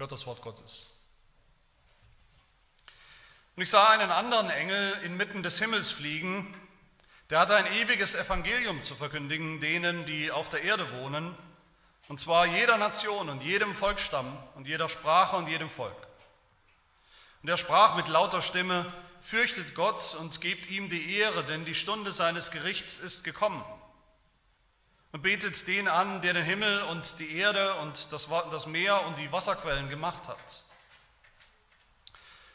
Hört 0.00 0.12
das 0.12 0.26
Wort 0.26 0.40
Gottes. 0.40 1.10
Und 3.54 3.62
ich 3.62 3.68
sah 3.68 3.90
einen 3.90 4.10
anderen 4.10 4.48
Engel 4.48 4.92
inmitten 5.02 5.42
des 5.42 5.58
Himmels 5.58 5.90
fliegen, 5.90 6.58
der 7.28 7.38
hatte 7.38 7.54
ein 7.54 7.70
ewiges 7.74 8.14
Evangelium 8.14 8.82
zu 8.82 8.94
verkündigen 8.94 9.60
denen, 9.60 10.06
die 10.06 10.30
auf 10.30 10.48
der 10.48 10.62
Erde 10.62 10.90
wohnen, 10.92 11.36
und 12.08 12.18
zwar 12.18 12.46
jeder 12.46 12.78
Nation 12.78 13.28
und 13.28 13.42
jedem 13.42 13.74
Volksstamm 13.74 14.38
und 14.54 14.66
jeder 14.66 14.88
Sprache 14.88 15.36
und 15.36 15.50
jedem 15.50 15.68
Volk. 15.68 16.08
Und 17.42 17.50
er 17.50 17.58
sprach 17.58 17.94
mit 17.94 18.08
lauter 18.08 18.40
Stimme, 18.40 18.90
fürchtet 19.20 19.74
Gott 19.74 20.16
und 20.18 20.40
gebt 20.40 20.70
ihm 20.70 20.88
die 20.88 21.16
Ehre, 21.16 21.44
denn 21.44 21.66
die 21.66 21.74
Stunde 21.74 22.10
seines 22.10 22.50
Gerichts 22.50 22.96
ist 22.96 23.22
gekommen. 23.22 23.62
Und 25.12 25.22
betet 25.22 25.66
den 25.66 25.88
an, 25.88 26.22
der 26.22 26.34
den 26.34 26.44
Himmel 26.44 26.82
und 26.82 27.18
die 27.18 27.36
Erde 27.36 27.74
und 27.76 28.12
das, 28.12 28.66
Meer 28.66 29.04
und 29.06 29.18
die 29.18 29.32
Wasserquellen 29.32 29.88
gemacht 29.88 30.28
hat. 30.28 30.62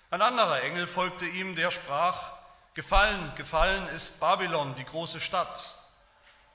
Ein 0.09 0.21
anderer 0.21 0.61
Engel 0.61 0.87
folgte 0.87 1.25
ihm, 1.25 1.55
der 1.55 1.71
sprach, 1.71 2.33
Gefallen, 2.75 3.33
gefallen 3.35 3.87
ist 3.87 4.19
Babylon, 4.19 4.75
die 4.75 4.83
große 4.83 5.21
Stadt, 5.21 5.75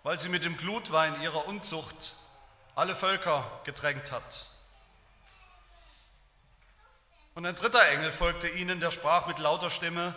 weil 0.02 0.18
sie 0.18 0.28
mit 0.28 0.44
dem 0.44 0.58
Glutwein 0.58 1.22
ihrer 1.22 1.46
Unzucht 1.46 2.14
alle 2.74 2.94
Völker 2.94 3.50
gedrängt 3.64 4.12
hat. 4.12 4.50
Und 7.34 7.46
ein 7.46 7.54
dritter 7.54 7.88
Engel 7.88 8.12
folgte 8.12 8.48
ihnen, 8.48 8.80
der 8.80 8.90
sprach 8.90 9.28
mit 9.28 9.38
lauter 9.38 9.70
Stimme, 9.70 10.14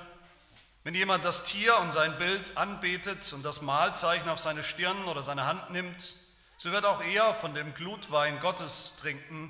wenn 0.83 0.95
jemand 0.95 1.23
das 1.23 1.45
Tier 1.45 1.77
und 1.79 1.93
sein 1.93 2.17
Bild 2.17 2.57
anbetet 2.57 3.31
und 3.33 3.43
das 3.43 3.61
Mahlzeichen 3.61 4.29
auf 4.29 4.39
seine 4.39 4.63
Stirn 4.63 5.05
oder 5.05 5.23
seine 5.23 5.45
Hand 5.45 5.69
nimmt, 5.69 6.15
so 6.57 6.71
wird 6.71 6.85
auch 6.85 7.01
er 7.01 7.33
von 7.33 7.53
dem 7.53 7.73
Glutwein 7.73 8.39
Gottes 8.39 8.97
trinken, 8.97 9.49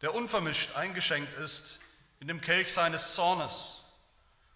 der 0.00 0.14
unvermischt 0.14 0.74
eingeschenkt 0.76 1.34
ist 1.34 1.80
in 2.20 2.28
dem 2.28 2.40
Kelch 2.40 2.72
seines 2.72 3.14
Zornes. 3.14 3.92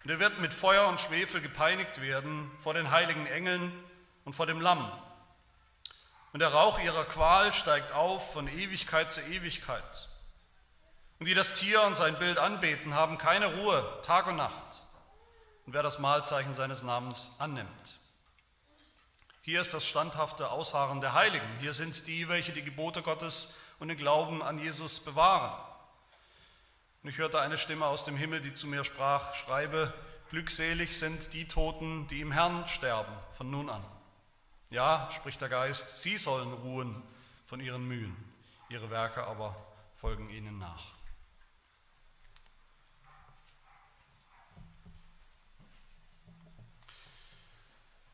Und 0.03 0.09
er 0.09 0.19
wird 0.19 0.39
mit 0.39 0.53
Feuer 0.53 0.87
und 0.87 0.99
Schwefel 0.99 1.41
gepeinigt 1.41 2.01
werden 2.01 2.49
vor 2.59 2.73
den 2.73 2.89
heiligen 2.89 3.27
Engeln 3.27 3.71
und 4.25 4.33
vor 4.33 4.47
dem 4.47 4.61
Lamm. 4.61 4.91
Und 6.31 6.39
der 6.39 6.49
Rauch 6.49 6.79
ihrer 6.79 7.05
Qual 7.05 7.53
steigt 7.53 7.91
auf 7.91 8.33
von 8.33 8.47
Ewigkeit 8.47 9.11
zu 9.11 9.21
Ewigkeit. 9.21 10.09
Und 11.19 11.27
die 11.27 11.33
das 11.33 11.53
Tier 11.53 11.83
und 11.83 11.97
sein 11.97 12.17
Bild 12.17 12.37
anbeten, 12.37 12.93
haben 12.93 13.17
keine 13.17 13.47
Ruhe, 13.47 13.99
Tag 14.03 14.27
und 14.27 14.37
Nacht. 14.37 14.83
Und 15.69 15.75
wer 15.75 15.83
das 15.83 15.99
Mahlzeichen 15.99 16.55
seines 16.55 16.81
Namens 16.81 17.35
annimmt. 17.37 17.99
Hier 19.43 19.61
ist 19.61 19.71
das 19.71 19.85
standhafte 19.85 20.49
Ausharren 20.49 20.99
der 20.99 21.13
Heiligen. 21.13 21.45
Hier 21.59 21.73
sind 21.73 22.07
die, 22.07 22.27
welche 22.27 22.53
die 22.53 22.63
Gebote 22.63 23.03
Gottes 23.03 23.59
und 23.77 23.89
den 23.89 23.95
Glauben 23.95 24.41
an 24.41 24.57
Jesus 24.57 24.99
bewahren. 25.05 25.63
Und 27.03 27.11
ich 27.11 27.19
hörte 27.19 27.39
eine 27.39 27.59
Stimme 27.59 27.85
aus 27.85 28.03
dem 28.03 28.17
Himmel, 28.17 28.41
die 28.41 28.51
zu 28.51 28.65
mir 28.65 28.83
sprach, 28.83 29.35
schreibe, 29.35 29.93
glückselig 30.31 30.97
sind 30.97 31.33
die 31.33 31.47
Toten, 31.47 32.07
die 32.07 32.21
im 32.21 32.31
Herrn 32.31 32.67
sterben, 32.67 33.13
von 33.33 33.51
nun 33.51 33.69
an. 33.69 33.85
Ja, 34.71 35.07
spricht 35.15 35.39
der 35.39 35.49
Geist, 35.49 36.01
sie 36.01 36.17
sollen 36.17 36.51
ruhen 36.51 36.99
von 37.45 37.59
ihren 37.59 37.87
Mühen, 37.87 38.17
ihre 38.69 38.89
Werke 38.89 39.23
aber 39.23 39.55
folgen 39.97 40.31
ihnen 40.31 40.57
nach. 40.57 40.98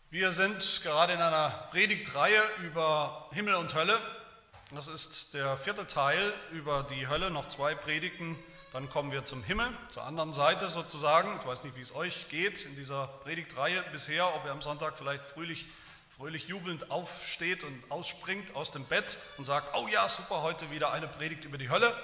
Wir 0.09 0.31
sind 0.31 0.81
gerade 0.83 1.13
in 1.13 1.21
einer 1.21 1.49
Predigtreihe 1.71 2.41
über 2.63 3.29
Himmel 3.33 3.55
und 3.55 3.73
Hölle. 3.73 3.99
Das 4.73 4.87
ist 4.87 5.33
der 5.33 5.57
vierte 5.57 5.87
Teil 5.87 6.33
über 6.51 6.83
die 6.83 7.07
Hölle, 7.07 7.31
noch 7.31 7.47
zwei 7.47 7.75
Predigten 7.75 8.37
dann 8.75 8.89
kommen 8.89 9.13
wir 9.13 9.23
zum 9.23 9.41
Himmel, 9.41 9.69
zur 9.87 10.03
anderen 10.03 10.33
Seite 10.33 10.67
sozusagen. 10.67 11.37
Ich 11.39 11.47
weiß 11.47 11.63
nicht, 11.63 11.77
wie 11.77 11.81
es 11.81 11.95
euch 11.95 12.27
geht 12.27 12.65
in 12.65 12.75
dieser 12.75 13.07
Predigtreihe 13.23 13.81
bisher, 13.93 14.35
ob 14.35 14.43
ihr 14.43 14.51
am 14.51 14.61
Sonntag 14.61 14.97
vielleicht 14.97 15.25
fröhlich, 15.25 15.67
fröhlich 16.17 16.49
jubelnd 16.49 16.91
aufsteht 16.91 17.63
und 17.63 17.89
ausspringt 17.89 18.53
aus 18.53 18.71
dem 18.71 18.83
Bett 18.83 19.17
und 19.37 19.45
sagt, 19.45 19.73
oh 19.77 19.87
ja, 19.87 20.09
super, 20.09 20.41
heute 20.41 20.71
wieder 20.71 20.91
eine 20.91 21.07
Predigt 21.07 21.45
über 21.45 21.57
die 21.57 21.69
Hölle. 21.69 21.95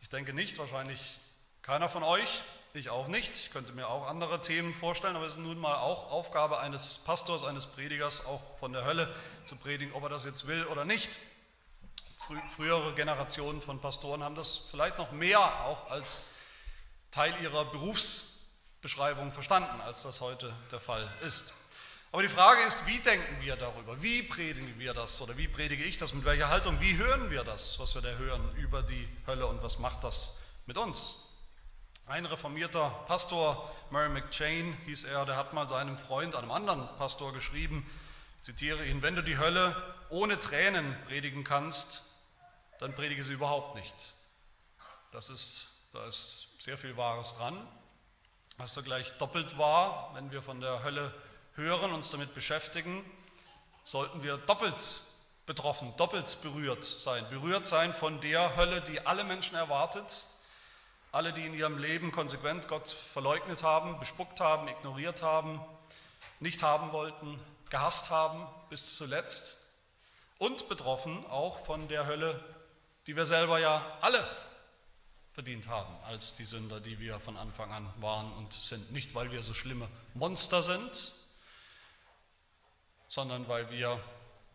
Ich 0.00 0.08
denke 0.08 0.32
nicht, 0.32 0.56
wahrscheinlich 0.56 1.18
keiner 1.60 1.90
von 1.90 2.02
euch, 2.02 2.40
ich 2.78 2.90
auch 2.90 3.08
nicht. 3.08 3.36
Ich 3.36 3.50
könnte 3.50 3.72
mir 3.72 3.88
auch 3.88 4.06
andere 4.06 4.40
Themen 4.40 4.72
vorstellen, 4.72 5.16
aber 5.16 5.26
es 5.26 5.34
ist 5.34 5.40
nun 5.40 5.58
mal 5.58 5.76
auch 5.76 6.10
Aufgabe 6.10 6.60
eines 6.60 6.98
Pastors, 6.98 7.44
eines 7.44 7.66
Predigers, 7.66 8.26
auch 8.26 8.58
von 8.58 8.72
der 8.72 8.84
Hölle 8.84 9.12
zu 9.44 9.56
predigen, 9.56 9.92
ob 9.94 10.04
er 10.04 10.08
das 10.08 10.24
jetzt 10.24 10.46
will 10.46 10.64
oder 10.66 10.84
nicht 10.84 11.18
frühere 12.56 12.94
Generationen 12.94 13.60
von 13.60 13.80
Pastoren 13.80 14.22
haben 14.22 14.34
das 14.34 14.68
vielleicht 14.70 14.98
noch 14.98 15.10
mehr 15.12 15.40
auch 15.40 15.90
als 15.90 16.26
Teil 17.10 17.34
ihrer 17.42 17.64
Berufsbeschreibung 17.64 19.32
verstanden, 19.32 19.80
als 19.80 20.02
das 20.02 20.20
heute 20.20 20.54
der 20.70 20.80
Fall 20.80 21.10
ist. 21.26 21.56
Aber 22.12 22.22
die 22.22 22.28
Frage 22.28 22.62
ist, 22.62 22.86
wie 22.86 22.98
denken 22.98 23.40
wir 23.40 23.56
darüber? 23.56 24.02
Wie 24.02 24.22
predigen 24.22 24.78
wir 24.78 24.94
das 24.94 25.20
oder 25.22 25.36
wie 25.36 25.46
predige 25.46 25.84
ich 25.84 25.96
das? 25.96 26.12
Mit 26.12 26.24
welcher 26.24 26.48
Haltung? 26.48 26.80
Wie 26.80 26.96
hören 26.96 27.30
wir 27.30 27.44
das, 27.44 27.78
was 27.78 27.94
wir 27.94 28.02
da 28.02 28.10
hören 28.10 28.54
über 28.56 28.82
die 28.82 29.08
Hölle 29.26 29.46
und 29.46 29.62
was 29.62 29.78
macht 29.78 30.02
das 30.02 30.40
mit 30.66 30.76
uns? 30.76 31.29
Ein 32.10 32.26
reformierter 32.26 32.90
Pastor, 33.06 33.70
Murray 33.90 34.08
McChain 34.08 34.76
hieß 34.84 35.04
er, 35.04 35.26
der 35.26 35.36
hat 35.36 35.52
mal 35.52 35.68
seinem 35.68 35.96
Freund, 35.96 36.34
einem 36.34 36.50
anderen 36.50 36.88
Pastor 36.98 37.32
geschrieben, 37.32 37.88
ich 38.36 38.42
zitiere 38.42 38.84
ihn, 38.84 39.00
wenn 39.00 39.14
du 39.14 39.22
die 39.22 39.38
Hölle 39.38 39.76
ohne 40.08 40.40
Tränen 40.40 40.96
predigen 41.04 41.44
kannst, 41.44 42.10
dann 42.80 42.96
predige 42.96 43.22
sie 43.22 43.34
überhaupt 43.34 43.76
nicht. 43.76 43.94
Das 45.12 45.28
ist, 45.28 45.82
da 45.92 46.04
ist 46.08 46.56
sehr 46.58 46.76
viel 46.76 46.96
Wahres 46.96 47.36
dran. 47.36 47.56
Was 48.56 48.74
gleich 48.82 49.16
doppelt 49.18 49.56
wahr, 49.56 50.10
wenn 50.14 50.32
wir 50.32 50.42
von 50.42 50.60
der 50.60 50.82
Hölle 50.82 51.14
hören, 51.54 51.92
uns 51.92 52.10
damit 52.10 52.34
beschäftigen, 52.34 53.04
sollten 53.84 54.24
wir 54.24 54.36
doppelt 54.36 55.04
betroffen, 55.46 55.94
doppelt 55.96 56.38
berührt 56.42 56.82
sein. 56.82 57.24
Berührt 57.30 57.68
sein 57.68 57.94
von 57.94 58.20
der 58.20 58.56
Hölle, 58.56 58.80
die 58.80 59.06
alle 59.06 59.22
Menschen 59.22 59.54
erwartet, 59.54 60.26
alle, 61.12 61.32
die 61.32 61.44
in 61.44 61.54
ihrem 61.54 61.78
Leben 61.78 62.12
konsequent 62.12 62.68
Gott 62.68 62.88
verleugnet 62.88 63.62
haben, 63.62 63.98
bespuckt 63.98 64.40
haben, 64.40 64.68
ignoriert 64.68 65.22
haben, 65.22 65.60
nicht 66.38 66.62
haben 66.62 66.92
wollten, 66.92 67.40
gehasst 67.68 68.10
haben 68.10 68.46
bis 68.68 68.96
zuletzt. 68.96 69.56
Und 70.38 70.68
betroffen 70.68 71.26
auch 71.26 71.64
von 71.64 71.88
der 71.88 72.06
Hölle, 72.06 72.42
die 73.06 73.16
wir 73.16 73.26
selber 73.26 73.58
ja 73.58 73.84
alle 74.00 74.26
verdient 75.32 75.68
haben 75.68 75.94
als 76.04 76.36
die 76.36 76.44
Sünder, 76.44 76.80
die 76.80 76.98
wir 76.98 77.20
von 77.20 77.36
Anfang 77.36 77.70
an 77.72 77.92
waren 78.00 78.32
und 78.32 78.52
sind. 78.52 78.92
Nicht, 78.92 79.14
weil 79.14 79.30
wir 79.30 79.42
so 79.42 79.54
schlimme 79.54 79.88
Monster 80.14 80.62
sind, 80.62 81.12
sondern 83.08 83.48
weil 83.48 83.70
wir 83.70 84.00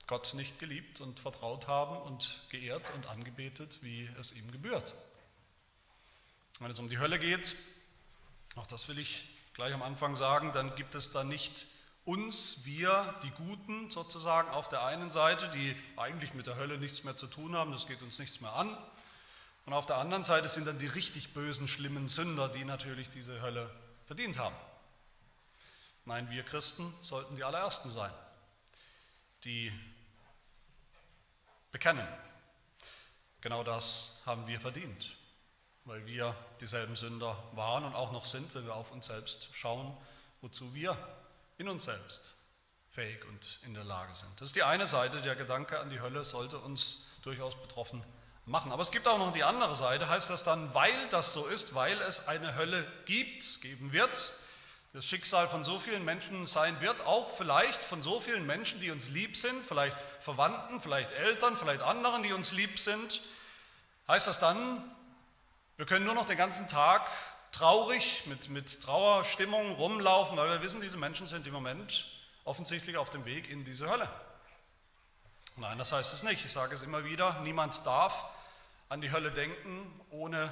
Gott 0.07 0.33
nicht 0.33 0.59
geliebt 0.59 1.01
und 1.01 1.19
vertraut 1.19 1.67
haben 1.67 1.97
und 1.97 2.41
geehrt 2.49 2.91
und 2.95 3.07
angebetet, 3.07 3.79
wie 3.81 4.09
es 4.19 4.33
ihm 4.33 4.51
gebührt. 4.51 4.93
Wenn 6.59 6.71
es 6.71 6.79
um 6.79 6.89
die 6.89 6.99
Hölle 6.99 7.19
geht, 7.19 7.55
auch 8.55 8.67
das 8.67 8.87
will 8.87 8.97
ich 8.97 9.27
gleich 9.53 9.73
am 9.73 9.83
Anfang 9.83 10.15
sagen, 10.15 10.53
dann 10.53 10.73
gibt 10.75 10.95
es 10.95 11.11
da 11.11 11.23
nicht 11.23 11.67
uns, 12.05 12.65
wir, 12.65 13.15
die 13.23 13.31
Guten 13.31 13.89
sozusagen 13.89 14.49
auf 14.49 14.69
der 14.69 14.85
einen 14.85 15.09
Seite, 15.09 15.49
die 15.49 15.75
eigentlich 15.97 16.33
mit 16.33 16.47
der 16.47 16.55
Hölle 16.55 16.77
nichts 16.77 17.03
mehr 17.03 17.17
zu 17.17 17.27
tun 17.27 17.55
haben, 17.55 17.71
das 17.71 17.87
geht 17.87 18.01
uns 18.01 18.19
nichts 18.19 18.39
mehr 18.41 18.53
an. 18.53 18.77
Und 19.65 19.73
auf 19.73 19.85
der 19.85 19.97
anderen 19.97 20.23
Seite 20.23 20.47
sind 20.47 20.67
dann 20.67 20.77
die 20.77 20.87
richtig 20.87 21.33
bösen, 21.33 21.67
schlimmen 21.67 22.07
Sünder, 22.07 22.47
die 22.47 22.63
natürlich 22.63 23.09
diese 23.09 23.41
Hölle 23.41 23.69
verdient 24.05 24.37
haben. 24.37 24.55
Nein, 26.05 26.29
wir 26.29 26.43
Christen 26.43 26.93
sollten 27.01 27.35
die 27.35 27.43
allerersten 27.43 27.91
sein, 27.91 28.13
die 29.43 29.73
bekennen. 31.71 32.07
Genau 33.41 33.63
das 33.63 34.21
haben 34.25 34.45
wir 34.45 34.61
verdient, 34.61 35.14
weil 35.85 36.05
wir 36.05 36.35
dieselben 36.59 36.95
Sünder 36.95 37.37
waren 37.53 37.85
und 37.85 37.95
auch 37.95 38.11
noch 38.11 38.25
sind, 38.25 38.53
wenn 38.55 38.65
wir 38.65 38.75
auf 38.75 38.91
uns 38.91 39.07
selbst 39.07 39.49
schauen, 39.53 39.95
wozu 40.41 40.73
wir 40.73 40.97
in 41.57 41.69
uns 41.69 41.85
selbst 41.85 42.35
fähig 42.91 43.23
und 43.25 43.59
in 43.65 43.73
der 43.73 43.83
Lage 43.83 44.15
sind. 44.15 44.31
Das 44.39 44.49
ist 44.49 44.55
die 44.55 44.63
eine 44.63 44.87
Seite, 44.87 45.21
der 45.21 45.35
Gedanke 45.35 45.79
an 45.79 45.89
die 45.89 45.99
Hölle 45.99 46.25
sollte 46.25 46.57
uns 46.57 47.19
durchaus 47.23 47.55
betroffen 47.55 48.03
machen. 48.45 48.71
Aber 48.71 48.81
es 48.81 48.91
gibt 48.91 49.07
auch 49.07 49.17
noch 49.17 49.31
die 49.33 49.43
andere 49.43 49.75
Seite, 49.75 50.09
heißt 50.09 50.29
das 50.29 50.43
dann, 50.43 50.73
weil 50.73 50.93
das 51.09 51.33
so 51.33 51.45
ist, 51.47 51.75
weil 51.75 51.99
es 52.01 52.27
eine 52.27 52.55
Hölle 52.55 52.85
gibt, 53.05 53.61
geben 53.61 53.91
wird, 53.91 54.31
das 54.93 55.05
Schicksal 55.05 55.47
von 55.49 55.65
so 55.65 55.77
vielen 55.77 56.05
Menschen 56.05 56.47
sein 56.47 56.79
wird, 56.79 57.01
auch 57.01 57.35
vielleicht 57.35 57.83
von 57.83 58.01
so 58.01 58.21
vielen 58.21 58.45
Menschen, 58.45 58.79
die 58.79 58.91
uns 58.91 59.09
lieb 59.09 59.35
sind, 59.35 59.61
vielleicht 59.65 59.97
Verwandten, 60.19 60.79
vielleicht 60.79 61.11
Eltern, 61.11 61.57
vielleicht 61.57 61.81
anderen, 61.81 62.23
die 62.23 62.31
uns 62.31 62.53
lieb 62.53 62.79
sind, 62.79 63.19
heißt 64.07 64.27
das 64.27 64.39
dann, 64.39 64.81
wir 65.77 65.85
können 65.85 66.05
nur 66.05 66.15
noch 66.15 66.25
den 66.25 66.37
ganzen 66.37 66.67
Tag 66.67 67.09
traurig, 67.51 68.23
mit, 68.27 68.49
mit 68.49 68.81
Trauerstimmung 68.81 69.75
rumlaufen, 69.75 70.37
weil 70.37 70.49
wir 70.49 70.61
wissen, 70.61 70.81
diese 70.81 70.97
Menschen 70.97 71.27
sind 71.27 71.47
im 71.47 71.53
Moment 71.53 72.05
offensichtlich 72.43 72.97
auf 72.97 73.09
dem 73.09 73.25
Weg 73.25 73.49
in 73.49 73.63
diese 73.63 73.89
Hölle. 73.89 74.09
Nein, 75.57 75.77
das 75.77 75.91
heißt 75.91 76.13
es 76.13 76.23
nicht. 76.23 76.43
Ich 76.45 76.51
sage 76.51 76.75
es 76.75 76.81
immer 76.81 77.05
wieder, 77.05 77.39
niemand 77.41 77.85
darf 77.85 78.25
an 78.89 79.01
die 79.01 79.11
Hölle 79.11 79.31
denken, 79.31 80.01
ohne 80.09 80.51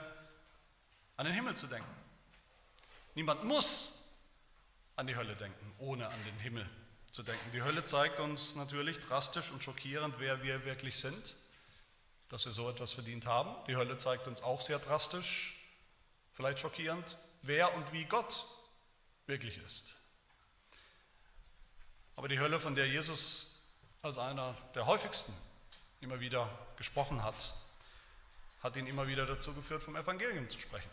an 1.17 1.25
den 1.25 1.33
Himmel 1.35 1.55
zu 1.55 1.67
denken. 1.67 1.93
Niemand 3.15 3.43
muss 3.43 4.05
an 4.95 5.07
die 5.07 5.15
Hölle 5.15 5.35
denken, 5.35 5.73
ohne 5.77 6.07
an 6.07 6.23
den 6.25 6.39
Himmel 6.39 6.67
zu 7.11 7.21
denken. 7.21 7.51
Die 7.51 7.61
Hölle 7.61 7.85
zeigt 7.85 8.19
uns 8.19 8.55
natürlich 8.55 8.99
drastisch 8.99 9.51
und 9.51 9.61
schockierend, 9.61 10.15
wer 10.17 10.41
wir 10.41 10.65
wirklich 10.65 10.99
sind, 10.99 11.35
dass 12.29 12.45
wir 12.45 12.51
so 12.51 12.69
etwas 12.69 12.93
verdient 12.93 13.25
haben. 13.25 13.55
Die 13.67 13.75
Hölle 13.75 13.97
zeigt 13.97 14.27
uns 14.27 14.41
auch 14.41 14.61
sehr 14.61 14.79
drastisch, 14.79 15.55
vielleicht 16.33 16.59
schockierend, 16.59 17.17
wer 17.41 17.73
und 17.75 17.91
wie 17.93 18.05
Gott 18.05 18.45
wirklich 19.27 19.57
ist. 19.59 20.01
Aber 22.15 22.27
die 22.27 22.39
Hölle, 22.39 22.59
von 22.59 22.75
der 22.75 22.87
Jesus 22.87 23.71
als 24.01 24.17
einer 24.17 24.55
der 24.75 24.85
häufigsten 24.85 25.33
immer 26.01 26.19
wieder 26.19 26.49
gesprochen 26.75 27.23
hat, 27.23 27.53
hat 28.61 28.75
ihn 28.77 28.87
immer 28.87 29.07
wieder 29.07 29.25
dazu 29.25 29.53
geführt, 29.53 29.83
vom 29.83 29.95
Evangelium 29.95 30.49
zu 30.49 30.59
sprechen. 30.59 30.89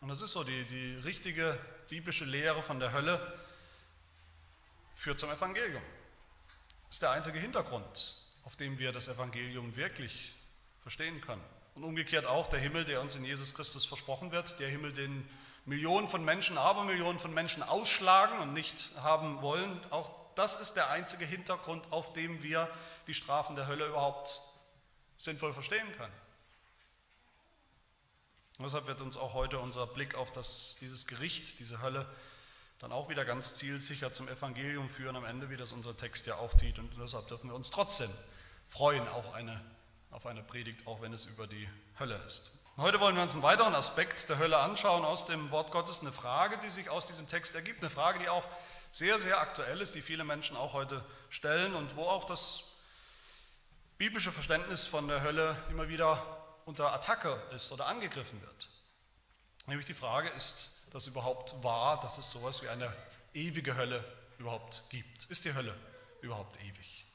Und 0.00 0.08
das 0.08 0.22
ist 0.22 0.32
so, 0.32 0.44
die, 0.44 0.64
die 0.64 0.94
richtige 0.96 1.58
biblische 1.88 2.24
Lehre 2.24 2.62
von 2.62 2.78
der 2.80 2.92
Hölle 2.92 3.38
führt 4.94 5.18
zum 5.18 5.30
Evangelium. 5.30 5.82
Das 6.86 6.96
ist 6.96 7.02
der 7.02 7.10
einzige 7.10 7.38
Hintergrund, 7.38 8.16
auf 8.46 8.54
dem 8.54 8.78
wir 8.78 8.92
das 8.92 9.08
Evangelium 9.08 9.76
wirklich 9.76 10.32
verstehen 10.80 11.20
können. 11.20 11.42
Und 11.74 11.82
umgekehrt 11.84 12.26
auch 12.26 12.46
der 12.46 12.60
Himmel, 12.60 12.84
der 12.84 13.00
uns 13.00 13.16
in 13.16 13.24
Jesus 13.24 13.54
Christus 13.54 13.84
versprochen 13.84 14.30
wird, 14.30 14.58
der 14.60 14.68
Himmel, 14.68 14.92
den 14.92 15.28
Millionen 15.66 16.06
von 16.06 16.24
Menschen, 16.24 16.56
Abermillionen 16.56 17.18
von 17.18 17.34
Menschen 17.34 17.64
ausschlagen 17.64 18.38
und 18.38 18.52
nicht 18.54 18.90
haben 19.02 19.42
wollen, 19.42 19.80
auch 19.90 20.10
das 20.36 20.60
ist 20.60 20.74
der 20.74 20.90
einzige 20.90 21.24
Hintergrund, 21.24 21.92
auf 21.92 22.12
dem 22.12 22.42
wir 22.42 22.70
die 23.08 23.14
Strafen 23.14 23.56
der 23.56 23.66
Hölle 23.66 23.88
überhaupt 23.88 24.40
sinnvoll 25.18 25.52
verstehen 25.52 25.90
können. 25.96 26.12
Und 28.58 28.64
deshalb 28.64 28.86
wird 28.86 29.00
uns 29.00 29.16
auch 29.16 29.34
heute 29.34 29.58
unser 29.58 29.86
Blick 29.88 30.14
auf 30.14 30.32
das, 30.32 30.76
dieses 30.80 31.06
Gericht, 31.06 31.58
diese 31.58 31.82
Hölle, 31.82 32.06
dann 32.78 32.92
auch 32.92 33.08
wieder 33.08 33.24
ganz 33.24 33.54
zielsicher 33.54 34.12
zum 34.12 34.28
Evangelium 34.28 34.88
führen, 34.88 35.16
am 35.16 35.24
Ende, 35.24 35.50
wie 35.50 35.56
das 35.56 35.72
unser 35.72 35.96
Text 35.96 36.26
ja 36.26 36.36
auch 36.36 36.54
tut. 36.54 36.78
Und 36.78 36.96
deshalb 36.96 37.26
dürfen 37.26 37.50
wir 37.50 37.56
uns 37.56 37.70
trotzdem 37.70 38.10
freuen 38.68 39.06
auch 39.08 39.34
eine, 39.34 39.60
auf 40.10 40.26
eine 40.26 40.42
Predigt, 40.42 40.86
auch 40.86 41.00
wenn 41.00 41.12
es 41.12 41.26
über 41.26 41.46
die 41.46 41.68
Hölle 41.98 42.16
ist. 42.26 42.52
Heute 42.78 43.00
wollen 43.00 43.16
wir 43.16 43.22
uns 43.22 43.32
einen 43.32 43.42
weiteren 43.42 43.74
Aspekt 43.74 44.28
der 44.28 44.38
Hölle 44.38 44.58
anschauen 44.58 45.04
aus 45.04 45.24
dem 45.24 45.50
Wort 45.50 45.70
Gottes, 45.70 46.02
eine 46.02 46.12
Frage, 46.12 46.58
die 46.58 46.68
sich 46.68 46.90
aus 46.90 47.06
diesem 47.06 47.26
Text 47.26 47.54
ergibt, 47.54 47.80
eine 47.80 47.88
Frage, 47.88 48.18
die 48.18 48.28
auch 48.28 48.46
sehr, 48.92 49.18
sehr 49.18 49.40
aktuell 49.40 49.80
ist, 49.80 49.94
die 49.94 50.02
viele 50.02 50.24
Menschen 50.24 50.56
auch 50.56 50.74
heute 50.74 51.04
stellen 51.30 51.74
und 51.74 51.96
wo 51.96 52.02
auch 52.02 52.24
das 52.24 52.64
biblische 53.96 54.30
Verständnis 54.30 54.86
von 54.86 55.08
der 55.08 55.22
Hölle 55.22 55.56
immer 55.70 55.88
wieder 55.88 56.22
unter 56.66 56.92
Attacke 56.92 57.42
ist 57.54 57.72
oder 57.72 57.86
angegriffen 57.86 58.40
wird. 58.42 58.68
Nämlich 59.66 59.86
die 59.86 59.94
Frage, 59.94 60.28
ist 60.30 60.88
das 60.92 61.06
überhaupt 61.06 61.62
wahr, 61.62 61.98
dass 62.00 62.18
es 62.18 62.30
sowas 62.30 62.62
wie 62.62 62.68
eine 62.68 62.92
ewige 63.32 63.74
Hölle 63.76 64.04
überhaupt 64.38 64.84
gibt? 64.90 65.24
Ist 65.24 65.46
die 65.46 65.54
Hölle 65.54 65.74
überhaupt 66.20 66.58
ewig? 66.60 67.05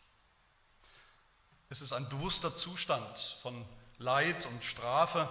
Ist 1.72 1.80
es 1.80 1.94
ein 1.94 2.10
bewusster 2.10 2.54
Zustand 2.54 3.18
von 3.42 3.66
Leid 3.98 4.46
und 4.46 4.62
Strafe, 4.62 5.30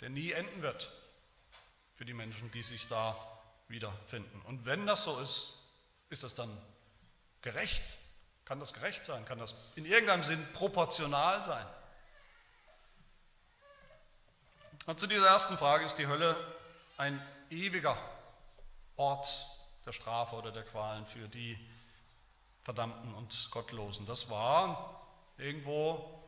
der 0.00 0.10
nie 0.10 0.32
enden 0.32 0.60
wird 0.60 0.90
für 1.94 2.04
die 2.04 2.14
Menschen, 2.14 2.50
die 2.50 2.64
sich 2.64 2.88
da 2.88 3.16
wiederfinden. 3.68 4.42
Und 4.42 4.66
wenn 4.66 4.88
das 4.88 5.04
so 5.04 5.20
ist, 5.20 5.62
ist 6.10 6.24
das 6.24 6.34
dann 6.34 6.50
gerecht? 7.42 7.96
Kann 8.44 8.58
das 8.58 8.74
gerecht 8.74 9.04
sein? 9.04 9.24
Kann 9.24 9.38
das 9.38 9.54
in 9.76 9.84
irgendeinem 9.84 10.24
Sinn 10.24 10.44
proportional 10.52 11.44
sein? 11.44 11.66
Und 14.86 14.98
zu 14.98 15.06
dieser 15.06 15.28
ersten 15.28 15.56
Frage 15.56 15.84
ist 15.84 15.94
die 15.94 16.08
Hölle 16.08 16.34
ein 16.96 17.24
ewiger 17.50 17.96
Ort 18.96 19.46
der 19.84 19.92
Strafe 19.92 20.34
oder 20.34 20.50
der 20.50 20.64
Qualen 20.64 21.06
für 21.06 21.28
die 21.28 21.56
Verdammten 22.62 23.14
und 23.14 23.48
Gottlosen. 23.52 24.06
Das 24.06 24.28
war 24.28 25.05
irgendwo 25.38 26.22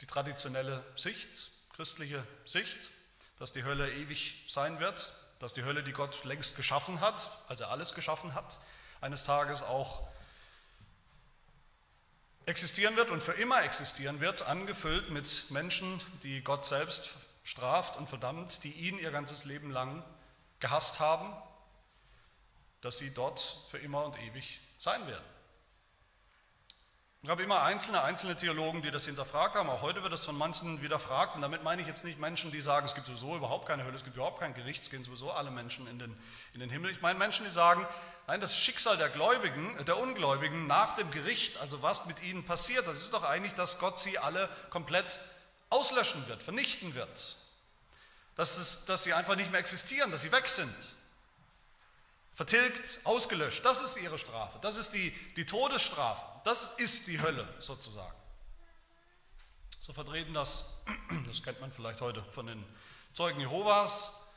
die 0.00 0.06
traditionelle 0.06 0.84
Sicht, 0.96 1.50
christliche 1.74 2.26
Sicht, 2.44 2.90
dass 3.38 3.52
die 3.52 3.64
Hölle 3.64 3.92
ewig 3.92 4.44
sein 4.48 4.80
wird, 4.80 5.12
dass 5.38 5.52
die 5.52 5.64
Hölle, 5.64 5.82
die 5.82 5.92
Gott 5.92 6.24
längst 6.24 6.56
geschaffen 6.56 7.00
hat, 7.00 7.30
als 7.48 7.60
er 7.60 7.70
alles 7.70 7.94
geschaffen 7.94 8.34
hat, 8.34 8.60
eines 9.00 9.24
Tages 9.24 9.62
auch 9.62 10.06
existieren 12.46 12.96
wird 12.96 13.10
und 13.10 13.22
für 13.22 13.32
immer 13.32 13.62
existieren 13.62 14.20
wird, 14.20 14.42
angefüllt 14.42 15.10
mit 15.10 15.50
Menschen, 15.50 16.00
die 16.22 16.42
Gott 16.42 16.64
selbst 16.64 17.16
straft 17.44 17.96
und 17.96 18.08
verdammt, 18.08 18.62
die 18.64 18.72
ihn 18.72 18.98
ihr 18.98 19.10
ganzes 19.10 19.44
Leben 19.44 19.70
lang 19.70 20.04
gehasst 20.60 21.00
haben, 21.00 21.32
dass 22.80 22.98
sie 22.98 23.14
dort 23.14 23.40
für 23.70 23.78
immer 23.78 24.04
und 24.04 24.18
ewig 24.20 24.60
sein 24.78 25.06
werden. 25.06 25.24
Ich 27.24 27.30
habe 27.30 27.44
immer 27.44 27.62
einzelne, 27.62 28.02
einzelne 28.02 28.34
Theologen, 28.34 28.82
die 28.82 28.90
das 28.90 29.06
hinterfragt 29.06 29.54
haben. 29.54 29.70
Auch 29.70 29.82
heute 29.82 30.02
wird 30.02 30.12
das 30.12 30.24
von 30.24 30.36
manchen 30.36 30.82
widerfragt. 30.82 31.36
Und 31.36 31.42
damit 31.42 31.62
meine 31.62 31.80
ich 31.80 31.86
jetzt 31.86 32.04
nicht 32.04 32.18
Menschen, 32.18 32.50
die 32.50 32.60
sagen, 32.60 32.84
es 32.84 32.96
gibt 32.96 33.06
sowieso 33.06 33.36
überhaupt 33.36 33.68
keine 33.68 33.84
Hölle, 33.84 33.94
es 33.94 34.02
gibt 34.02 34.16
überhaupt 34.16 34.40
kein 34.40 34.54
Gericht, 34.54 34.82
es 34.82 34.90
gehen 34.90 35.04
sowieso 35.04 35.30
alle 35.30 35.52
Menschen 35.52 35.86
in 35.86 36.00
den, 36.00 36.16
in 36.52 36.58
den 36.58 36.68
Himmel. 36.68 36.90
Ich 36.90 37.00
meine 37.00 37.16
Menschen, 37.16 37.44
die 37.44 37.52
sagen, 37.52 37.86
nein, 38.26 38.40
das 38.40 38.56
Schicksal 38.56 38.96
der 38.96 39.08
Gläubigen, 39.08 39.72
der 39.84 40.00
Ungläubigen 40.00 40.66
nach 40.66 40.96
dem 40.96 41.12
Gericht, 41.12 41.58
also 41.58 41.80
was 41.80 42.06
mit 42.06 42.24
ihnen 42.24 42.44
passiert, 42.44 42.88
das 42.88 42.98
ist 42.98 43.14
doch 43.14 43.22
eigentlich, 43.22 43.54
dass 43.54 43.78
Gott 43.78 44.00
sie 44.00 44.18
alle 44.18 44.48
komplett 44.70 45.20
auslöschen 45.70 46.26
wird, 46.26 46.42
vernichten 46.42 46.96
wird. 46.96 47.36
Dass, 48.34 48.58
es, 48.58 48.84
dass 48.86 49.04
sie 49.04 49.14
einfach 49.14 49.36
nicht 49.36 49.52
mehr 49.52 49.60
existieren, 49.60 50.10
dass 50.10 50.22
sie 50.22 50.32
weg 50.32 50.48
sind. 50.48 50.74
Vertilgt, 52.34 53.00
ausgelöscht. 53.04 53.64
Das 53.64 53.82
ist 53.82 53.96
ihre 53.98 54.18
Strafe. 54.18 54.58
Das 54.62 54.78
ist 54.78 54.92
die, 54.92 55.10
die 55.36 55.44
Todesstrafe. 55.44 56.24
Das 56.44 56.78
ist 56.78 57.06
die 57.08 57.20
Hölle 57.20 57.46
sozusagen. 57.60 58.16
So 59.80 59.92
vertreten 59.92 60.32
das, 60.32 60.82
das 61.26 61.42
kennt 61.42 61.60
man 61.60 61.72
vielleicht 61.72 62.00
heute 62.00 62.22
von 62.32 62.46
den 62.46 62.64
Zeugen 63.12 63.40
Jehovas 63.40 64.30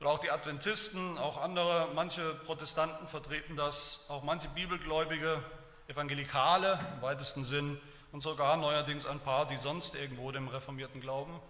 oder 0.00 0.10
auch 0.10 0.18
die 0.18 0.30
Adventisten, 0.30 1.18
auch 1.18 1.42
andere, 1.42 1.88
manche 1.94 2.34
Protestanten 2.34 3.08
vertreten 3.08 3.56
das, 3.56 4.06
auch 4.10 4.22
manche 4.22 4.48
Bibelgläubige, 4.48 5.42
Evangelikale 5.88 6.78
im 6.94 7.02
weitesten 7.02 7.44
Sinn 7.44 7.80
und 8.12 8.20
sogar 8.20 8.56
neuerdings 8.56 9.06
ein 9.06 9.20
paar, 9.20 9.46
die 9.46 9.56
sonst 9.56 9.94
irgendwo 9.94 10.30
dem 10.32 10.48
reformierten 10.48 11.00
Glauben 11.00 11.40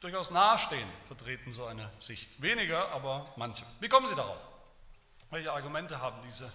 durchaus 0.00 0.30
nahestehen, 0.30 0.88
vertreten 1.04 1.52
so 1.52 1.66
eine 1.66 1.90
Sicht. 1.98 2.40
Weniger, 2.40 2.88
aber 2.90 3.32
manche. 3.36 3.64
Wie 3.80 3.88
kommen 3.88 4.08
Sie 4.08 4.14
darauf? 4.14 4.51
Welche 5.32 5.50
Argumente 5.50 6.02
haben 6.02 6.20
diese 6.26 6.52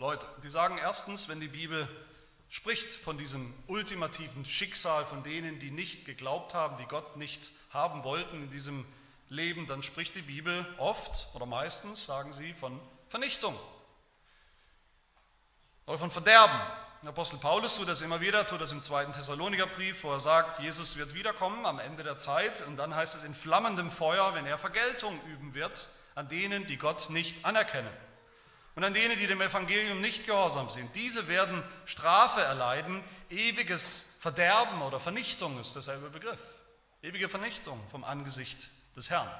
Leute? 0.00 0.26
Die 0.42 0.50
sagen 0.50 0.78
erstens, 0.78 1.28
wenn 1.28 1.38
die 1.38 1.46
Bibel 1.46 1.88
spricht 2.48 2.92
von 2.92 3.16
diesem 3.16 3.54
ultimativen 3.68 4.44
Schicksal 4.44 5.04
von 5.04 5.22
denen, 5.22 5.60
die 5.60 5.70
nicht 5.70 6.04
geglaubt 6.06 6.52
haben, 6.52 6.76
die 6.76 6.86
Gott 6.86 7.16
nicht 7.16 7.52
haben 7.70 8.02
wollten 8.02 8.42
in 8.42 8.50
diesem 8.50 8.84
Leben, 9.28 9.68
dann 9.68 9.84
spricht 9.84 10.16
die 10.16 10.22
Bibel 10.22 10.66
oft 10.78 11.28
oder 11.34 11.46
meistens, 11.46 12.04
sagen 12.04 12.32
sie, 12.32 12.52
von 12.52 12.80
Vernichtung 13.08 13.56
oder 15.86 15.96
von 15.96 16.10
Verderben. 16.10 16.60
Der 17.04 17.10
Apostel 17.10 17.38
Paulus 17.38 17.76
tut 17.76 17.88
das 17.88 18.02
immer 18.02 18.20
wieder, 18.20 18.44
tut 18.44 18.60
das 18.60 18.72
im 18.72 18.82
zweiten 18.82 19.12
Thessalonikerbrief, 19.12 20.02
wo 20.02 20.10
er 20.10 20.20
sagt, 20.20 20.58
Jesus 20.58 20.96
wird 20.96 21.14
wiederkommen 21.14 21.64
am 21.64 21.78
Ende 21.78 22.02
der 22.02 22.18
Zeit 22.18 22.66
und 22.66 22.76
dann 22.76 22.92
heißt 22.92 23.14
es 23.14 23.22
in 23.22 23.34
flammendem 23.34 23.88
Feuer, 23.88 24.34
wenn 24.34 24.46
er 24.46 24.58
Vergeltung 24.58 25.16
üben 25.26 25.54
wird 25.54 25.88
an 26.16 26.28
denen, 26.28 26.66
die 26.66 26.76
Gott 26.76 27.10
nicht 27.10 27.44
anerkennen 27.44 28.05
und 28.76 28.84
an 28.84 28.92
denen, 28.92 29.18
die 29.18 29.26
dem 29.26 29.40
Evangelium 29.40 30.02
nicht 30.02 30.26
gehorsam 30.26 30.68
sind. 30.68 30.94
Diese 30.94 31.28
werden 31.28 31.62
Strafe 31.86 32.42
erleiden. 32.42 33.02
Ewiges 33.30 34.18
Verderben 34.20 34.82
oder 34.82 35.00
Vernichtung 35.00 35.58
ist 35.58 35.74
derselbe 35.74 36.10
Begriff. 36.10 36.40
Ewige 37.02 37.30
Vernichtung 37.30 37.80
vom 37.88 38.04
Angesicht 38.04 38.68
des 38.94 39.08
Herrn. 39.08 39.30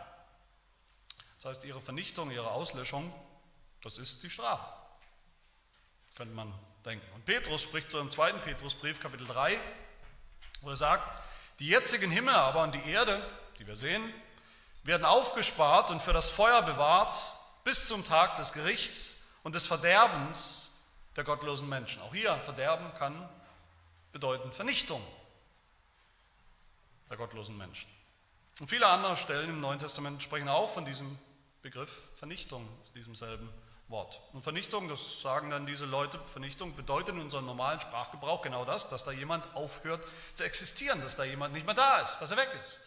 Das 1.36 1.44
heißt, 1.44 1.64
ihre 1.64 1.82
Vernichtung, 1.82 2.30
ihre 2.30 2.50
Auslöschung, 2.50 3.12
das 3.82 3.98
ist 3.98 4.22
die 4.22 4.30
Strafe. 4.30 4.64
Könnte 6.16 6.34
man 6.34 6.52
denken. 6.86 7.06
Und 7.14 7.26
Petrus 7.26 7.62
spricht 7.62 7.90
so 7.90 8.00
im 8.00 8.10
zweiten 8.10 8.40
Petrusbrief, 8.40 9.00
Kapitel 9.00 9.26
3, 9.26 9.60
wo 10.62 10.70
er 10.70 10.76
sagt, 10.76 11.12
die 11.60 11.68
jetzigen 11.68 12.10
Himmel 12.10 12.34
aber 12.34 12.62
und 12.62 12.72
die 12.72 12.88
Erde, 12.88 13.22
die 13.58 13.66
wir 13.66 13.76
sehen, 13.76 14.02
werden 14.82 15.04
aufgespart 15.04 15.90
und 15.90 16.00
für 16.00 16.14
das 16.14 16.30
Feuer 16.30 16.62
bewahrt 16.62 17.14
bis 17.64 17.86
zum 17.86 18.06
Tag 18.06 18.36
des 18.36 18.54
Gerichts 18.54 19.25
und 19.46 19.54
des 19.54 19.68
Verderbens 19.68 20.88
der 21.14 21.22
gottlosen 21.22 21.68
Menschen. 21.68 22.02
Auch 22.02 22.12
hier, 22.12 22.36
Verderben 22.38 22.92
kann 22.94 23.28
bedeuten 24.10 24.50
Vernichtung 24.50 25.00
der 27.08 27.16
gottlosen 27.16 27.56
Menschen. 27.56 27.88
Und 28.58 28.66
viele 28.66 28.88
andere 28.88 29.16
Stellen 29.16 29.50
im 29.50 29.60
Neuen 29.60 29.78
Testament 29.78 30.20
sprechen 30.20 30.48
auch 30.48 30.68
von 30.68 30.84
diesem 30.84 31.16
Begriff 31.62 32.08
Vernichtung, 32.16 32.68
diesem 32.96 33.14
selben 33.14 33.48
Wort. 33.86 34.20
Und 34.32 34.42
Vernichtung, 34.42 34.88
das 34.88 35.22
sagen 35.22 35.50
dann 35.50 35.64
diese 35.64 35.86
Leute, 35.86 36.18
Vernichtung 36.26 36.74
bedeutet 36.74 37.14
in 37.14 37.20
unserem 37.20 37.46
normalen 37.46 37.78
Sprachgebrauch 37.78 38.42
genau 38.42 38.64
das, 38.64 38.88
dass 38.88 39.04
da 39.04 39.12
jemand 39.12 39.54
aufhört 39.54 40.04
zu 40.34 40.42
existieren, 40.42 41.00
dass 41.02 41.14
da 41.14 41.22
jemand 41.22 41.54
nicht 41.54 41.66
mehr 41.66 41.76
da 41.76 41.98
ist, 41.98 42.18
dass 42.18 42.32
er 42.32 42.36
weg 42.36 42.50
ist. 42.60 42.80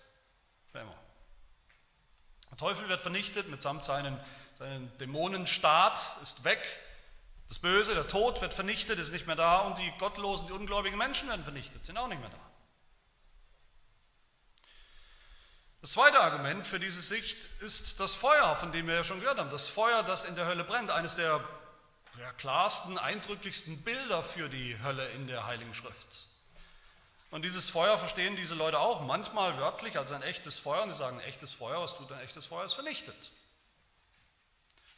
Für 0.73 0.79
immer. 0.79 0.95
Der 2.51 2.57
Teufel 2.57 2.89
wird 2.89 2.99
vernichtet 2.99 3.47
mitsamt 3.47 3.85
seinen, 3.85 4.19
seinen 4.59 4.95
Dämonenstaat, 4.97 5.99
ist 6.21 6.43
weg. 6.43 6.61
Das 7.47 7.59
Böse, 7.59 7.95
der 7.95 8.07
Tod 8.07 8.41
wird 8.41 8.53
vernichtet, 8.53 8.99
ist 8.99 9.11
nicht 9.11 9.25
mehr 9.25 9.35
da 9.35 9.59
und 9.61 9.79
die 9.79 9.91
gottlosen, 9.97 10.47
die 10.47 10.53
ungläubigen 10.53 10.97
Menschen 10.97 11.29
werden 11.29 11.43
vernichtet, 11.43 11.85
sind 11.85 11.97
auch 11.97 12.07
nicht 12.07 12.19
mehr 12.19 12.29
da. 12.29 12.37
Das 15.81 15.93
zweite 15.93 16.19
Argument 16.19 16.67
für 16.67 16.79
diese 16.79 17.01
Sicht 17.01 17.45
ist 17.61 18.01
das 18.01 18.13
Feuer, 18.13 18.55
von 18.57 18.73
dem 18.73 18.85
wir 18.87 18.95
ja 18.95 19.03
schon 19.05 19.21
gehört 19.21 19.39
haben. 19.39 19.49
Das 19.49 19.69
Feuer, 19.69 20.03
das 20.03 20.25
in 20.25 20.35
der 20.35 20.45
Hölle 20.45 20.65
brennt. 20.65 20.91
Eines 20.91 21.15
der 21.15 21.41
ja, 22.19 22.31
klarsten, 22.33 22.97
eindrücklichsten 22.97 23.81
Bilder 23.83 24.21
für 24.21 24.49
die 24.49 24.77
Hölle 24.83 25.07
in 25.11 25.27
der 25.27 25.45
Heiligen 25.45 25.73
Schrift. 25.73 26.27
Und 27.31 27.43
dieses 27.43 27.69
Feuer 27.69 27.97
verstehen 27.97 28.35
diese 28.35 28.55
Leute 28.55 28.77
auch 28.77 29.01
manchmal 29.01 29.57
wörtlich 29.57 29.97
als 29.97 30.11
ein 30.11 30.21
echtes 30.21 30.59
Feuer. 30.59 30.83
Und 30.83 30.91
sie 30.91 30.97
sagen, 30.97 31.19
ein 31.19 31.25
echtes 31.25 31.53
Feuer, 31.53 31.81
was 31.81 31.95
tut 31.95 32.11
ein 32.11 32.19
echtes 32.19 32.45
Feuer? 32.45 32.65
Es 32.65 32.73
vernichtet. 32.73 33.31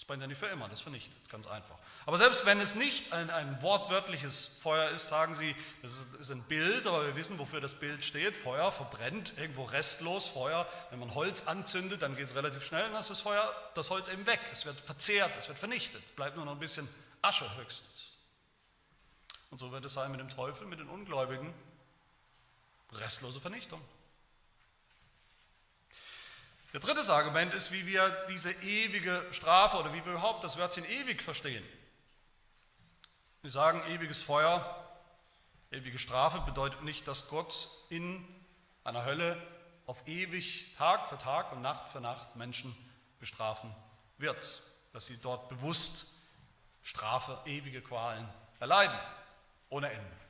Das 0.02 0.08
brennt 0.08 0.24
ja 0.24 0.28
nicht 0.28 0.40
für 0.40 0.48
immer, 0.48 0.68
das 0.68 0.82
vernichtet, 0.82 1.30
ganz 1.30 1.46
einfach. 1.46 1.78
Aber 2.08 2.18
selbst 2.18 2.48
wenn 2.48 2.60
es 2.60 2.74
nicht 2.74 3.14
ein, 3.14 3.30
ein 3.30 3.62
wortwörtliches 3.62 4.48
Feuer 4.48 4.90
ist, 4.90 5.10
sagen 5.10 5.36
sie, 5.36 5.56
das 5.84 5.92
ist, 5.92 6.16
ist, 6.16 6.32
ein 6.32 6.42
Bild, 6.42 6.88
aber 6.88 7.06
wir 7.06 7.16
wissen, 7.16 7.38
wofür 7.38 7.62
das 7.62 7.76
Bild 7.76 8.04
steht. 8.04 8.36
Feuer 8.36 8.72
verbrennt 8.72 9.34
irgendwo 9.38 9.64
restlos. 9.64 10.26
Feuer, 10.26 10.68
wenn 10.90 10.98
man 10.98 11.14
Holz 11.14 11.46
anzündet, 11.46 12.02
dann 12.02 12.16
geht 12.16 12.26
es 12.26 12.34
relativ 12.34 12.66
schnell 12.66 12.86
und 12.86 12.94
dann 12.94 13.02
ist 13.02 13.12
das 13.12 13.20
Feuer, 13.20 13.54
das 13.76 13.92
Holz 13.92 14.08
eben 14.08 14.26
weg. 14.26 14.40
Es 14.52 14.66
wird 14.66 14.80
verzehrt, 14.80 15.38
es 15.38 15.48
wird 15.50 15.60
vernichtet. 15.60 16.16
Bleibt 16.16 16.36
nur 16.36 16.46
noch 16.46 16.54
ein 16.54 16.60
bisschen 16.60 16.90
Asche 17.22 17.56
höchstens. 17.58 18.18
Und 19.52 19.60
so 19.60 19.72
wird 19.72 19.86
es 19.86 19.94
sein 19.94 20.10
mit 20.10 20.20
dem 20.20 20.30
Teufel, 20.30 20.66
mit 20.66 20.80
den 20.80 20.90
Ungläubigen. 20.90 21.54
Restlose 22.94 23.40
Vernichtung. 23.40 23.82
Der 26.74 26.80
dritte 26.80 27.14
Argument 27.14 27.54
ist, 27.54 27.74
wie 27.74 27.86
wir 27.86 28.10
diese 28.30 28.52
ewige 28.64 29.26
Strafe 29.32 29.78
oder 29.78 29.94
wie 29.94 30.06
wir 30.06 30.14
überhaupt 30.14 30.44
das 30.44 30.58
Wörtchen 30.58 30.86
ewig 30.86 31.22
verstehen. 31.22 31.64
Wir 33.42 33.52
sagen, 33.52 33.82
ewiges 33.90 34.22
Feuer, 34.22 34.88
ewige 35.72 36.00
Strafe 36.00 36.40
bedeutet 36.42 36.84
nicht, 36.84 37.08
dass 37.08 37.28
Gott 37.28 37.68
in 37.90 38.26
einer 38.86 39.04
Hölle 39.04 39.36
auf 39.86 40.08
ewig, 40.08 40.74
Tag 40.74 41.10
für 41.10 41.18
Tag 41.18 41.52
und 41.52 41.62
Nacht 41.62 41.92
für 41.92 42.00
Nacht 42.00 42.38
Menschen 42.38 42.74
bestrafen 43.20 43.76
wird, 44.18 44.62
dass 44.94 45.08
sie 45.08 45.22
dort 45.22 45.50
bewusst 45.50 46.22
Strafe, 46.84 47.38
ewige 47.46 47.82
Qualen 47.82 48.30
erleiden, 48.60 48.98
ohne 49.70 49.92
Ende. 49.92 50.21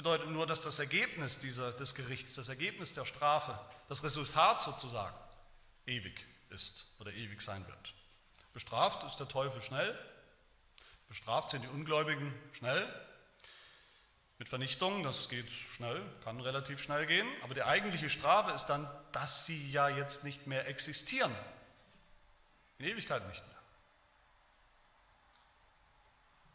Bedeutet 0.00 0.30
nur, 0.30 0.46
dass 0.46 0.62
das 0.62 0.78
Ergebnis 0.78 1.40
dieser, 1.40 1.72
des 1.72 1.94
Gerichts, 1.94 2.34
das 2.34 2.48
Ergebnis 2.48 2.94
der 2.94 3.04
Strafe 3.04 3.60
das 3.86 4.02
Resultat 4.02 4.62
sozusagen 4.62 5.14
ewig 5.84 6.24
ist 6.48 6.86
oder 7.00 7.12
ewig 7.12 7.42
sein 7.42 7.66
wird. 7.66 7.94
Bestraft 8.54 9.04
ist 9.04 9.18
der 9.18 9.28
Teufel 9.28 9.60
schnell, 9.60 9.94
bestraft 11.06 11.50
sind 11.50 11.64
die 11.64 11.68
Ungläubigen 11.68 12.32
schnell. 12.52 12.88
Mit 14.38 14.48
Vernichtung, 14.48 15.02
das 15.02 15.28
geht 15.28 15.50
schnell, 15.50 16.02
kann 16.24 16.40
relativ 16.40 16.82
schnell 16.82 17.04
gehen, 17.04 17.28
aber 17.42 17.52
die 17.52 17.64
eigentliche 17.64 18.08
Strafe 18.08 18.52
ist 18.52 18.64
dann, 18.70 18.88
dass 19.12 19.44
sie 19.44 19.70
ja 19.70 19.90
jetzt 19.90 20.24
nicht 20.24 20.46
mehr 20.46 20.66
existieren. 20.66 21.36
In 22.78 22.86
Ewigkeit 22.86 23.28
nicht 23.28 23.46
mehr. 23.46 23.58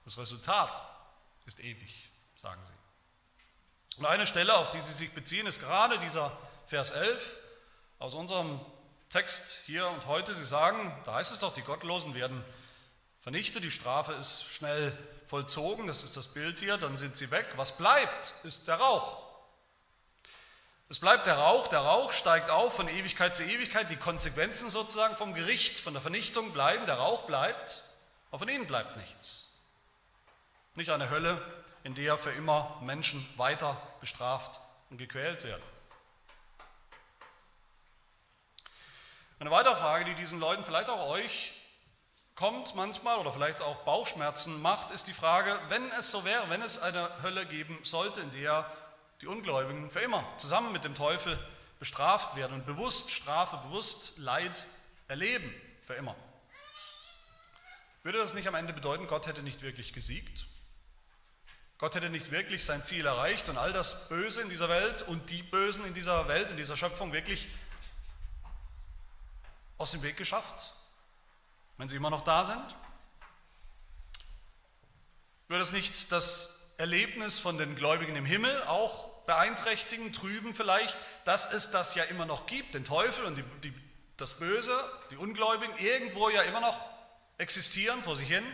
Das 0.03 0.17
Resultat 0.17 0.81
ist 1.45 1.59
ewig, 1.59 2.09
sagen 2.41 2.63
sie. 2.65 2.84
Und 3.97 4.05
eine 4.05 4.27
Stelle, 4.27 4.55
auf 4.55 4.71
die 4.71 4.81
sie 4.81 4.93
sich 4.93 5.11
beziehen, 5.13 5.47
ist 5.47 5.61
gerade 5.61 5.97
dieser 5.99 6.35
Vers 6.67 6.91
11 6.91 7.37
aus 7.99 8.13
unserem 8.13 8.59
Text 9.09 9.61
hier 9.65 9.87
und 9.87 10.05
heute. 10.05 10.35
Sie 10.35 10.45
sagen, 10.45 10.93
da 11.05 11.13
heißt 11.13 11.31
es 11.31 11.39
doch, 11.39 11.53
die 11.53 11.61
Gottlosen 11.61 12.13
werden 12.13 12.43
vernichtet, 13.21 13.63
die 13.63 13.71
Strafe 13.71 14.13
ist 14.13 14.43
schnell 14.43 14.95
vollzogen, 15.27 15.87
das 15.87 16.03
ist 16.03 16.17
das 16.17 16.27
Bild 16.27 16.59
hier, 16.59 16.77
dann 16.77 16.97
sind 16.97 17.15
sie 17.15 17.31
weg. 17.31 17.47
Was 17.55 17.77
bleibt, 17.77 18.33
ist 18.43 18.67
der 18.67 18.75
Rauch. 18.75 19.23
Es 20.89 20.99
bleibt 20.99 21.25
der 21.25 21.37
Rauch, 21.37 21.67
der 21.67 21.79
Rauch 21.79 22.11
steigt 22.11 22.49
auf 22.49 22.75
von 22.75 22.87
Ewigkeit 22.87 23.35
zu 23.35 23.43
Ewigkeit, 23.43 23.89
die 23.89 23.95
Konsequenzen 23.95 24.69
sozusagen 24.69 25.15
vom 25.15 25.33
Gericht, 25.33 25.79
von 25.79 25.93
der 25.93 26.01
Vernichtung 26.01 26.51
bleiben, 26.51 26.85
der 26.85 26.95
Rauch 26.95 27.23
bleibt, 27.23 27.83
aber 28.29 28.39
von 28.39 28.49
ihnen 28.49 28.67
bleibt 28.67 28.97
nichts. 28.97 29.57
Nicht 30.75 30.91
eine 30.91 31.09
Hölle, 31.09 31.41
in 31.85 31.93
der 31.93 32.17
für 32.17 32.31
immer 32.31 32.81
Menschen 32.81 33.23
weiter 33.37 33.79
bestraft 33.99 34.59
und 34.89 34.97
gequält 34.97 35.43
werden. 35.43 35.61
Eine 39.37 39.51
weitere 39.51 39.75
Frage, 39.75 40.05
die 40.05 40.15
diesen 40.15 40.39
Leuten, 40.39 40.65
vielleicht 40.65 40.89
auch 40.89 41.07
euch, 41.09 41.53
kommt 42.33 42.73
manchmal 42.73 43.19
oder 43.19 43.31
vielleicht 43.31 43.61
auch 43.61 43.77
Bauchschmerzen 43.83 44.63
macht, 44.63 44.89
ist 44.89 45.07
die 45.07 45.13
Frage, 45.13 45.55
wenn 45.67 45.87
es 45.91 46.09
so 46.09 46.25
wäre, 46.25 46.49
wenn 46.49 46.63
es 46.63 46.81
eine 46.81 47.21
Hölle 47.21 47.45
geben 47.45 47.77
sollte, 47.83 48.19
in 48.19 48.31
der 48.31 48.65
die 49.21 49.27
Ungläubigen 49.27 49.91
für 49.91 49.99
immer 49.99 50.25
zusammen 50.37 50.71
mit 50.71 50.85
dem 50.85 50.95
Teufel 50.95 51.37
bestraft 51.77 52.35
werden 52.35 52.53
und 52.53 52.65
bewusst 52.65 53.11
Strafe, 53.11 53.57
bewusst 53.57 54.17
Leid 54.17 54.65
erleben, 55.07 55.53
für 55.85 55.93
immer. 55.93 56.15
Würde 58.01 58.17
das 58.17 58.33
nicht 58.33 58.47
am 58.47 58.55
Ende 58.55 58.73
bedeuten, 58.73 59.05
Gott 59.05 59.27
hätte 59.27 59.43
nicht 59.43 59.61
wirklich 59.61 59.93
gesiegt? 59.93 60.47
Gott 61.77 61.95
hätte 61.95 62.09
nicht 62.09 62.31
wirklich 62.31 62.63
sein 62.63 62.85
Ziel 62.85 63.05
erreicht 63.05 63.49
und 63.49 63.57
all 63.57 63.73
das 63.73 64.07
Böse 64.07 64.41
in 64.41 64.49
dieser 64.49 64.69
Welt 64.69 65.01
und 65.01 65.29
die 65.29 65.43
Bösen 65.43 65.85
in 65.85 65.93
dieser 65.93 66.27
Welt, 66.29 66.51
in 66.51 66.57
dieser 66.57 66.77
Schöpfung 66.77 67.11
wirklich 67.11 67.49
aus 69.77 69.91
dem 69.91 70.01
Weg 70.01 70.15
geschafft, 70.15 70.73
wenn 71.77 71.89
sie 71.89 71.97
immer 71.97 72.09
noch 72.09 72.21
da 72.21 72.45
sind? 72.45 72.75
Würde 75.49 75.63
es 75.63 75.73
nicht 75.73 76.13
das 76.13 76.73
Erlebnis 76.77 77.39
von 77.39 77.57
den 77.57 77.75
Gläubigen 77.75 78.15
im 78.15 78.25
Himmel 78.25 78.63
auch 78.63 79.23
beeinträchtigen, 79.25 80.13
trüben 80.13 80.55
vielleicht, 80.55 80.97
dass 81.25 81.51
es 81.51 81.71
das 81.71 81.95
ja 81.95 82.03
immer 82.05 82.25
noch 82.25 82.45
gibt, 82.45 82.75
den 82.75 82.85
Teufel 82.85 83.25
und 83.25 83.35
die, 83.35 83.43
die, 83.63 83.73
das 84.15 84.35
Böse, 84.39 84.73
die 85.11 85.17
Ungläubigen, 85.17 85.77
irgendwo 85.77 86.29
ja 86.29 86.43
immer 86.43 86.61
noch 86.61 86.89
existieren 87.37 88.01
vor 88.01 88.15
sich 88.15 88.27
hin? 88.27 88.45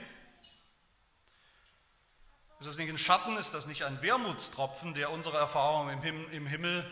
Ist 2.62 2.68
das 2.68 2.78
nicht 2.78 2.92
ein 2.92 2.98
Schatten, 3.00 3.38
ist 3.38 3.56
das 3.56 3.66
nicht 3.66 3.86
ein 3.86 4.04
Wermutstropfen, 4.04 4.94
der 4.94 5.10
unsere 5.10 5.36
Erfahrung 5.36 5.90
im 5.90 6.46
Himmel 6.46 6.86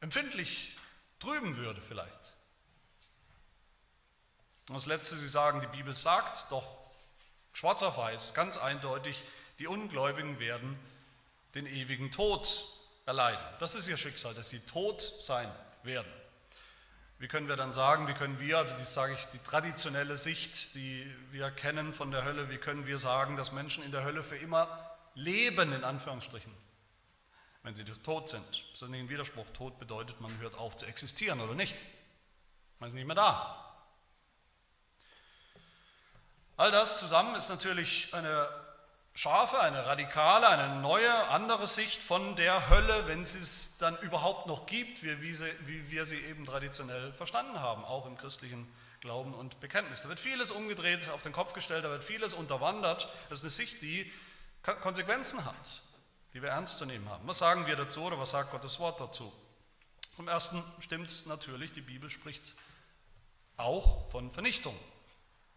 empfindlich 0.00 0.78
trüben 1.20 1.58
würde 1.58 1.82
vielleicht? 1.82 2.32
Und 4.70 4.76
das 4.76 4.86
Letzte, 4.86 5.18
Sie 5.18 5.28
sagen, 5.28 5.60
die 5.60 5.66
Bibel 5.66 5.94
sagt 5.94 6.50
doch 6.50 6.64
schwarz 7.52 7.82
auf 7.82 7.98
weiß, 7.98 8.32
ganz 8.32 8.56
eindeutig, 8.56 9.22
die 9.58 9.66
Ungläubigen 9.66 10.38
werden 10.38 10.78
den 11.54 11.66
ewigen 11.66 12.10
Tod 12.10 12.64
erleiden. 13.04 13.44
Das 13.60 13.74
ist 13.74 13.86
ihr 13.86 13.98
Schicksal, 13.98 14.32
dass 14.32 14.48
sie 14.48 14.60
tot 14.60 15.02
sein 15.20 15.54
werden. 15.82 16.10
Wie 17.22 17.28
können 17.28 17.46
wir 17.46 17.54
dann 17.54 17.72
sagen, 17.72 18.08
wie 18.08 18.14
können 18.14 18.40
wir, 18.40 18.58
also 18.58 18.76
das 18.76 18.94
sage 18.94 19.12
ich, 19.12 19.26
die 19.26 19.38
traditionelle 19.38 20.16
Sicht, 20.16 20.74
die 20.74 21.08
wir 21.30 21.52
kennen 21.52 21.92
von 21.92 22.10
der 22.10 22.24
Hölle, 22.24 22.50
wie 22.50 22.58
können 22.58 22.84
wir 22.84 22.98
sagen, 22.98 23.36
dass 23.36 23.52
Menschen 23.52 23.84
in 23.84 23.92
der 23.92 24.02
Hölle 24.02 24.24
für 24.24 24.36
immer 24.36 24.90
leben, 25.14 25.72
in 25.72 25.84
Anführungsstrichen, 25.84 26.52
wenn 27.62 27.76
sie 27.76 27.84
tot 27.84 28.28
sind? 28.28 28.64
Ist 28.72 28.82
das 28.82 28.88
nicht 28.88 28.98
ein 28.98 29.08
Widerspruch? 29.08 29.46
Tod 29.54 29.78
bedeutet, 29.78 30.20
man 30.20 30.36
hört 30.40 30.56
auf 30.56 30.76
zu 30.76 30.84
existieren 30.84 31.40
oder 31.40 31.54
nicht? 31.54 31.76
Man 32.80 32.88
ist 32.88 32.94
nicht 32.94 33.06
mehr 33.06 33.14
da. 33.14 33.72
All 36.56 36.72
das 36.72 36.98
zusammen 36.98 37.36
ist 37.36 37.50
natürlich 37.50 38.12
eine 38.14 38.48
scharfe, 39.14 39.60
eine 39.60 39.84
radikale, 39.86 40.48
eine 40.48 40.80
neue, 40.80 41.28
andere 41.28 41.66
Sicht 41.66 42.02
von 42.02 42.36
der 42.36 42.70
Hölle, 42.70 43.06
wenn 43.06 43.24
sie 43.24 43.38
es 43.38 43.78
dann 43.78 43.96
überhaupt 43.98 44.46
noch 44.46 44.66
gibt, 44.66 45.02
wie, 45.02 45.20
wie, 45.20 45.34
sie, 45.34 45.50
wie 45.66 45.90
wir 45.90 46.04
sie 46.04 46.18
eben 46.18 46.44
traditionell 46.44 47.12
verstanden 47.12 47.60
haben, 47.60 47.84
auch 47.84 48.06
im 48.06 48.16
christlichen 48.16 48.72
Glauben 49.00 49.34
und 49.34 49.60
Bekenntnis. 49.60 50.02
Da 50.02 50.08
wird 50.08 50.20
vieles 50.20 50.50
umgedreht, 50.50 51.08
auf 51.10 51.22
den 51.22 51.32
Kopf 51.32 51.52
gestellt, 51.52 51.84
da 51.84 51.90
wird 51.90 52.04
vieles 52.04 52.34
unterwandert. 52.34 53.08
Das 53.28 53.40
ist 53.40 53.44
eine 53.44 53.50
Sicht, 53.50 53.82
die 53.82 54.10
Konsequenzen 54.62 55.44
hat, 55.44 55.82
die 56.32 56.40
wir 56.40 56.50
ernst 56.50 56.78
zu 56.78 56.86
nehmen 56.86 57.08
haben. 57.08 57.26
Was 57.26 57.38
sagen 57.38 57.66
wir 57.66 57.76
dazu 57.76 58.02
oder 58.02 58.18
was 58.18 58.30
sagt 58.30 58.52
Gottes 58.52 58.78
Wort 58.78 59.00
dazu? 59.00 59.32
Zum 60.14 60.28
Ersten 60.28 60.62
stimmt 60.78 61.10
es 61.10 61.26
natürlich, 61.26 61.72
die 61.72 61.80
Bibel 61.80 62.10
spricht 62.10 62.54
auch 63.56 64.10
von 64.10 64.30
Vernichtung 64.30 64.76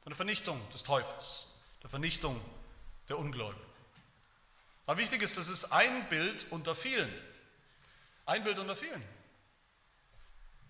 von 0.06 0.12
der 0.12 0.18
Vernichtung 0.18 0.62
des 0.70 0.84
Teufels, 0.84 1.48
der 1.82 1.90
Vernichtung 1.90 2.40
der 3.10 3.18
Ungläubigen. 3.18 3.66
Aber 4.86 4.98
wichtig 4.98 5.22
ist, 5.22 5.38
das 5.38 5.48
ist 5.48 5.72
ein 5.72 6.08
Bild 6.10 6.46
unter 6.52 6.76
vielen. 6.76 7.12
Ein 8.26 8.44
Bild 8.44 8.60
unter 8.60 8.76
vielen. 8.76 9.04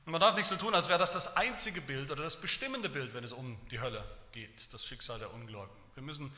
Und 0.05 0.11
man 0.11 0.21
darf 0.21 0.35
nicht 0.35 0.47
so 0.47 0.55
tun, 0.55 0.75
als 0.75 0.87
wäre 0.87 0.99
das 0.99 1.13
das 1.13 1.35
einzige 1.35 1.81
Bild 1.81 2.11
oder 2.11 2.23
das 2.23 2.39
bestimmende 2.39 2.89
Bild, 2.89 3.13
wenn 3.13 3.23
es 3.23 3.33
um 3.33 3.57
die 3.69 3.79
Hölle 3.79 4.03
geht, 4.31 4.73
das 4.73 4.85
Schicksal 4.85 5.19
der 5.19 5.33
Ungläubigen. 5.33 5.81
Wir 5.95 6.03
müssen, 6.03 6.31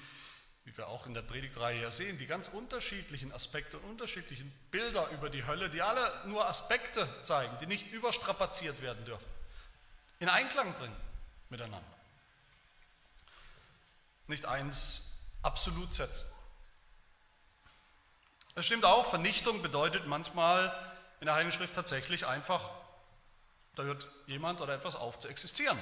wie 0.64 0.76
wir 0.78 0.88
auch 0.88 1.06
in 1.06 1.14
der 1.14 1.22
Predigtreihe 1.22 1.82
ja 1.82 1.92
sehen, 1.92 2.18
die 2.18 2.28
ganz 2.28 2.48
unterschiedlichen 2.48 3.34
Aspekte 3.34 3.78
und 3.78 3.90
unterschiedlichen 3.92 4.52
Bilder 4.72 5.10
über 5.10 5.30
die 5.30 5.46
Hölle, 5.46 5.70
die 5.70 5.82
alle 5.82 6.12
nur 6.28 6.48
Aspekte 6.48 7.08
zeigen, 7.24 7.58
die 7.60 7.66
nicht 7.66 7.92
überstrapaziert 7.92 8.82
werden 8.82 9.04
dürfen, 9.04 9.30
in 10.20 10.30
Einklang 10.30 10.74
bringen 10.76 10.96
miteinander. 11.50 11.88
Nicht 14.28 14.46
eins 14.46 15.17
absolut 15.42 15.94
setzen. 15.94 16.28
Es 18.56 18.66
stimmt 18.66 18.86
auch, 18.86 19.06
Vernichtung 19.06 19.62
bedeutet 19.62 20.08
manchmal 20.08 20.76
in 21.20 21.26
der 21.26 21.36
Heiligen 21.36 21.52
Schrift 21.52 21.76
tatsächlich 21.76 22.26
einfach 22.26 22.72
da 23.78 23.84
hört 23.84 24.08
jemand 24.26 24.60
oder 24.60 24.74
etwas 24.74 24.96
auf 24.96 25.20
zu 25.20 25.28
existieren. 25.28 25.78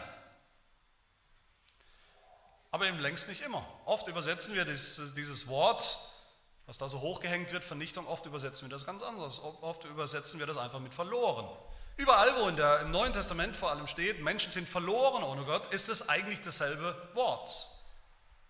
Aber 2.72 2.88
eben 2.88 3.00
längst 3.00 3.30
nicht 3.30 3.42
immer. 3.42 3.66
Oft 3.86 4.08
übersetzen 4.10 4.54
wir 4.54 4.66
dieses, 4.66 5.14
dieses 5.14 5.48
Wort, 5.48 5.98
was 6.66 6.78
da 6.78 6.90
so 6.90 7.00
hochgehängt 7.00 7.54
wird, 7.54 7.64
Vernichtung, 7.64 8.06
oft 8.06 8.26
übersetzen 8.26 8.68
wir 8.68 8.76
das 8.76 8.86
ganz 8.86 9.02
anders. 9.02 9.40
Oft 9.40 9.86
übersetzen 9.86 10.40
wir 10.40 10.46
das 10.46 10.58
einfach 10.58 10.82
mit 10.82 10.94
verloren. 10.94 11.48
Überall, 11.96 12.36
wo 12.42 12.50
in 12.50 12.58
der, 12.58 12.82
im 12.82 12.92
Neuen 12.92 13.14
Testament 13.14 13.56
vor 13.56 13.72
allem 13.72 13.88
steht, 13.88 14.22
Menschen 14.22 14.52
sind 14.52 14.68
verloren 14.68 15.24
ohne 15.24 15.46
Gott, 15.46 15.68
ist 15.68 15.88
es 15.88 16.10
eigentlich 16.10 16.42
dasselbe 16.42 17.10
Wort 17.14 17.70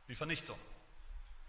wie 0.08 0.16
Vernichtung. 0.16 0.58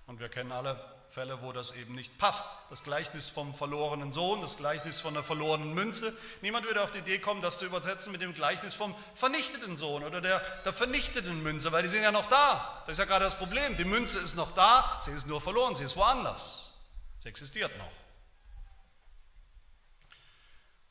Und 0.06 0.20
wir 0.20 0.28
kennen 0.28 0.52
alle 0.52 0.78
Fälle, 1.10 1.40
wo 1.42 1.52
das 1.52 1.72
eben 1.72 1.94
nicht 1.94 2.18
passt. 2.18 2.44
Das 2.70 2.84
Gleichnis 2.84 3.28
vom 3.28 3.54
verlorenen 3.54 4.12
Sohn, 4.12 4.40
das 4.42 4.56
Gleichnis 4.56 5.00
von 5.00 5.14
der 5.14 5.22
verlorenen 5.22 5.72
Münze. 5.72 6.16
Niemand 6.42 6.66
würde 6.66 6.82
auf 6.82 6.90
die 6.90 6.98
Idee 6.98 7.18
kommen, 7.18 7.40
das 7.40 7.58
zu 7.58 7.66
übersetzen 7.66 8.12
mit 8.12 8.20
dem 8.20 8.34
Gleichnis 8.34 8.74
vom 8.74 8.94
vernichteten 9.14 9.76
Sohn 9.76 10.04
oder 10.04 10.20
der, 10.20 10.40
der 10.64 10.72
vernichteten 10.72 11.42
Münze, 11.42 11.72
weil 11.72 11.82
die 11.82 11.88
sind 11.88 12.02
ja 12.02 12.12
noch 12.12 12.26
da. 12.26 12.82
Das 12.86 12.94
ist 12.94 12.98
ja 12.98 13.04
gerade 13.04 13.24
das 13.24 13.36
Problem. 13.36 13.76
Die 13.76 13.84
Münze 13.84 14.18
ist 14.18 14.36
noch 14.36 14.52
da, 14.52 14.98
sie 15.00 15.12
ist 15.12 15.26
nur 15.26 15.40
verloren, 15.40 15.74
sie 15.74 15.84
ist 15.84 15.96
woanders. 15.96 16.74
Sie 17.20 17.28
existiert 17.28 17.76
noch. 17.78 18.05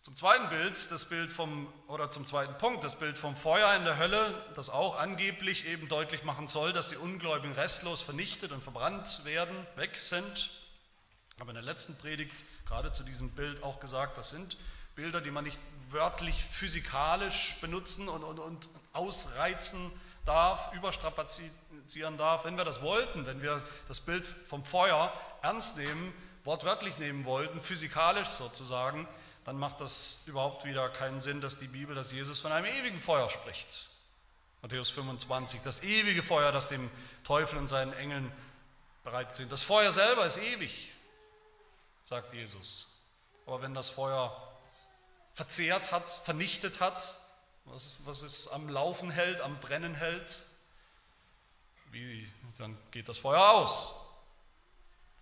Zum 0.06 0.16
zweiten 0.16 0.50
Bild, 0.50 0.92
das 0.92 1.06
Bild 1.06 1.32
vom, 1.32 1.68
oder 1.88 2.12
zum 2.12 2.28
zweiten 2.28 2.56
Punkt, 2.60 2.84
das 2.84 2.96
Bild 2.96 3.18
vom 3.18 3.36
Feuer 3.36 3.74
in 3.74 3.86
der 3.86 3.98
Hölle, 3.98 4.40
das 4.54 4.70
auch 4.70 5.00
angeblich 5.00 5.66
eben 5.66 5.88
deutlich 5.88 6.24
machen 6.24 6.46
soll, 6.46 6.74
dass 6.74 6.90
die 6.90 6.96
Ungläubigen 6.96 7.56
restlos 7.56 8.02
vernichtet 8.02 8.52
und 8.52 8.62
verbrannt 8.62 9.26
werden, 9.26 9.66
weg 9.78 9.96
sind. 10.00 10.52
Aber 11.40 11.50
in 11.50 11.56
der 11.56 11.64
letzten 11.64 11.98
Predigt 11.98 12.46
gerade 12.68 12.92
zu 12.92 13.02
diesem 13.02 13.32
Bild 13.32 13.64
auch 13.64 13.80
gesagt, 13.80 14.20
das 14.20 14.30
sind 14.30 14.58
Bilder, 14.94 15.22
die 15.22 15.32
man 15.32 15.44
nicht 15.44 15.60
wörtlich 15.90 16.36
physikalisch 16.36 17.58
benutzen 17.60 18.08
und, 18.08 18.24
und, 18.24 18.38
und 18.38 18.70
ausreizen 18.94 19.92
darf, 20.24 20.72
überstrapazieren 20.76 22.16
darf. 22.20 22.46
Wenn 22.46 22.58
wir 22.58 22.64
das 22.64 22.84
wollten, 22.84 23.26
wenn 23.26 23.42
wir 23.42 23.60
das 23.88 24.02
Bild 24.02 24.24
vom 24.24 24.64
Feuer 24.64 25.12
ernst 25.42 25.78
nehmen, 25.78 26.14
wortwörtlich 26.44 27.00
nehmen 27.00 27.26
wollten, 27.26 27.60
physikalisch 27.60 28.28
sozusagen, 28.28 29.08
dann 29.46 29.58
macht 29.58 29.80
das 29.80 30.24
überhaupt 30.26 30.66
wieder 30.66 30.90
keinen 30.90 31.22
Sinn, 31.22 31.40
dass 31.40 31.60
die 31.60 31.68
Bibel, 31.68 31.96
dass 31.96 32.12
Jesus 32.12 32.42
von 32.42 32.52
einem 32.52 32.66
ewigen 32.66 33.00
Feuer 33.00 33.30
spricht. 33.30 33.88
Matthäus 34.64 34.90
25, 34.90 35.62
das 35.62 35.84
ewige 35.84 36.24
Feuer, 36.24 36.52
das 36.52 36.68
dem 36.68 36.90
Teufel 37.24 37.60
und 37.60 37.68
seinen 37.68 37.94
Engeln 37.94 38.32
bereit 39.04 39.36
sind. 39.36 39.52
Das 39.52 39.62
Feuer 39.62 39.92
selber 39.92 40.26
ist 40.26 40.38
ewig, 40.38 40.92
sagt 42.06 42.34
Jesus. 42.34 43.04
Aber 43.46 43.62
wenn 43.62 43.76
das 43.76 43.92
Feuer 43.92 44.36
verzehrt 45.36 45.92
hat, 45.92 46.10
vernichtet 46.10 46.82
hat, 46.82 47.22
was, 47.66 47.98
was 48.06 48.24
es 48.24 48.48
am 48.48 48.68
Laufen 48.68 49.12
hält, 49.12 49.42
am 49.42 49.60
Brennen 49.60 49.94
hält, 49.94 50.46
wie, 51.92 52.28
dann 52.58 52.76
geht 52.90 53.08
das 53.10 53.20
Feuer 53.20 53.48
aus, 53.48 53.94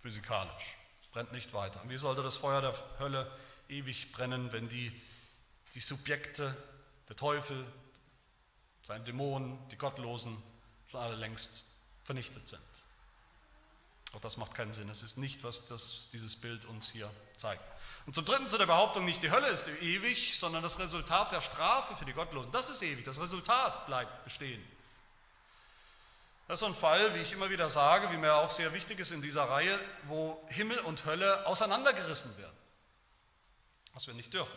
physikalisch, 0.00 0.78
brennt 1.12 1.32
nicht 1.32 1.52
weiter. 1.52 1.82
Wie 1.84 1.98
sollte 1.98 2.22
das 2.22 2.38
Feuer 2.38 2.62
der 2.62 2.74
Hölle 2.98 3.30
ewig 3.68 4.12
brennen, 4.12 4.52
wenn 4.52 4.68
die, 4.68 4.92
die 5.74 5.80
Subjekte, 5.80 6.56
der 7.08 7.16
Teufel, 7.16 7.64
seine 8.82 9.04
Dämonen, 9.04 9.58
die 9.70 9.76
Gottlosen 9.76 10.42
schon 10.90 11.00
alle 11.00 11.16
längst 11.16 11.64
vernichtet 12.04 12.46
sind. 12.48 12.60
Auch 14.14 14.20
das 14.20 14.36
macht 14.36 14.54
keinen 14.54 14.72
Sinn. 14.72 14.88
Es 14.88 15.02
ist 15.02 15.16
nicht, 15.16 15.42
was 15.42 15.66
das, 15.66 16.08
dieses 16.12 16.36
Bild 16.36 16.64
uns 16.66 16.90
hier 16.90 17.10
zeigt. 17.36 17.62
Und 18.06 18.14
zum 18.14 18.24
Dritten 18.24 18.48
zu 18.48 18.58
der 18.58 18.66
Behauptung, 18.66 19.04
nicht 19.04 19.22
die 19.22 19.30
Hölle 19.30 19.48
ist 19.48 19.66
ewig, 19.82 20.38
sondern 20.38 20.62
das 20.62 20.78
Resultat 20.78 21.32
der 21.32 21.40
Strafe 21.40 21.96
für 21.96 22.04
die 22.04 22.12
Gottlosen. 22.12 22.52
Das 22.52 22.70
ist 22.70 22.82
ewig. 22.82 23.04
Das 23.04 23.20
Resultat 23.20 23.86
bleibt 23.86 24.24
bestehen. 24.24 24.62
Das 26.46 26.56
ist 26.56 26.60
so 26.60 26.66
ein 26.66 26.74
Fall, 26.74 27.14
wie 27.14 27.20
ich 27.20 27.32
immer 27.32 27.48
wieder 27.48 27.70
sage, 27.70 28.12
wie 28.12 28.18
mir 28.18 28.34
auch 28.34 28.50
sehr 28.50 28.72
wichtig 28.74 29.00
ist 29.00 29.10
in 29.10 29.22
dieser 29.22 29.44
Reihe, 29.44 29.80
wo 30.04 30.46
Himmel 30.48 30.78
und 30.80 31.06
Hölle 31.06 31.46
auseinandergerissen 31.46 32.36
werden 32.36 32.63
was 33.94 34.06
wir 34.06 34.14
nicht 34.14 34.34
dürfen. 34.34 34.56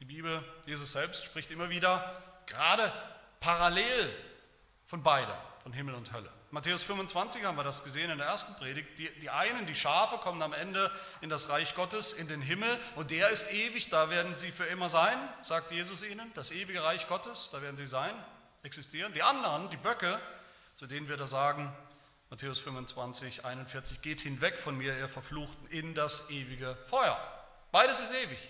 Die 0.00 0.04
Bibel, 0.04 0.44
Jesus 0.66 0.92
selbst 0.92 1.24
spricht 1.24 1.50
immer 1.50 1.70
wieder 1.70 2.22
gerade 2.46 2.92
parallel 3.40 4.14
von 4.86 5.02
beidem, 5.02 5.34
von 5.62 5.72
Himmel 5.72 5.94
und 5.94 6.12
Hölle. 6.12 6.30
Matthäus 6.50 6.84
25 6.84 7.44
haben 7.44 7.56
wir 7.56 7.64
das 7.64 7.82
gesehen 7.82 8.10
in 8.10 8.18
der 8.18 8.28
ersten 8.28 8.54
Predigt. 8.54 8.98
Die, 8.98 9.10
die 9.20 9.30
einen, 9.30 9.66
die 9.66 9.74
Schafe, 9.74 10.18
kommen 10.18 10.40
am 10.42 10.52
Ende 10.52 10.92
in 11.20 11.28
das 11.28 11.48
Reich 11.48 11.74
Gottes, 11.74 12.12
in 12.12 12.28
den 12.28 12.40
Himmel 12.40 12.78
und 12.94 13.10
der 13.10 13.30
ist 13.30 13.52
ewig, 13.52 13.88
da 13.90 14.10
werden 14.10 14.38
sie 14.38 14.52
für 14.52 14.64
immer 14.64 14.88
sein, 14.88 15.18
sagt 15.42 15.72
Jesus 15.72 16.04
ihnen. 16.04 16.30
Das 16.34 16.52
ewige 16.52 16.82
Reich 16.82 17.08
Gottes, 17.08 17.50
da 17.50 17.62
werden 17.62 17.76
sie 17.76 17.86
sein, 17.86 18.14
existieren. 18.62 19.12
Die 19.12 19.22
anderen, 19.22 19.68
die 19.70 19.76
Böcke, 19.76 20.20
zu 20.76 20.86
denen 20.86 21.08
wir 21.08 21.16
da 21.16 21.26
sagen, 21.26 21.74
Matthäus 22.30 22.58
25, 22.60 23.44
41, 23.44 24.02
geht 24.02 24.20
hinweg 24.20 24.58
von 24.58 24.76
mir, 24.76 24.96
ihr 24.96 25.08
Verfluchten, 25.08 25.66
in 25.68 25.94
das 25.94 26.30
ewige 26.30 26.76
Feuer. 26.86 27.18
Beides 27.72 28.00
ist 28.00 28.14
ewig. 28.14 28.48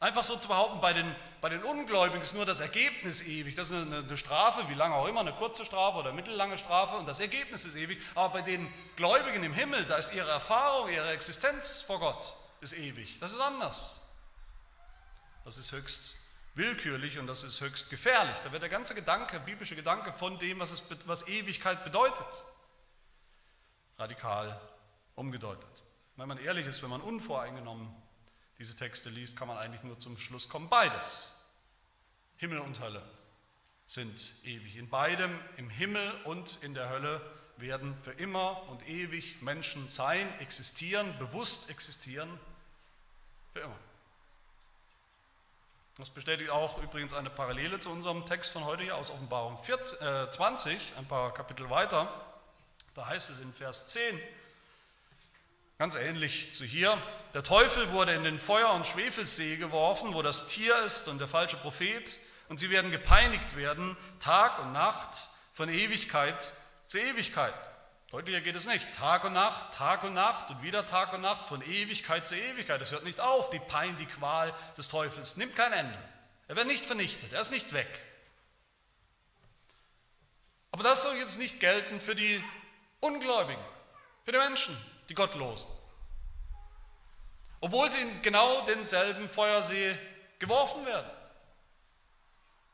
Einfach 0.00 0.24
so 0.24 0.36
zu 0.36 0.48
behaupten, 0.48 0.80
bei 0.80 0.92
den, 0.92 1.14
bei 1.40 1.48
den 1.48 1.62
Ungläubigen 1.62 2.20
ist 2.20 2.34
nur 2.34 2.44
das 2.44 2.60
Ergebnis 2.60 3.26
ewig. 3.26 3.54
Das 3.54 3.70
ist 3.70 3.76
eine, 3.76 3.98
eine, 3.98 4.16
Strafe, 4.16 4.68
wie 4.68 4.74
lange 4.74 4.94
auch 4.94 5.06
immer, 5.06 5.20
eine 5.20 5.32
kurze 5.32 5.64
Strafe 5.64 5.98
oder 5.98 6.12
mittellange 6.12 6.58
Strafe 6.58 6.96
und 6.96 7.06
das 7.06 7.20
Ergebnis 7.20 7.64
ist 7.64 7.76
ewig. 7.76 8.00
Aber 8.14 8.34
bei 8.34 8.42
den 8.42 8.72
Gläubigen 8.96 9.42
im 9.44 9.54
Himmel, 9.54 9.84
da 9.86 9.96
ist 9.96 10.14
ihre 10.14 10.30
Erfahrung, 10.30 10.90
ihre 10.90 11.10
Existenz 11.10 11.80
vor 11.80 12.00
Gott 12.00 12.34
ist 12.60 12.74
ewig. 12.74 13.18
Das 13.18 13.32
ist 13.32 13.40
anders. 13.40 14.00
Das 15.44 15.58
ist 15.58 15.72
höchst 15.72 16.16
willkürlich 16.54 17.18
und 17.18 17.26
das 17.26 17.44
ist 17.44 17.60
höchst 17.60 17.90
gefährlich. 17.90 18.36
Da 18.42 18.52
wird 18.52 18.62
der 18.62 18.68
ganze 18.68 18.94
Gedanke, 18.94 19.40
biblische 19.40 19.76
Gedanke 19.76 20.12
von 20.12 20.38
dem, 20.38 20.60
was, 20.60 20.72
es, 20.72 20.82
was 21.06 21.28
Ewigkeit 21.28 21.84
bedeutet, 21.84 22.44
radikal 23.98 24.60
umgedeutet. 25.14 25.82
Wenn 26.16 26.28
man 26.28 26.38
ehrlich 26.38 26.66
ist, 26.66 26.82
wenn 26.82 26.90
man 26.90 27.00
unvoreingenommen 27.00 27.94
diese 28.58 28.76
Texte 28.76 29.10
liest, 29.10 29.36
kann 29.36 29.48
man 29.48 29.58
eigentlich 29.58 29.82
nur 29.82 29.98
zum 29.98 30.16
Schluss 30.18 30.48
kommen, 30.48 30.68
beides. 30.68 31.32
Himmel 32.36 32.58
und 32.58 32.80
Hölle 32.80 33.02
sind 33.86 34.34
ewig. 34.44 34.76
In 34.76 34.88
beidem, 34.88 35.38
im 35.56 35.70
Himmel 35.70 36.10
und 36.24 36.58
in 36.62 36.74
der 36.74 36.88
Hölle, 36.88 37.20
werden 37.56 37.96
für 38.02 38.12
immer 38.12 38.68
und 38.68 38.88
ewig 38.88 39.40
Menschen 39.42 39.88
sein, 39.88 40.28
existieren, 40.40 41.16
bewusst 41.18 41.70
existieren, 41.70 42.28
für 43.52 43.60
immer. 43.60 43.78
Das 45.96 46.10
bestätigt 46.10 46.50
auch 46.50 46.82
übrigens 46.82 47.14
eine 47.14 47.30
Parallele 47.30 47.78
zu 47.78 47.90
unserem 47.90 48.26
Text 48.26 48.50
von 48.50 48.64
heute 48.64 48.82
hier 48.82 48.96
aus 48.96 49.10
Offenbarung 49.10 49.56
40, 49.62 50.00
äh, 50.02 50.30
20, 50.30 50.94
ein 50.98 51.06
paar 51.06 51.32
Kapitel 51.32 51.70
weiter. 51.70 52.08
Da 52.94 53.06
heißt 53.06 53.30
es 53.30 53.38
in 53.38 53.52
Vers 53.52 53.86
10, 53.86 54.20
Ganz 55.78 55.96
ähnlich 55.96 56.52
zu 56.52 56.64
hier. 56.64 56.96
Der 57.34 57.42
Teufel 57.42 57.90
wurde 57.90 58.14
in 58.14 58.22
den 58.22 58.38
Feuer- 58.38 58.74
und 58.74 58.86
Schwefelsee 58.86 59.56
geworfen, 59.56 60.14
wo 60.14 60.22
das 60.22 60.46
Tier 60.46 60.78
ist 60.84 61.08
und 61.08 61.18
der 61.18 61.26
falsche 61.26 61.56
Prophet, 61.56 62.16
und 62.48 62.60
sie 62.60 62.70
werden 62.70 62.90
gepeinigt 62.92 63.56
werden, 63.56 63.96
Tag 64.20 64.60
und 64.60 64.72
Nacht, 64.72 65.28
von 65.52 65.68
Ewigkeit 65.68 66.52
zu 66.86 66.98
Ewigkeit. 66.98 67.54
Deutlicher 68.10 68.40
geht 68.40 68.54
es 68.54 68.66
nicht. 68.66 68.92
Tag 68.92 69.24
und 69.24 69.32
Nacht, 69.32 69.74
Tag 69.74 70.04
und 70.04 70.14
Nacht 70.14 70.50
und 70.50 70.62
wieder 70.62 70.86
Tag 70.86 71.12
und 71.12 71.22
Nacht, 71.22 71.46
von 71.46 71.62
Ewigkeit 71.62 72.28
zu 72.28 72.36
Ewigkeit. 72.36 72.80
Es 72.80 72.92
hört 72.92 73.02
nicht 73.02 73.20
auf, 73.20 73.50
die 73.50 73.58
Pein, 73.58 73.96
die 73.96 74.06
Qual 74.06 74.54
des 74.76 74.86
Teufels 74.86 75.36
nimmt 75.36 75.56
kein 75.56 75.72
Ende. 75.72 75.98
Er 76.46 76.54
wird 76.54 76.68
nicht 76.68 76.86
vernichtet, 76.86 77.32
er 77.32 77.40
ist 77.40 77.50
nicht 77.50 77.72
weg. 77.72 77.88
Aber 80.70 80.84
das 80.84 81.02
soll 81.02 81.16
jetzt 81.16 81.38
nicht 81.38 81.58
gelten 81.58 81.98
für 81.98 82.14
die 82.14 82.44
Ungläubigen, 83.00 83.64
für 84.24 84.32
die 84.32 84.38
Menschen, 84.38 84.76
die 85.08 85.14
Gottlosen. 85.14 85.70
Obwohl 87.60 87.90
sie 87.90 88.00
in 88.00 88.22
genau 88.22 88.64
denselben 88.66 89.28
Feuersee 89.28 89.98
geworfen 90.38 90.84
werden. 90.84 91.10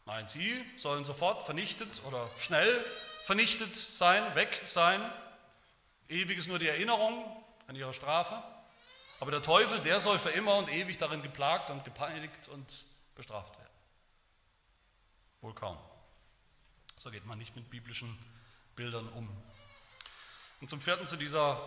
Nein, 0.07 0.27
sie 0.27 0.65
sollen 0.77 1.05
sofort 1.05 1.45
vernichtet 1.45 2.03
oder 2.07 2.29
schnell 2.39 2.85
vernichtet 3.25 3.77
sein, 3.77 4.35
weg 4.35 4.63
sein. 4.67 5.01
Ewig 6.09 6.39
ist 6.39 6.49
nur 6.49 6.59
die 6.59 6.67
Erinnerung 6.67 7.25
an 7.69 7.77
ihre 7.77 7.95
Strafe. 7.95 8.43
Aber 9.21 9.31
der 9.31 9.43
Teufel, 9.43 9.81
der 9.81 10.01
soll 10.01 10.19
für 10.19 10.31
immer 10.31 10.57
und 10.57 10.69
ewig 10.69 10.99
darin 10.99 11.23
geplagt 11.23 11.71
und 11.71 11.85
gepeinigt 11.85 12.49
und 12.49 12.85
bestraft 13.15 13.57
werden. 13.59 13.71
Wohl 15.43 15.55
kaum. 15.55 15.79
So 16.99 17.11
geht 17.11 17.25
man 17.27 17.39
nicht 17.39 17.55
mit 17.55 17.71
biblischen 17.71 18.19
Bildern 18.75 19.09
um. 19.11 19.29
Und 20.61 20.69
zum 20.69 20.81
vierten 20.81 21.07
zu 21.07 21.17
dieser 21.17 21.61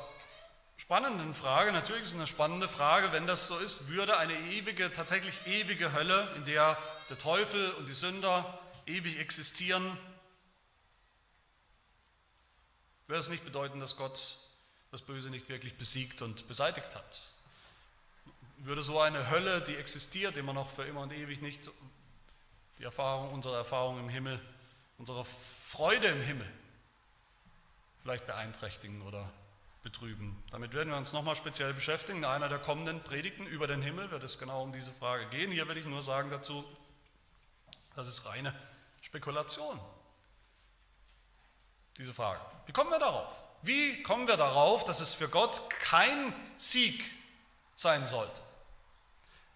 spannenden 0.83 1.33
Frage, 1.33 1.71
natürlich 1.71 2.03
ist 2.03 2.09
es 2.09 2.15
eine 2.15 2.27
spannende 2.27 2.67
Frage, 2.67 3.13
wenn 3.13 3.25
das 3.25 3.47
so 3.47 3.57
ist, 3.57 3.87
würde 3.87 4.17
eine 4.17 4.37
ewige, 4.37 4.91
tatsächlich 4.91 5.47
ewige 5.47 5.93
Hölle, 5.93 6.29
in 6.35 6.43
der 6.43 6.77
der 7.09 7.17
Teufel 7.17 7.71
und 7.75 7.87
die 7.87 7.93
Sünder 7.93 8.59
ewig 8.85 9.17
existieren, 9.17 9.97
würde 13.07 13.19
es 13.21 13.29
nicht 13.29 13.45
bedeuten, 13.45 13.79
dass 13.79 13.95
Gott 13.95 14.35
das 14.91 15.01
Böse 15.01 15.29
nicht 15.29 15.47
wirklich 15.47 15.77
besiegt 15.77 16.21
und 16.21 16.49
beseitigt 16.49 16.95
hat. 16.95 17.31
Würde 18.57 18.83
so 18.83 18.99
eine 18.99 19.29
Hölle, 19.29 19.61
die 19.61 19.77
existiert 19.77 20.35
immer 20.35 20.51
noch 20.51 20.69
für 20.69 20.83
immer 20.83 21.01
und 21.01 21.13
ewig 21.13 21.41
nicht, 21.41 21.69
die 22.79 22.83
Erfahrung, 22.83 23.31
unsere 23.31 23.55
Erfahrung 23.55 23.99
im 23.99 24.09
Himmel, 24.09 24.41
unsere 24.97 25.23
Freude 25.23 26.07
im 26.07 26.21
Himmel 26.21 26.51
vielleicht 28.01 28.27
beeinträchtigen 28.27 29.01
oder 29.01 29.31
betrüben. 29.83 30.41
Damit 30.49 30.73
werden 30.73 30.89
wir 30.89 30.97
uns 30.97 31.13
nochmal 31.13 31.35
speziell 31.35 31.73
beschäftigen. 31.73 32.19
In 32.19 32.25
einer 32.25 32.49
der 32.49 32.59
kommenden 32.59 33.03
Predigten 33.03 33.45
über 33.45 33.67
den 33.67 33.81
Himmel 33.81 34.09
wird 34.09 34.23
es 34.23 34.39
genau 34.39 34.63
um 34.63 34.73
diese 34.73 34.91
Frage 34.93 35.27
gehen. 35.27 35.51
Hier 35.51 35.67
will 35.67 35.77
ich 35.77 35.85
nur 35.85 36.01
sagen 36.01 36.31
dazu, 36.31 36.63
das 37.95 38.07
ist 38.07 38.25
reine 38.25 38.53
Spekulation. 39.01 39.79
Diese 41.97 42.13
Frage. 42.13 42.39
Wie 42.65 42.71
kommen 42.71 42.89
wir 42.89 42.99
darauf? 42.99 43.35
Wie 43.61 44.01
kommen 44.03 44.27
wir 44.27 44.37
darauf, 44.37 44.83
dass 44.83 44.99
es 44.99 45.13
für 45.13 45.29
Gott 45.29 45.69
kein 45.69 46.33
Sieg 46.57 47.03
sein 47.75 48.07
sollte? 48.07 48.41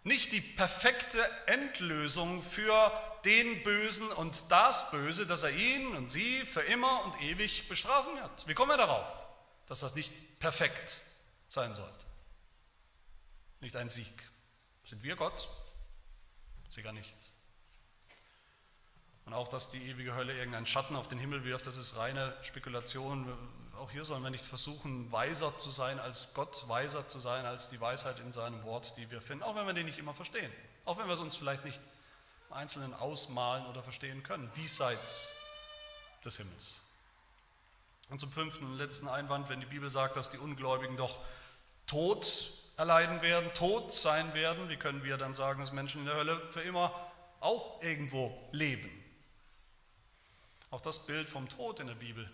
Nicht 0.03 0.31
die 0.31 0.41
perfekte 0.41 1.19
Endlösung 1.47 2.41
für 2.41 2.91
den 3.25 3.63
Bösen 3.63 4.09
und 4.11 4.49
das 4.49 4.91
Böse, 4.91 5.25
dass 5.25 5.43
er 5.43 5.51
ihn 5.51 5.95
und 5.95 6.09
sie 6.09 6.45
für 6.45 6.61
immer 6.61 7.03
und 7.03 7.21
ewig 7.21 7.67
bestrafen 7.67 8.15
wird. 8.15 8.47
Wie 8.47 8.53
kommen 8.53 8.71
wir 8.71 8.77
darauf, 8.77 9.26
dass 9.67 9.81
das 9.81 9.95
nicht 9.95 10.39
perfekt 10.39 11.01
sein 11.49 11.75
sollte? 11.75 12.05
Nicht 13.59 13.75
ein 13.75 13.89
Sieg. 13.89 14.23
Sind 14.85 15.03
wir 15.03 15.15
Gott? 15.15 15.47
Sicher 16.69 16.91
nicht. 16.91 17.17
Und 19.25 19.33
auch, 19.33 19.49
dass 19.49 19.69
die 19.69 19.89
ewige 19.89 20.15
Hölle 20.15 20.33
irgendeinen 20.33 20.65
Schatten 20.65 20.95
auf 20.95 21.09
den 21.09 21.19
Himmel 21.19 21.43
wirft, 21.43 21.67
das 21.67 21.75
ist 21.75 21.97
reine 21.97 22.33
Spekulation. 22.43 23.27
Auch 23.77 23.91
hier 23.91 24.05
sollen 24.05 24.23
wir 24.23 24.29
nicht 24.29 24.45
versuchen, 24.45 25.11
weiser 25.11 25.57
zu 25.57 25.69
sein 25.69 25.99
als 25.99 26.33
Gott, 26.33 26.67
weiser 26.69 27.07
zu 27.09 27.19
sein 27.19 27.45
als 27.45 27.69
die 27.69 27.81
Weisheit 27.81 28.19
in 28.19 28.31
seinem 28.31 28.63
Wort, 28.63 28.95
die 28.95 29.11
wir 29.11 29.21
finden, 29.21 29.43
auch 29.43 29.55
wenn 29.55 29.65
wir 29.65 29.73
den 29.73 29.85
nicht 29.85 29.97
immer 29.97 30.13
verstehen. 30.13 30.51
Auch 30.85 30.97
wenn 30.97 31.07
wir 31.07 31.13
es 31.13 31.19
uns 31.19 31.35
vielleicht 31.35 31.65
nicht 31.65 31.81
im 32.47 32.53
Einzelnen 32.55 32.93
ausmalen 32.93 33.65
oder 33.65 33.83
verstehen 33.83 34.23
können, 34.23 34.49
diesseits 34.55 35.33
des 36.23 36.37
Himmels. 36.37 36.81
Und 38.09 38.19
zum 38.19 38.31
fünften 38.31 38.65
und 38.65 38.77
letzten 38.77 39.07
Einwand, 39.07 39.49
wenn 39.49 39.59
die 39.59 39.65
Bibel 39.65 39.89
sagt, 39.89 40.15
dass 40.15 40.31
die 40.31 40.37
Ungläubigen 40.37 40.95
doch 40.95 41.21
Tod 41.87 42.53
erleiden 42.77 43.21
werden, 43.21 43.53
tot 43.53 43.91
sein 43.91 44.33
werden, 44.33 44.69
wie 44.69 44.77
können 44.77 45.03
wir 45.03 45.17
dann 45.17 45.35
sagen, 45.35 45.59
dass 45.59 45.71
Menschen 45.71 46.01
in 46.01 46.07
der 46.07 46.15
Hölle 46.15 46.39
für 46.51 46.61
immer 46.61 46.93
auch 47.39 47.81
irgendwo 47.81 48.49
leben? 48.51 48.89
Auch 50.69 50.81
das 50.81 51.05
Bild 51.05 51.29
vom 51.29 51.49
Tod 51.49 51.79
in 51.79 51.87
der 51.87 51.95
Bibel 51.95 52.29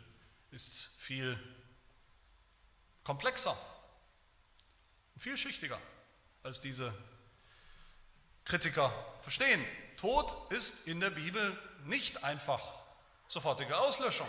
ist 0.51 0.97
viel 0.99 1.39
komplexer 3.03 3.55
und 5.15 5.21
vielschichtiger, 5.21 5.79
als 6.43 6.62
diese 6.62 6.93
Kritiker 8.45 8.91
verstehen. 9.21 9.63
Tod 9.97 10.36
ist 10.51 10.88
in 10.88 10.99
der 10.99 11.12
Bibel 11.12 11.57
nicht 11.86 12.23
einfach 12.23 12.62
sofortige 13.27 13.77
Auslöschung. 13.77 14.27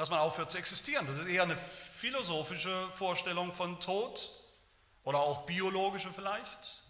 Dass 0.00 0.08
man 0.08 0.20
aufhört 0.20 0.50
zu 0.50 0.56
existieren. 0.56 1.06
Das 1.06 1.18
ist 1.18 1.26
eher 1.26 1.42
eine 1.42 1.58
philosophische 1.58 2.88
Vorstellung 2.92 3.52
von 3.52 3.80
Tod 3.80 4.30
oder 5.04 5.18
auch 5.18 5.44
biologische 5.44 6.10
vielleicht, 6.10 6.80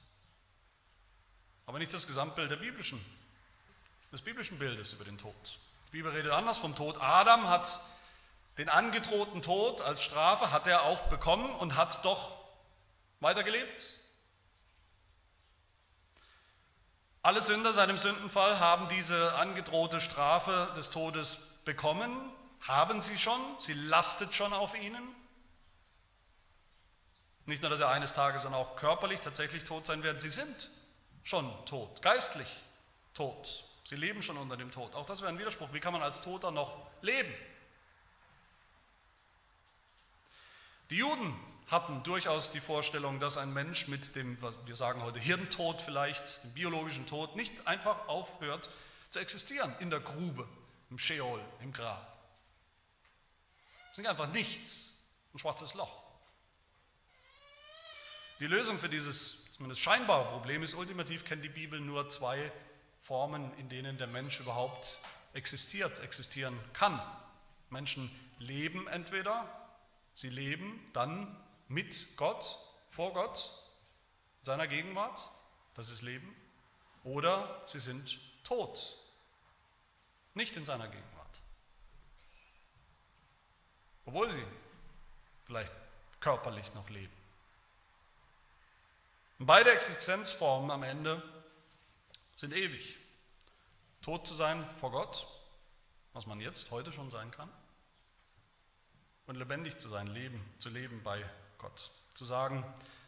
aber 1.67 1.81
nicht 1.81 1.93
das 1.93 2.07
Gesamtbild 2.07 2.53
der 2.53 2.57
biblischen 2.59 3.05
des 4.13 4.23
biblischen 4.23 4.61
Bildes 4.61 4.93
über 4.93 5.03
den 5.03 5.19
Tod. 5.19 5.35
Die 5.89 5.97
Bibel 5.97 6.13
redet 6.13 6.31
anders 6.31 6.59
vom 6.59 6.77
Tod. 6.77 6.99
Adam 7.01 7.49
hat 7.49 7.81
den 8.59 8.69
angedrohten 8.69 9.43
Tod 9.43 9.81
als 9.81 10.01
Strafe, 10.05 10.53
hat 10.53 10.69
er 10.69 10.85
auch 10.85 11.01
bekommen 11.09 11.51
und 11.57 11.75
hat 11.75 12.05
doch 12.05 12.37
weitergelebt. 13.19 13.91
Alle 17.23 17.43
Sünder 17.43 17.73
seinem 17.73 17.99
Sündenfall 17.99 18.61
haben 18.61 18.87
diese 18.87 19.35
angedrohte 19.35 20.01
Strafe 20.01 20.73
des 20.77 20.91
Todes 20.91 21.59
bekommen, 21.65 22.37
haben 22.63 23.01
sie 23.01 23.19
schon, 23.19 23.41
sie 23.59 23.73
lastet 23.73 24.35
schon 24.35 24.53
auf 24.53 24.75
ihnen. 24.75 25.03
Nicht 27.47 27.63
nur, 27.63 27.71
dass 27.71 27.81
er 27.81 27.89
eines 27.89 28.13
Tages 28.13 28.43
dann 28.43 28.55
auch 28.55 28.77
körperlich 28.77 29.21
tatsächlich 29.21 29.65
tot 29.65 29.87
sein 29.87 30.03
werden, 30.03 30.21
sie 30.21 30.29
sind 30.29 30.71
schon 31.25 31.51
tot, 31.67 32.03
geistlich 32.03 32.49
tot. 33.15 33.65
Sie 33.85 33.97
leben 33.97 34.23
schon 34.23 34.37
unter 34.37 34.57
dem 34.57 34.71
Tod. 34.71 34.95
Auch 34.95 35.07
das 35.07 35.21
wäre 35.21 35.31
ein 35.31 35.39
Widerspruch. 35.39 35.73
Wie 35.73 35.81
kann 35.81 35.93
man 35.93 36.03
als 36.03 36.21
Toter 36.21 36.51
noch 36.51 36.87
leben? 37.03 37.33
Die 40.91 40.97
Juden 40.97 41.35
hatten 41.69 42.03
durchaus 42.03 42.51
die 42.51 42.61
Vorstellung, 42.61 43.21
dass 43.21 43.37
ein 43.37 43.53
Mensch 43.53 43.89
mit 43.89 44.17
dem, 44.17 44.41
was 44.43 44.55
wir 44.65 44.77
sagen 44.77 45.03
heute, 45.03 45.21
Hirntod 45.21 45.81
vielleicht, 45.81 46.43
dem 46.45 46.53
biologischen 46.53 47.07
Tod, 47.07 47.37
nicht 47.37 47.67
einfach 47.67 48.09
aufhört 48.09 48.71
zu 49.09 49.19
existieren 49.21 49.75
in 49.79 49.91
der 49.91 50.01
Grube, 50.01 50.49
im 50.91 50.99
Sheol, 50.99 51.41
im 51.61 51.73
Grab. 51.73 52.10
Ist 54.01 54.07
einfach 54.07 54.33
nichts, 54.33 55.07
ein 55.35 55.39
schwarzes 55.39 55.75
Loch. 55.75 56.03
Die 58.41 58.47
Lösung 58.47 58.79
für 58.79 58.89
dieses 58.89 59.53
zumindest 59.53 59.83
scheinbare 59.83 60.25
Problem 60.25 60.63
ist, 60.63 60.73
ultimativ 60.73 61.27
kennt 61.27 61.45
die 61.45 61.51
Bibel 61.51 61.79
nur 61.79 62.09
zwei 62.09 62.51
Formen, 63.03 63.53
in 63.59 63.69
denen 63.69 63.99
der 63.99 64.07
Mensch 64.07 64.41
überhaupt 64.41 65.01
existiert, 65.35 66.01
existieren 66.01 66.59
kann. 66.73 66.99
Menschen 67.69 68.11
leben 68.39 68.89
entweder, 68.89 69.47
sie 70.15 70.31
leben 70.31 70.81
dann 70.95 71.37
mit 71.69 72.17
Gott, 72.17 72.59
vor 72.89 73.13
Gott, 73.13 73.55
in 74.39 74.47
seiner 74.47 74.67
Gegenwart, 74.67 75.29
das 75.75 75.91
ist 75.91 76.01
Leben, 76.01 76.35
oder 77.05 77.61
sie 77.67 77.81
sind 77.81 78.19
tot, 78.45 78.97
nicht 80.33 80.57
in 80.57 80.65
seiner 80.65 80.89
Gegenwart. 80.89 81.10
Obwohl 84.07 84.31
sie 84.31 84.45
vielleicht 85.47 85.73
körperlich 86.21 86.75
noch 86.75 86.89
leben. 86.91 87.13
Und 89.39 89.47
beide 89.47 89.73
Existenzformen 89.73 90.71
am 90.71 90.83
Ende 90.83 91.23
sind 92.37 92.53
ewig. 92.53 92.97
Tot 94.03 94.27
zu 94.27 94.35
sein 94.35 94.65
vor 94.79 94.91
Gott, 94.91 95.27
was 96.13 96.27
man 96.27 96.41
jetzt, 96.41 96.71
heute 96.71 96.93
schon 96.93 97.11
sein 97.11 97.31
kann, 97.31 97.51
und 99.27 99.37
lebendig 99.37 99.79
zu 99.79 99.89
sein, 99.89 100.09
leben, 100.09 100.43
zu 100.59 100.71
leben 100.71 101.03
bei 101.03 101.25
Gott. 101.59 101.91
Zu 102.15 102.25
sagen, 102.25 102.65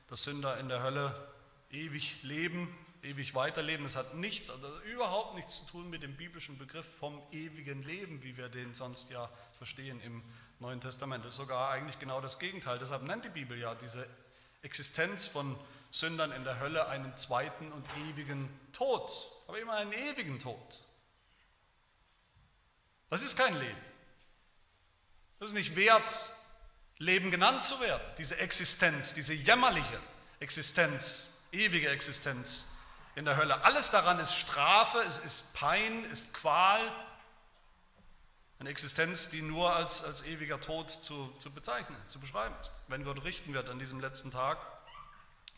dass 0.07 0.24
Sünder 0.24 0.59
in 0.59 0.68
der 0.68 0.83
Hölle 0.83 1.33
ewig 1.70 2.22
leben, 2.22 2.68
ewig 3.02 3.35
weiterleben, 3.35 3.85
das 3.85 3.96
hat 3.96 4.14
nichts, 4.14 4.48
also 4.48 4.81
überhaupt 4.83 5.35
nichts 5.35 5.59
zu 5.59 5.72
tun 5.72 5.90
mit 5.90 6.02
dem 6.02 6.16
biblischen 6.16 6.59
Begriff 6.59 6.87
vom 6.87 7.20
ewigen 7.33 7.83
Leben, 7.83 8.22
wie 8.22 8.37
wir 8.37 8.48
den 8.48 8.74
sonst 8.74 9.11
ja 9.11 9.28
verstehen 9.59 10.00
im 10.00 10.22
Neuen 10.62 10.81
Testament. 10.81 11.25
Das 11.25 11.33
ist 11.33 11.38
sogar 11.38 11.70
eigentlich 11.70 11.98
genau 11.98 12.20
das 12.20 12.38
Gegenteil. 12.38 12.79
Deshalb 12.79 13.03
nennt 13.03 13.25
die 13.25 13.31
Bibel 13.31 13.59
ja 13.59 13.75
diese 13.75 14.07
Existenz 14.62 15.27
von 15.27 15.59
Sündern 15.90 16.31
in 16.31 16.44
der 16.44 16.61
Hölle 16.61 16.87
einen 16.87 17.16
zweiten 17.16 17.72
und 17.72 17.85
ewigen 18.09 18.48
Tod, 18.72 19.11
aber 19.48 19.59
immer 19.59 19.75
einen 19.75 19.92
ewigen 19.92 20.38
Tod. 20.38 20.79
Das 23.11 23.22
ist 23.22 23.37
kein 23.37 23.59
Leben. 23.59 23.83
Das 25.40 25.48
ist 25.48 25.55
nicht 25.55 25.75
wert, 25.75 26.31
Leben 26.98 27.33
genannt 27.33 27.64
zu 27.64 27.81
werden. 27.81 28.03
Diese 28.16 28.38
Existenz, 28.38 29.14
diese 29.14 29.35
jämmerliche 29.35 30.01
Existenz, 30.38 31.48
ewige 31.51 31.88
Existenz 31.88 32.77
in 33.16 33.25
der 33.25 33.37
Hölle. 33.37 33.64
Alles 33.64 33.90
daran 33.90 34.20
ist 34.20 34.37
Strafe, 34.37 34.98
es 34.98 35.18
ist 35.18 35.55
Pein, 35.55 36.05
ist 36.05 36.35
Qual. 36.35 36.81
Eine 38.62 38.70
Existenz, 38.70 39.29
die 39.29 39.42
nur 39.42 39.75
als, 39.75 40.05
als 40.05 40.25
ewiger 40.25 40.61
Tod 40.61 40.88
zu, 40.88 41.35
zu 41.38 41.51
bezeichnen, 41.51 41.96
zu 42.07 42.20
beschreiben 42.20 42.55
ist. 42.61 42.70
Wenn 42.87 43.03
Gott 43.03 43.25
richten 43.25 43.53
wird 43.55 43.68
an 43.68 43.81
diesem 43.81 43.98
letzten 43.98 44.31
Tag, 44.31 44.57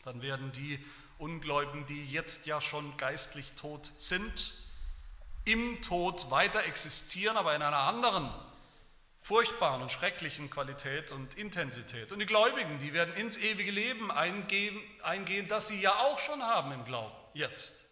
dann 0.03 0.23
werden 0.23 0.51
die 0.53 0.83
Ungläubigen, 1.19 1.85
die 1.85 2.03
jetzt 2.03 2.47
ja 2.47 2.59
schon 2.61 2.97
geistlich 2.97 3.51
tot 3.51 3.91
sind, 3.99 4.55
im 5.43 5.83
Tod 5.83 6.31
weiter 6.31 6.63
existieren, 6.63 7.37
aber 7.37 7.55
in 7.55 7.61
einer 7.61 7.77
anderen 7.77 8.33
furchtbaren 9.21 9.83
und 9.83 9.91
schrecklichen 9.91 10.49
Qualität 10.49 11.11
und 11.11 11.35
Intensität. 11.35 12.11
Und 12.11 12.17
die 12.17 12.25
Gläubigen, 12.25 12.79
die 12.79 12.93
werden 12.93 13.13
ins 13.13 13.37
ewige 13.37 13.69
Leben 13.69 14.09
eingehen, 14.09 14.81
eingehen, 15.03 15.47
das 15.47 15.67
sie 15.67 15.79
ja 15.79 15.91
auch 15.91 16.17
schon 16.17 16.41
haben 16.41 16.71
im 16.71 16.83
Glauben, 16.85 17.13
jetzt. 17.35 17.85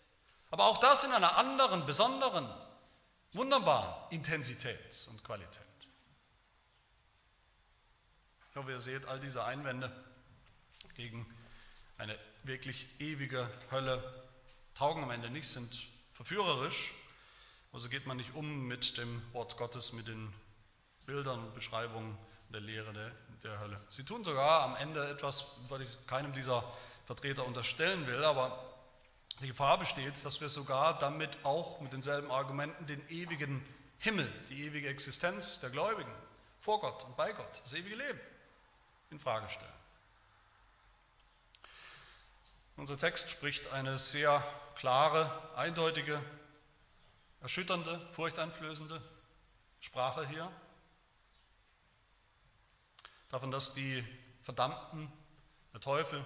Aber 0.50 0.66
auch 0.66 0.80
das 0.80 1.04
in 1.04 1.12
einer 1.12 1.38
anderen, 1.38 1.86
besonderen, 1.86 2.50
wunderbaren 3.34 3.94
Intensität 4.12 5.08
und 5.10 5.24
Qualität. 5.24 5.62
Ich 8.50 8.56
hoffe, 8.56 8.72
ihr 8.72 8.82
seht 8.82 9.08
all 9.08 9.20
diese 9.20 9.44
Einwände 9.44 9.92
gegen 10.96 11.26
eine 11.98 12.18
wirklich 12.44 12.88
ewige 13.00 13.50
Hölle 13.72 14.04
taugen 14.76 15.04
am 15.04 15.12
Ende 15.12 15.30
nicht, 15.30 15.48
sind 15.48 15.88
verführerisch. 16.12 16.94
Also 17.72 17.90
geht 17.90 18.06
man 18.06 18.18
nicht 18.18 18.36
um 18.36 18.68
mit 18.68 18.98
dem 18.98 19.22
Wort 19.34 19.58
Gottes, 19.58 19.94
mit 19.94 20.08
den 20.08 20.32
Bildern 21.06 21.40
und 21.40 21.56
Beschreibungen 21.56 22.18
der 22.50 22.62
Lehre 22.62 22.94
der, 22.94 23.12
der 23.42 23.60
Hölle. 23.60 23.82
Sie 23.90 24.06
tun 24.06 24.24
sogar 24.24 24.62
am 24.62 24.76
Ende 24.76 25.10
etwas, 25.10 25.58
was 25.68 25.82
ich 25.82 26.08
keinem 26.08 26.34
dieser 26.34 26.64
Vertreter 27.06 27.46
unterstellen 27.46 28.06
will, 28.06 28.24
aber 28.24 28.73
die 29.42 29.48
Gefahr 29.48 29.78
besteht, 29.78 30.24
dass 30.24 30.42
wir 30.42 30.50
sogar 30.50 30.98
damit 31.00 31.38
auch 31.44 31.80
mit 31.82 31.94
denselben 31.94 32.32
Argumenten 32.32 32.86
den 32.86 33.08
ewigen 33.10 33.66
Himmel, 34.00 34.32
die 34.50 34.66
ewige 34.66 34.90
Existenz 34.90 35.60
der 35.60 35.70
Gläubigen 35.70 36.12
vor 36.60 36.80
Gott 36.80 37.04
und 37.04 37.16
bei 37.16 37.32
Gott, 37.34 37.60
das 37.64 37.74
ewige 37.74 37.96
Leben 37.96 38.20
in 39.12 39.20
Frage 39.20 39.50
stellen. 39.50 39.72
Unser 42.76 42.98
Text 42.98 43.30
spricht 43.30 43.72
eine 43.72 44.00
sehr 44.00 44.44
klare, 44.76 45.30
eindeutige, 45.56 46.22
erschütternde, 47.42 48.00
furchteinflößende 48.14 49.02
Sprache 49.80 50.28
hier 50.28 50.52
davon, 53.30 53.52
dass 53.52 53.74
die 53.74 54.04
Verdammten, 54.42 55.12
der 55.74 55.82
Teufel, 55.82 56.24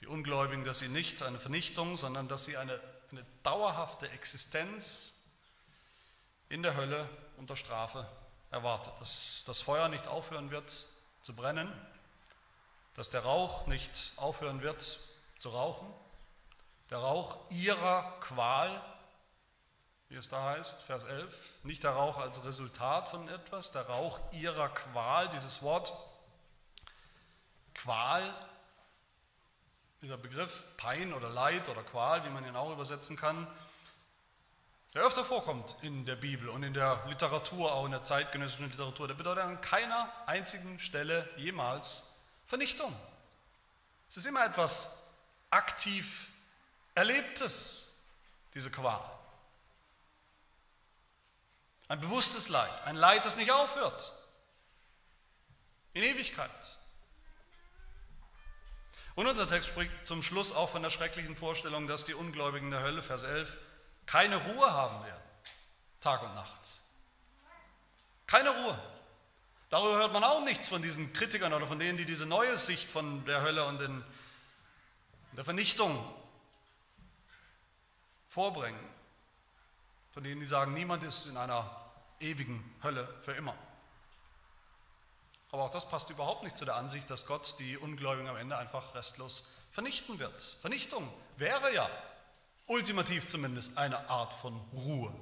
die 0.00 0.06
Ungläubigen, 0.06 0.64
dass 0.64 0.80
sie 0.80 0.88
nicht 0.88 1.22
eine 1.22 1.38
Vernichtung, 1.38 1.96
sondern 1.96 2.28
dass 2.28 2.44
sie 2.44 2.56
eine, 2.56 2.80
eine 3.10 3.24
dauerhafte 3.42 4.08
Existenz 4.10 5.24
in 6.48 6.62
der 6.62 6.76
Hölle 6.76 7.08
unter 7.36 7.56
Strafe 7.56 8.06
erwartet. 8.50 8.92
Dass 9.00 9.44
das 9.46 9.60
Feuer 9.60 9.88
nicht 9.88 10.08
aufhören 10.08 10.50
wird 10.50 10.86
zu 11.22 11.34
brennen, 11.34 11.72
dass 12.94 13.10
der 13.10 13.22
Rauch 13.22 13.66
nicht 13.66 14.12
aufhören 14.16 14.62
wird 14.62 15.00
zu 15.38 15.50
rauchen, 15.50 15.92
der 16.90 16.98
Rauch 16.98 17.38
ihrer 17.50 18.18
Qual, 18.20 18.80
wie 20.08 20.16
es 20.16 20.28
da 20.28 20.42
heißt, 20.50 20.82
Vers 20.82 21.02
11, 21.04 21.64
nicht 21.64 21.82
der 21.82 21.92
Rauch 21.92 22.18
als 22.18 22.44
Resultat 22.44 23.08
von 23.08 23.28
etwas, 23.28 23.72
der 23.72 23.86
Rauch 23.86 24.20
ihrer 24.32 24.68
Qual, 24.68 25.28
dieses 25.30 25.62
Wort 25.62 25.92
Qual, 27.74 28.22
dieser 30.04 30.18
Begriff 30.18 30.64
Pein 30.76 31.14
oder 31.14 31.30
Leid 31.30 31.70
oder 31.70 31.82
Qual, 31.82 32.22
wie 32.24 32.28
man 32.28 32.44
ihn 32.46 32.56
auch 32.56 32.70
übersetzen 32.70 33.16
kann, 33.16 33.46
der 34.92 35.02
öfter 35.02 35.24
vorkommt 35.24 35.76
in 35.80 36.04
der 36.04 36.14
Bibel 36.14 36.50
und 36.50 36.62
in 36.62 36.74
der 36.74 37.02
Literatur, 37.08 37.72
auch 37.72 37.86
in 37.86 37.90
der 37.90 38.04
zeitgenössischen 38.04 38.70
Literatur, 38.70 39.08
der 39.08 39.14
bedeutet 39.14 39.44
an 39.44 39.60
keiner 39.62 40.12
einzigen 40.26 40.78
Stelle 40.78 41.26
jemals 41.38 42.20
Vernichtung. 42.44 42.94
Es 44.10 44.18
ist 44.18 44.26
immer 44.26 44.44
etwas 44.44 45.08
aktiv 45.48 46.28
Erlebtes, 46.94 48.04
diese 48.52 48.70
Qual. 48.70 49.02
Ein 51.88 52.00
bewusstes 52.00 52.50
Leid, 52.50 52.82
ein 52.84 52.96
Leid, 52.96 53.24
das 53.24 53.38
nicht 53.38 53.50
aufhört. 53.50 54.12
In 55.94 56.02
Ewigkeit. 56.02 56.73
Und 59.14 59.26
unser 59.26 59.46
Text 59.46 59.68
spricht 59.68 59.92
zum 60.04 60.22
Schluss 60.22 60.54
auch 60.54 60.70
von 60.70 60.82
der 60.82 60.90
schrecklichen 60.90 61.36
Vorstellung, 61.36 61.86
dass 61.86 62.04
die 62.04 62.14
Ungläubigen 62.14 62.70
der 62.70 62.82
Hölle, 62.82 63.02
Vers 63.02 63.22
11, 63.22 63.56
keine 64.06 64.36
Ruhe 64.36 64.72
haben 64.72 65.04
werden, 65.04 65.22
Tag 66.00 66.22
und 66.22 66.34
Nacht. 66.34 66.80
Keine 68.26 68.50
Ruhe. 68.50 68.78
Darüber 69.70 69.96
hört 69.96 70.12
man 70.12 70.24
auch 70.24 70.44
nichts 70.44 70.68
von 70.68 70.82
diesen 70.82 71.12
Kritikern 71.12 71.52
oder 71.52 71.66
von 71.66 71.78
denen, 71.78 71.96
die 71.96 72.04
diese 72.04 72.26
neue 72.26 72.58
Sicht 72.58 72.88
von 72.88 73.24
der 73.24 73.42
Hölle 73.42 73.64
und 73.66 73.78
den, 73.78 74.04
der 75.32 75.44
Vernichtung 75.44 76.12
vorbringen. 78.28 78.78
Von 80.10 80.24
denen, 80.24 80.40
die 80.40 80.46
sagen, 80.46 80.74
niemand 80.74 81.02
ist 81.04 81.26
in 81.26 81.36
einer 81.36 81.68
ewigen 82.20 82.76
Hölle 82.82 83.08
für 83.20 83.32
immer. 83.32 83.56
Aber 85.54 85.62
auch 85.62 85.70
das 85.70 85.88
passt 85.88 86.10
überhaupt 86.10 86.42
nicht 86.42 86.56
zu 86.56 86.64
der 86.64 86.74
Ansicht, 86.74 87.08
dass 87.08 87.26
Gott 87.26 87.54
die 87.60 87.78
Ungläubigen 87.78 88.28
am 88.28 88.36
Ende 88.36 88.58
einfach 88.58 88.92
restlos 88.96 89.46
vernichten 89.70 90.18
wird. 90.18 90.42
Vernichtung 90.60 91.08
wäre 91.36 91.72
ja 91.72 91.88
ultimativ 92.66 93.28
zumindest 93.28 93.78
eine 93.78 94.10
Art 94.10 94.34
von 94.34 94.60
Ruhe. 94.72 95.14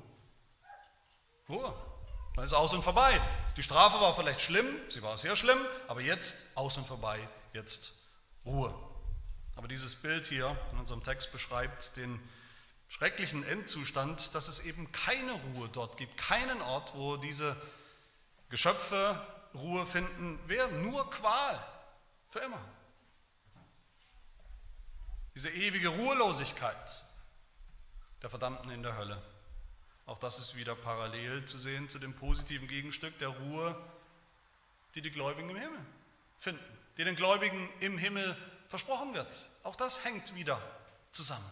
Ruhe. 1.50 1.74
Dann 2.34 2.46
ist 2.46 2.54
aus 2.54 2.72
und 2.72 2.82
vorbei. 2.82 3.20
Die 3.58 3.62
Strafe 3.62 4.00
war 4.00 4.14
vielleicht 4.14 4.40
schlimm, 4.40 4.74
sie 4.88 5.02
war 5.02 5.18
sehr 5.18 5.36
schlimm, 5.36 5.58
aber 5.86 6.00
jetzt 6.00 6.56
aus 6.56 6.78
und 6.78 6.86
vorbei, 6.86 7.20
jetzt 7.52 7.92
Ruhe. 8.46 8.74
Aber 9.54 9.68
dieses 9.68 9.96
Bild 9.96 10.24
hier 10.24 10.56
in 10.72 10.78
unserem 10.78 11.04
Text 11.04 11.30
beschreibt 11.30 11.98
den 11.98 12.18
schrecklichen 12.88 13.44
Endzustand, 13.44 14.34
dass 14.34 14.48
es 14.48 14.60
eben 14.60 14.90
keine 14.92 15.32
Ruhe 15.32 15.68
dort 15.70 15.98
gibt, 15.98 16.16
keinen 16.16 16.62
Ort, 16.62 16.94
wo 16.94 17.18
diese 17.18 17.54
Geschöpfe 18.48 19.20
Ruhe 19.54 19.86
finden 19.86 20.38
werden, 20.48 20.82
nur 20.82 21.08
Qual 21.10 21.62
für 22.30 22.40
immer. 22.40 22.60
Diese 25.34 25.50
ewige 25.50 25.88
Ruhelosigkeit 25.88 27.04
der 28.22 28.30
Verdammten 28.30 28.70
in 28.70 28.82
der 28.82 28.96
Hölle. 28.96 29.22
Auch 30.06 30.18
das 30.18 30.38
ist 30.38 30.56
wieder 30.56 30.74
parallel 30.74 31.44
zu 31.44 31.58
sehen 31.58 31.88
zu 31.88 31.98
dem 31.98 32.14
positiven 32.14 32.68
Gegenstück 32.68 33.18
der 33.18 33.28
Ruhe, 33.28 33.76
die 34.94 35.02
die 35.02 35.10
Gläubigen 35.10 35.50
im 35.50 35.56
Himmel 35.56 35.80
finden, 36.38 36.78
die 36.96 37.04
den 37.04 37.16
Gläubigen 37.16 37.68
im 37.80 37.98
Himmel 37.98 38.36
versprochen 38.68 39.14
wird. 39.14 39.46
Auch 39.62 39.76
das 39.76 40.04
hängt 40.04 40.34
wieder 40.34 40.60
zusammen. 41.12 41.50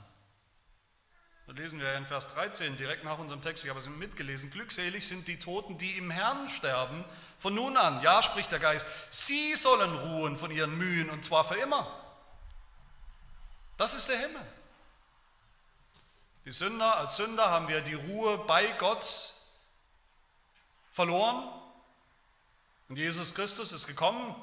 Da 1.50 1.56
lesen 1.56 1.80
wir 1.80 1.96
in 1.96 2.06
Vers 2.06 2.32
13 2.34 2.76
direkt 2.76 3.02
nach 3.02 3.18
unserem 3.18 3.42
Text, 3.42 3.64
ich 3.64 3.70
habe 3.70 3.80
es 3.80 3.88
mitgelesen, 3.88 4.52
glückselig 4.52 5.04
sind 5.04 5.26
die 5.26 5.36
Toten, 5.36 5.78
die 5.78 5.98
im 5.98 6.08
Herrn 6.08 6.48
sterben, 6.48 7.04
von 7.38 7.52
nun 7.56 7.76
an, 7.76 8.00
ja, 8.02 8.22
spricht 8.22 8.52
der 8.52 8.60
Geist, 8.60 8.86
sie 9.10 9.56
sollen 9.56 9.92
ruhen 9.92 10.36
von 10.36 10.52
ihren 10.52 10.78
Mühen 10.78 11.10
und 11.10 11.24
zwar 11.24 11.42
für 11.42 11.56
immer. 11.56 11.92
Das 13.76 13.96
ist 13.96 14.08
der 14.08 14.20
Himmel. 14.20 14.46
Die 16.44 16.52
Sünder, 16.52 16.98
als 16.98 17.16
Sünder 17.16 17.50
haben 17.50 17.66
wir 17.66 17.80
die 17.80 17.94
Ruhe 17.94 18.38
bei 18.46 18.68
Gott 18.78 19.34
verloren. 20.92 21.48
Und 22.88 22.96
Jesus 22.96 23.34
Christus 23.34 23.72
ist 23.72 23.88
gekommen, 23.88 24.36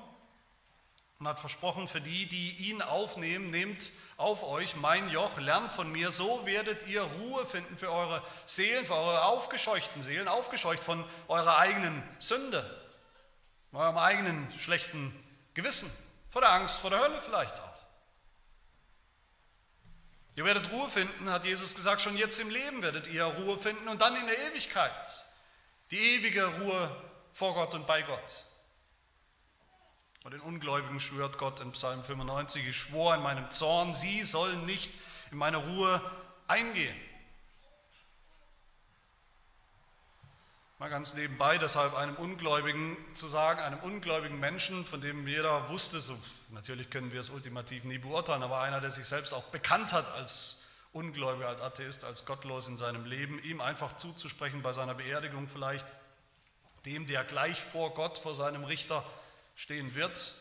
und 1.20 1.28
hat 1.28 1.40
versprochen, 1.40 1.88
für 1.88 2.02
die, 2.02 2.28
die 2.28 2.52
ihn 2.70 2.82
aufnehmen, 2.82 3.50
nehmt 3.50 3.92
auf 4.18 4.44
euch 4.44 4.76
mein 4.76 5.10
Joch, 5.10 5.40
lernt 5.40 5.74
von 5.74 5.92
mir, 5.92 6.12
so 6.12 6.46
werdet 6.46 6.86
ihr 6.88 7.02
Ruhe 7.02 7.46
finden 7.46 7.78
für 7.78 7.92
eure 7.92 8.24
Seelen, 8.46 8.86
für 8.86 8.96
eure 8.96 9.24
aufgescheuchten 9.26 10.02
Seelen, 10.02 10.28
aufgescheucht 10.28 10.84
von 10.84 11.04
eurer 11.28 11.58
eigenen 11.58 12.04
Sünde, 12.20 12.64
von 13.72 13.82
eurem 13.82 13.98
eigenen 13.98 14.48
schlechten 14.60 15.12
Gewissen, 15.56 15.92
vor 16.30 16.42
der 16.42 16.52
Angst, 16.52 16.80
vor 16.80 16.92
der 16.92 17.00
Hölle 17.00 17.20
vielleicht 17.22 17.60
auch. 17.60 17.78
Ihr 20.36 20.46
werdet 20.46 20.72
Ruhe 20.72 20.88
finden, 20.88 21.32
hat 21.32 21.46
Jesus 21.46 21.74
gesagt, 21.74 22.00
schon 22.00 22.16
jetzt 22.16 22.40
im 22.40 22.52
Leben 22.52 22.84
werdet 22.84 23.08
ihr 23.08 23.24
Ruhe 23.24 23.58
finden 23.58 23.88
und 23.88 24.02
dann 24.02 24.16
in 24.16 24.28
der 24.28 24.52
Ewigkeit. 24.52 25.26
Die 25.90 25.98
ewige 25.98 26.46
Ruhe 26.46 26.96
vor 27.34 27.56
Gott 27.56 27.74
und 27.74 27.88
bei 27.88 28.04
Gott. 28.04 28.47
Und 30.28 30.34
den 30.34 30.42
Ungläubigen 30.42 31.00
schwört 31.00 31.38
Gott 31.38 31.62
in 31.62 31.72
Psalm 31.72 32.04
95, 32.04 32.68
ich 32.68 32.76
schwor 32.76 33.16
in 33.16 33.22
meinem 33.22 33.50
Zorn, 33.50 33.94
sie 33.94 34.26
sollen 34.26 34.66
nicht 34.66 34.92
in 35.32 35.38
meine 35.38 35.56
Ruhe 35.56 36.02
eingehen. 36.50 36.98
Mal 40.80 40.90
ganz 40.90 41.14
nebenbei, 41.14 41.58
deshalb 41.58 41.96
einem 41.96 42.18
Ungläubigen 42.18 42.98
zu 43.16 43.26
sagen, 43.28 43.62
einem 43.62 43.80
ungläubigen 43.80 44.38
Menschen, 44.38 44.84
von 44.84 45.00
dem 45.00 45.26
jeder 45.30 45.70
wusste, 45.70 46.02
so, 46.02 46.14
natürlich 46.50 46.90
können 46.90 47.14
wir 47.14 47.22
es 47.22 47.30
ultimativ 47.30 47.86
nie 47.86 47.98
beurteilen, 47.98 48.44
aber 48.44 48.60
einer, 48.60 48.82
der 48.82 48.92
sich 48.92 49.06
selbst 49.06 49.34
auch 49.34 49.46
bekannt 49.46 49.94
hat 49.94 50.12
als 50.12 50.66
Ungläubiger, 50.92 51.48
als 51.48 51.62
Atheist, 51.62 52.04
als 52.04 52.26
gottlos 52.26 52.68
in 52.68 52.76
seinem 52.76 53.06
Leben, 53.06 53.42
ihm 53.44 53.62
einfach 53.62 53.96
zuzusprechen 53.96 54.62
bei 54.62 54.74
seiner 54.74 54.94
Beerdigung 54.94 55.48
vielleicht, 55.48 55.88
dem, 56.84 57.06
der 57.06 57.24
gleich 57.24 57.62
vor 57.62 57.94
Gott, 57.94 58.18
vor 58.18 58.36
seinem 58.36 58.66
Richter 58.66 59.06
stehen 59.58 59.94
wird, 59.94 60.34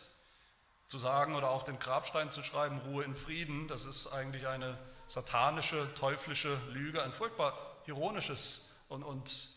zu 0.87 0.99
sagen 0.99 1.35
oder 1.35 1.51
auf 1.51 1.65
den 1.65 1.81
Grabstein 1.81 2.31
zu 2.31 2.45
schreiben, 2.45 2.79
Ruhe 2.83 3.03
in 3.03 3.17
Frieden, 3.17 3.67
das 3.67 3.85
ist 3.85 4.13
eigentlich 4.13 4.47
eine 4.47 4.79
satanische, 5.09 5.93
teuflische 5.97 6.57
Lüge, 6.71 7.03
ein 7.03 7.13
furchtbar 7.13 7.83
ironisches 7.87 8.77
und, 8.89 9.03
und 9.03 9.49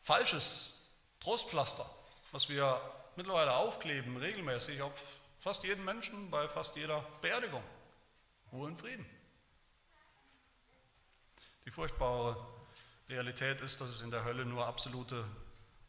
falsches 0.00 0.92
Trostpflaster 1.18 1.90
was 2.32 2.48
wir 2.48 2.80
mittlerweile 3.16 3.54
aufkleben, 3.54 4.16
regelmäßig 4.16 4.82
auf 4.82 4.92
fast 5.40 5.64
jeden 5.64 5.84
Menschen, 5.84 6.30
bei 6.30 6.48
fast 6.48 6.76
jeder 6.76 7.00
Beerdigung. 7.20 7.62
Ruhe 8.52 8.66
und 8.66 8.78
Frieden. 8.78 9.06
Die 11.64 11.70
furchtbare 11.70 12.36
Realität 13.08 13.60
ist, 13.60 13.80
dass 13.80 13.88
es 13.88 14.00
in 14.00 14.10
der 14.10 14.24
Hölle 14.24 14.44
nur 14.44 14.66
absolute 14.66 15.24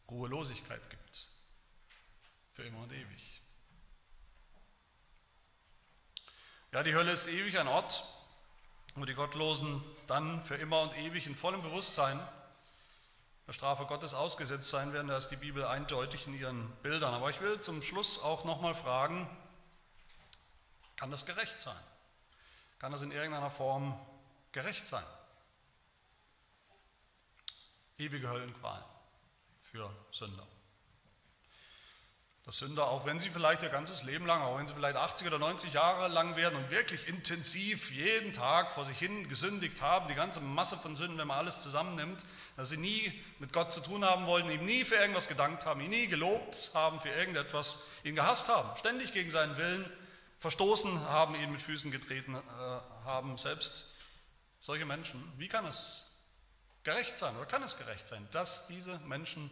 Ruhelosigkeit 0.09 0.89
gibt. 0.89 1.27
Für 2.61 2.67
immer 2.67 2.83
und 2.83 2.91
ewig. 2.91 3.41
Ja, 6.71 6.83
die 6.83 6.93
Hölle 6.93 7.11
ist 7.11 7.27
ewig 7.27 7.57
ein 7.57 7.67
Ort, 7.67 8.03
wo 8.93 9.03
die 9.03 9.15
Gottlosen 9.15 9.83
dann 10.05 10.43
für 10.43 10.57
immer 10.57 10.81
und 10.81 10.95
ewig 10.95 11.25
in 11.25 11.35
vollem 11.35 11.63
Bewusstsein 11.63 12.19
der 13.47 13.53
Strafe 13.53 13.87
Gottes 13.87 14.13
ausgesetzt 14.13 14.69
sein 14.69 14.93
werden. 14.93 15.07
Da 15.07 15.17
ist 15.17 15.29
die 15.29 15.37
Bibel 15.37 15.65
eindeutig 15.65 16.27
in 16.27 16.35
ihren 16.35 16.69
Bildern. 16.83 17.15
Aber 17.15 17.31
ich 17.31 17.41
will 17.41 17.59
zum 17.61 17.81
Schluss 17.81 18.21
auch 18.21 18.45
nochmal 18.45 18.75
fragen, 18.75 19.27
kann 20.97 21.09
das 21.09 21.25
gerecht 21.25 21.59
sein? 21.59 21.83
Kann 22.77 22.91
das 22.91 23.01
in 23.01 23.11
irgendeiner 23.11 23.49
Form 23.49 23.99
gerecht 24.51 24.87
sein? 24.87 25.05
Ewige 27.97 28.29
Höllenqualen 28.29 28.85
für 29.63 29.91
Sünder. 30.11 30.45
Dass 32.43 32.57
Sünder, 32.57 32.87
auch 32.87 33.05
wenn 33.05 33.19
sie 33.19 33.29
vielleicht 33.29 33.61
ihr 33.61 33.69
ganzes 33.69 34.01
Leben 34.01 34.25
lang, 34.25 34.41
auch 34.41 34.57
wenn 34.57 34.65
sie 34.65 34.73
vielleicht 34.73 34.95
80 34.95 35.27
oder 35.27 35.37
90 35.37 35.73
Jahre 35.73 36.07
lang 36.07 36.35
werden 36.35 36.57
und 36.57 36.71
wirklich 36.71 37.07
intensiv 37.07 37.91
jeden 37.91 38.33
Tag 38.33 38.71
vor 38.71 38.83
sich 38.83 38.97
hin 38.97 39.29
gesündigt 39.29 39.81
haben, 39.81 40.07
die 40.07 40.15
ganze 40.15 40.41
Masse 40.41 40.75
von 40.75 40.95
Sünden, 40.95 41.19
wenn 41.19 41.27
man 41.27 41.37
alles 41.37 41.61
zusammennimmt, 41.61 42.25
dass 42.57 42.69
sie 42.69 42.77
nie 42.77 43.13
mit 43.37 43.53
Gott 43.53 43.71
zu 43.71 43.81
tun 43.81 44.03
haben 44.03 44.25
wollten, 44.25 44.49
ihm 44.49 44.65
nie 44.65 44.83
für 44.85 44.95
irgendwas 44.95 45.27
gedankt 45.27 45.67
haben, 45.67 45.81
ihn 45.81 45.91
nie 45.91 46.07
gelobt 46.07 46.71
haben 46.73 46.99
für 46.99 47.09
irgendetwas, 47.09 47.87
ihn 48.03 48.15
gehasst 48.15 48.49
haben, 48.49 48.75
ständig 48.77 49.13
gegen 49.13 49.29
seinen 49.29 49.57
Willen 49.57 49.85
verstoßen 50.39 51.07
haben, 51.09 51.35
ihn 51.35 51.51
mit 51.51 51.61
Füßen 51.61 51.91
getreten 51.91 52.33
äh, 52.33 52.39
haben, 53.05 53.37
selbst 53.37 53.93
solche 54.59 54.85
Menschen. 54.85 55.31
Wie 55.37 55.47
kann 55.47 55.67
es 55.67 56.23
gerecht 56.83 57.19
sein 57.19 57.35
oder 57.35 57.45
kann 57.45 57.61
es 57.61 57.77
gerecht 57.77 58.07
sein, 58.07 58.27
dass 58.31 58.65
diese 58.65 58.97
Menschen 59.01 59.51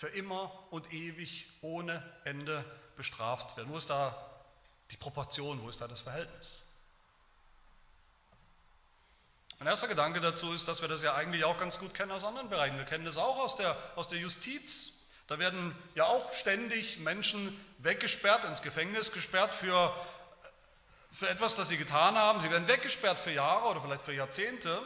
für 0.00 0.08
immer 0.08 0.50
und 0.70 0.94
ewig 0.94 1.46
ohne 1.60 2.02
Ende 2.24 2.64
bestraft 2.96 3.54
werden? 3.58 3.70
Wo 3.70 3.76
ist 3.76 3.90
da 3.90 4.16
die 4.90 4.96
Proportion, 4.96 5.60
wo 5.62 5.68
ist 5.68 5.82
da 5.82 5.88
das 5.88 6.00
Verhältnis? 6.00 6.62
Mein 9.58 9.68
erster 9.68 9.88
Gedanke 9.88 10.22
dazu 10.22 10.54
ist, 10.54 10.66
dass 10.68 10.80
wir 10.80 10.88
das 10.88 11.02
ja 11.02 11.14
eigentlich 11.16 11.44
auch 11.44 11.58
ganz 11.58 11.78
gut 11.78 11.92
kennen 11.92 12.12
aus 12.12 12.24
anderen 12.24 12.48
Bereichen. 12.48 12.78
Wir 12.78 12.86
kennen 12.86 13.04
das 13.04 13.18
auch 13.18 13.38
aus 13.40 13.56
der, 13.56 13.76
aus 13.94 14.08
der 14.08 14.18
Justiz. 14.18 15.04
Da 15.26 15.38
werden 15.38 15.76
ja 15.94 16.06
auch 16.06 16.32
ständig 16.32 17.00
Menschen 17.00 17.54
weggesperrt, 17.76 18.46
ins 18.46 18.62
Gefängnis 18.62 19.12
gesperrt 19.12 19.52
für, 19.52 19.94
für 21.12 21.28
etwas, 21.28 21.56
das 21.56 21.68
sie 21.68 21.76
getan 21.76 22.16
haben. 22.16 22.40
Sie 22.40 22.50
werden 22.50 22.66
weggesperrt 22.68 23.18
für 23.18 23.32
Jahre 23.32 23.68
oder 23.68 23.82
vielleicht 23.82 24.06
für 24.06 24.14
Jahrzehnte 24.14 24.80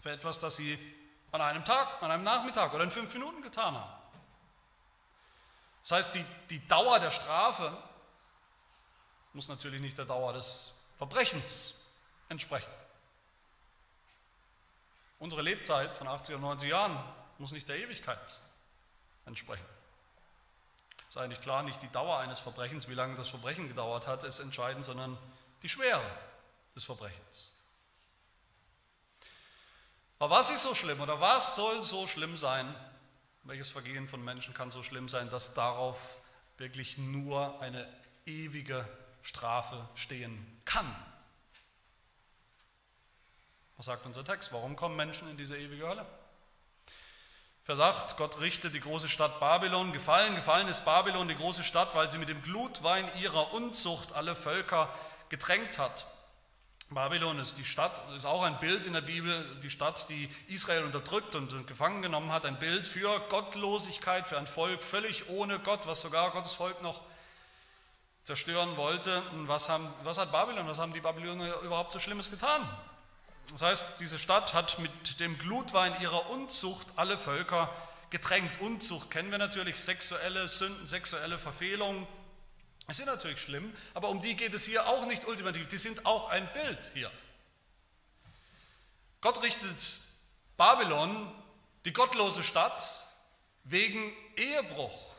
für 0.00 0.12
etwas, 0.12 0.38
das 0.38 0.54
sie 0.54 0.78
an 1.32 1.40
einem 1.40 1.64
Tag, 1.64 2.00
an 2.04 2.12
einem 2.12 2.22
Nachmittag 2.22 2.72
oder 2.72 2.84
in 2.84 2.92
fünf 2.92 3.12
Minuten 3.14 3.42
getan 3.42 3.74
haben. 3.74 4.01
Das 5.82 5.92
heißt, 5.92 6.14
die, 6.14 6.24
die 6.50 6.66
Dauer 6.68 7.00
der 7.00 7.10
Strafe 7.10 7.76
muss 9.32 9.48
natürlich 9.48 9.80
nicht 9.80 9.98
der 9.98 10.04
Dauer 10.04 10.32
des 10.32 10.80
Verbrechens 10.98 11.86
entsprechen. 12.28 12.70
Unsere 15.18 15.42
Lebzeit 15.42 15.96
von 15.96 16.08
80 16.08 16.36
oder 16.36 16.42
90 16.42 16.70
Jahren 16.70 16.98
muss 17.38 17.52
nicht 17.52 17.68
der 17.68 17.78
Ewigkeit 17.78 18.40
entsprechen. 19.26 19.64
Ist 21.08 21.16
eigentlich 21.18 21.40
klar, 21.40 21.62
nicht 21.62 21.82
die 21.82 21.90
Dauer 21.90 22.18
eines 22.18 22.40
Verbrechens, 22.40 22.88
wie 22.88 22.94
lange 22.94 23.14
das 23.16 23.28
Verbrechen 23.28 23.68
gedauert 23.68 24.06
hat, 24.06 24.24
ist 24.24 24.40
entscheidend, 24.40 24.84
sondern 24.84 25.18
die 25.62 25.68
Schwere 25.68 26.02
des 26.74 26.84
Verbrechens. 26.84 27.52
Aber 30.18 30.36
was 30.36 30.50
ist 30.50 30.62
so 30.62 30.74
schlimm 30.74 31.00
oder 31.00 31.20
was 31.20 31.56
soll 31.56 31.82
so 31.82 32.06
schlimm 32.06 32.36
sein, 32.36 32.74
welches 33.44 33.70
Vergehen 33.70 34.08
von 34.08 34.24
Menschen 34.24 34.54
kann 34.54 34.70
so 34.70 34.82
schlimm 34.82 35.08
sein, 35.08 35.30
dass 35.30 35.54
darauf 35.54 36.18
wirklich 36.58 36.98
nur 36.98 37.60
eine 37.60 37.88
ewige 38.24 38.86
Strafe 39.22 39.88
stehen 39.94 40.60
kann? 40.64 40.86
Was 43.76 43.86
sagt 43.86 44.06
unser 44.06 44.24
Text? 44.24 44.52
Warum 44.52 44.76
kommen 44.76 44.96
Menschen 44.96 45.28
in 45.28 45.36
diese 45.36 45.56
ewige 45.56 45.88
Hölle? 45.88 46.06
Vers 47.64 47.78
8, 47.78 48.16
Gott 48.16 48.40
richtet 48.40 48.74
die 48.74 48.80
große 48.80 49.08
Stadt 49.08 49.38
Babylon. 49.38 49.92
Gefallen, 49.92 50.34
gefallen 50.34 50.66
ist 50.66 50.84
Babylon, 50.84 51.28
die 51.28 51.36
große 51.36 51.62
Stadt, 51.62 51.94
weil 51.94 52.10
sie 52.10 52.18
mit 52.18 52.28
dem 52.28 52.42
Glutwein 52.42 53.08
ihrer 53.20 53.52
Unzucht 53.52 54.12
alle 54.14 54.34
Völker 54.34 54.92
getränkt 55.28 55.78
hat. 55.78 56.06
Babylon 56.94 57.38
ist 57.38 57.58
die 57.58 57.64
Stadt, 57.64 58.02
ist 58.14 58.24
auch 58.24 58.42
ein 58.42 58.58
Bild 58.58 58.86
in 58.86 58.92
der 58.92 59.00
Bibel, 59.00 59.44
die 59.62 59.70
Stadt, 59.70 60.08
die 60.08 60.28
Israel 60.48 60.84
unterdrückt 60.84 61.34
und 61.34 61.66
gefangen 61.66 62.02
genommen 62.02 62.32
hat, 62.32 62.46
ein 62.46 62.58
Bild 62.58 62.86
für 62.86 63.20
Gottlosigkeit, 63.28 64.26
für 64.26 64.38
ein 64.38 64.46
Volk 64.46 64.82
völlig 64.82 65.28
ohne 65.28 65.58
Gott, 65.58 65.86
was 65.86 66.02
sogar 66.02 66.30
Gottes 66.30 66.54
Volk 66.54 66.82
noch 66.82 67.00
zerstören 68.24 68.76
wollte. 68.76 69.22
Und 69.32 69.48
was, 69.48 69.68
haben, 69.68 69.86
was 70.02 70.18
hat 70.18 70.32
Babylon, 70.32 70.66
was 70.66 70.78
haben 70.78 70.92
die 70.92 71.00
Babylonier 71.00 71.60
überhaupt 71.60 71.92
so 71.92 72.00
Schlimmes 72.00 72.30
getan? 72.30 72.68
Das 73.50 73.62
heißt, 73.62 74.00
diese 74.00 74.18
Stadt 74.18 74.54
hat 74.54 74.78
mit 74.78 75.20
dem 75.20 75.36
Glutwein 75.38 76.00
ihrer 76.00 76.30
Unzucht 76.30 76.86
alle 76.96 77.18
Völker 77.18 77.68
getränkt. 78.10 78.60
Unzucht 78.60 79.10
kennen 79.10 79.30
wir 79.30 79.38
natürlich, 79.38 79.78
sexuelle 79.78 80.46
Sünden, 80.48 80.86
sexuelle 80.86 81.38
Verfehlungen, 81.38 82.06
die 82.88 82.94
sind 82.94 83.06
natürlich 83.06 83.40
schlimm, 83.40 83.74
aber 83.94 84.08
um 84.08 84.20
die 84.20 84.36
geht 84.36 84.54
es 84.54 84.64
hier 84.64 84.86
auch 84.86 85.06
nicht 85.06 85.26
ultimativ. 85.26 85.68
Die 85.68 85.78
sind 85.78 86.04
auch 86.04 86.28
ein 86.30 86.52
Bild 86.52 86.90
hier. 86.94 87.10
Gott 89.20 89.42
richtet 89.42 89.98
Babylon, 90.56 91.32
die 91.84 91.92
gottlose 91.92 92.42
Stadt, 92.42 92.82
wegen 93.64 94.12
Ehebruch. 94.36 95.12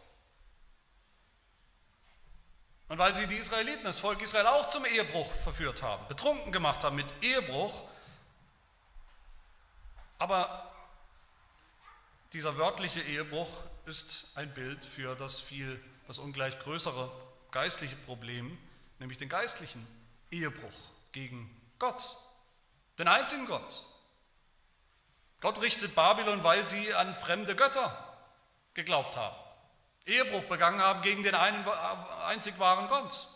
Und 2.89 2.97
weil 2.97 3.15
sie 3.15 3.25
die 3.27 3.37
Israeliten, 3.37 3.85
das 3.85 3.99
Volk 3.99 4.21
Israel 4.21 4.47
auch 4.47 4.67
zum 4.67 4.85
Ehebruch 4.85 5.31
verführt 5.31 5.81
haben, 5.81 6.05
betrunken 6.07 6.51
gemacht 6.51 6.83
haben 6.83 6.97
mit 6.97 7.07
Ehebruch. 7.21 7.85
Aber 10.19 10.71
dieser 12.33 12.57
wörtliche 12.57 13.01
Ehebruch 13.01 13.61
ist 13.85 14.37
ein 14.37 14.53
Bild 14.53 14.83
für 14.83 15.15
das 15.15 15.39
viel, 15.39 15.83
das 16.07 16.19
ungleich 16.19 16.59
größere 16.59 17.09
geistliche 17.53 17.95
Problem, 17.95 18.57
nämlich 18.99 19.17
den 19.17 19.29
geistlichen 19.29 19.87
Ehebruch 20.31 20.73
gegen 21.13 21.49
Gott, 21.79 22.17
den 22.99 23.07
einzigen 23.07 23.45
Gott. 23.45 23.85
Gott 25.39 25.61
richtet 25.61 25.95
Babylon, 25.95 26.43
weil 26.43 26.67
sie 26.67 26.93
an 26.93 27.15
fremde 27.15 27.55
Götter 27.55 28.17
geglaubt 28.73 29.15
haben, 29.15 29.35
Ehebruch 30.05 30.43
begangen 30.45 30.81
haben 30.81 31.01
gegen 31.01 31.23
den 31.23 31.35
einen 31.35 31.65
einzig 32.25 32.59
wahren 32.59 32.87
Gott, 32.89 33.27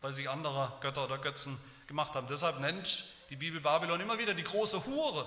weil 0.00 0.12
sie 0.12 0.28
andere 0.28 0.72
Götter 0.80 1.04
oder 1.04 1.18
Götzen 1.18 1.58
gemacht 1.86 2.14
haben. 2.14 2.26
Deshalb 2.26 2.60
nennt 2.60 3.04
die 3.30 3.36
Bibel 3.36 3.60
Babylon 3.60 4.00
immer 4.00 4.18
wieder 4.18 4.34
die 4.34 4.44
große 4.44 4.84
Hure. 4.84 5.26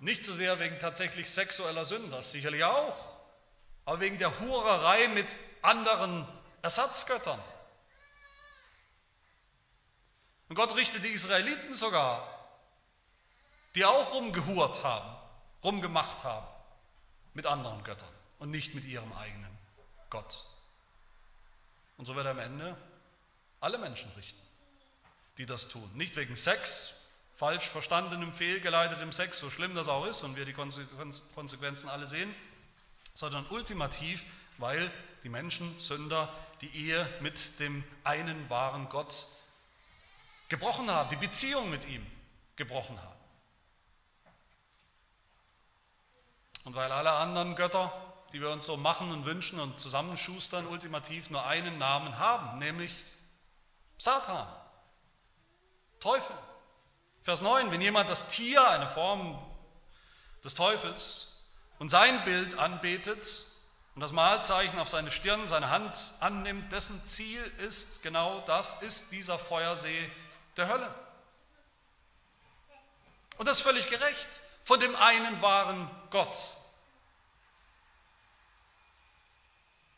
Nicht 0.00 0.24
so 0.24 0.34
sehr 0.34 0.58
wegen 0.58 0.78
tatsächlich 0.80 1.30
sexueller 1.30 1.84
Sünden, 1.84 2.10
das 2.10 2.32
sicherlich 2.32 2.64
auch, 2.64 3.16
aber 3.84 4.00
wegen 4.00 4.18
der 4.18 4.40
Hurerei 4.40 5.08
mit 5.08 5.38
anderen 5.62 6.26
Ersatzgöttern. 6.62 7.40
Und 10.48 10.56
Gott 10.56 10.76
richtet 10.76 11.04
die 11.04 11.08
Israeliten 11.08 11.74
sogar, 11.74 12.28
die 13.74 13.84
auch 13.84 14.12
rumgehurt 14.14 14.84
haben, 14.84 15.16
rumgemacht 15.64 16.24
haben 16.24 16.46
mit 17.34 17.46
anderen 17.46 17.82
Göttern 17.84 18.12
und 18.38 18.50
nicht 18.50 18.74
mit 18.74 18.84
ihrem 18.84 19.12
eigenen 19.12 19.56
Gott. 20.10 20.44
Und 21.96 22.04
so 22.04 22.14
wird 22.16 22.26
er 22.26 22.32
am 22.32 22.38
Ende 22.38 22.76
alle 23.60 23.78
Menschen 23.78 24.10
richten, 24.12 24.40
die 25.38 25.46
das 25.46 25.68
tun. 25.68 25.90
Nicht 25.94 26.16
wegen 26.16 26.36
Sex, 26.36 27.08
falsch 27.34 27.68
verstandenem, 27.68 28.32
fehlgeleitetem 28.32 29.12
Sex, 29.12 29.38
so 29.38 29.50
schlimm 29.50 29.74
das 29.74 29.88
auch 29.88 30.04
ist 30.06 30.22
und 30.22 30.36
wir 30.36 30.44
die 30.44 30.52
Konsequenzen 30.52 31.88
alle 31.88 32.06
sehen, 32.06 32.34
sondern 33.14 33.46
ultimativ, 33.48 34.24
weil 34.58 34.92
die 35.22 35.28
Menschen, 35.28 35.78
Sünder, 35.78 36.32
die 36.60 36.74
Ehe 36.74 37.08
mit 37.20 37.60
dem 37.60 37.84
einen 38.04 38.48
wahren 38.50 38.88
Gott 38.88 39.26
gebrochen 40.48 40.90
haben, 40.90 41.08
die 41.10 41.16
Beziehung 41.16 41.70
mit 41.70 41.86
ihm 41.88 42.06
gebrochen 42.56 43.00
haben. 43.00 43.22
Und 46.64 46.74
weil 46.74 46.92
alle 46.92 47.12
anderen 47.12 47.56
Götter, 47.56 47.92
die 48.32 48.40
wir 48.40 48.50
uns 48.50 48.66
so 48.66 48.76
machen 48.76 49.10
und 49.10 49.24
wünschen 49.24 49.58
und 49.60 49.80
zusammenschustern, 49.80 50.66
ultimativ 50.66 51.30
nur 51.30 51.44
einen 51.44 51.78
Namen 51.78 52.18
haben, 52.18 52.58
nämlich 52.58 53.04
Satan, 53.98 54.46
Teufel. 56.00 56.36
Vers 57.22 57.40
9, 57.40 57.70
wenn 57.70 57.80
jemand 57.80 58.10
das 58.10 58.28
Tier, 58.28 58.68
eine 58.68 58.88
Form 58.88 59.38
des 60.42 60.54
Teufels, 60.54 61.48
und 61.78 61.88
sein 61.88 62.24
Bild 62.24 62.58
anbetet, 62.58 63.46
und 63.94 64.00
das 64.00 64.12
Mahlzeichen 64.12 64.78
auf 64.78 64.88
seine 64.88 65.10
Stirn, 65.10 65.46
seine 65.46 65.70
Hand 65.70 66.14
annimmt, 66.20 66.72
dessen 66.72 67.04
Ziel 67.04 67.42
ist 67.58 68.02
genau 68.02 68.40
das, 68.46 68.82
ist 68.82 69.12
dieser 69.12 69.38
Feuersee 69.38 70.10
der 70.56 70.68
Hölle. 70.68 70.94
Und 73.36 73.48
das 73.48 73.58
ist 73.58 73.62
völlig 73.62 73.88
gerecht 73.88 74.42
von 74.64 74.80
dem 74.80 74.94
einen 74.96 75.42
wahren 75.42 75.90
Gott. 76.10 76.56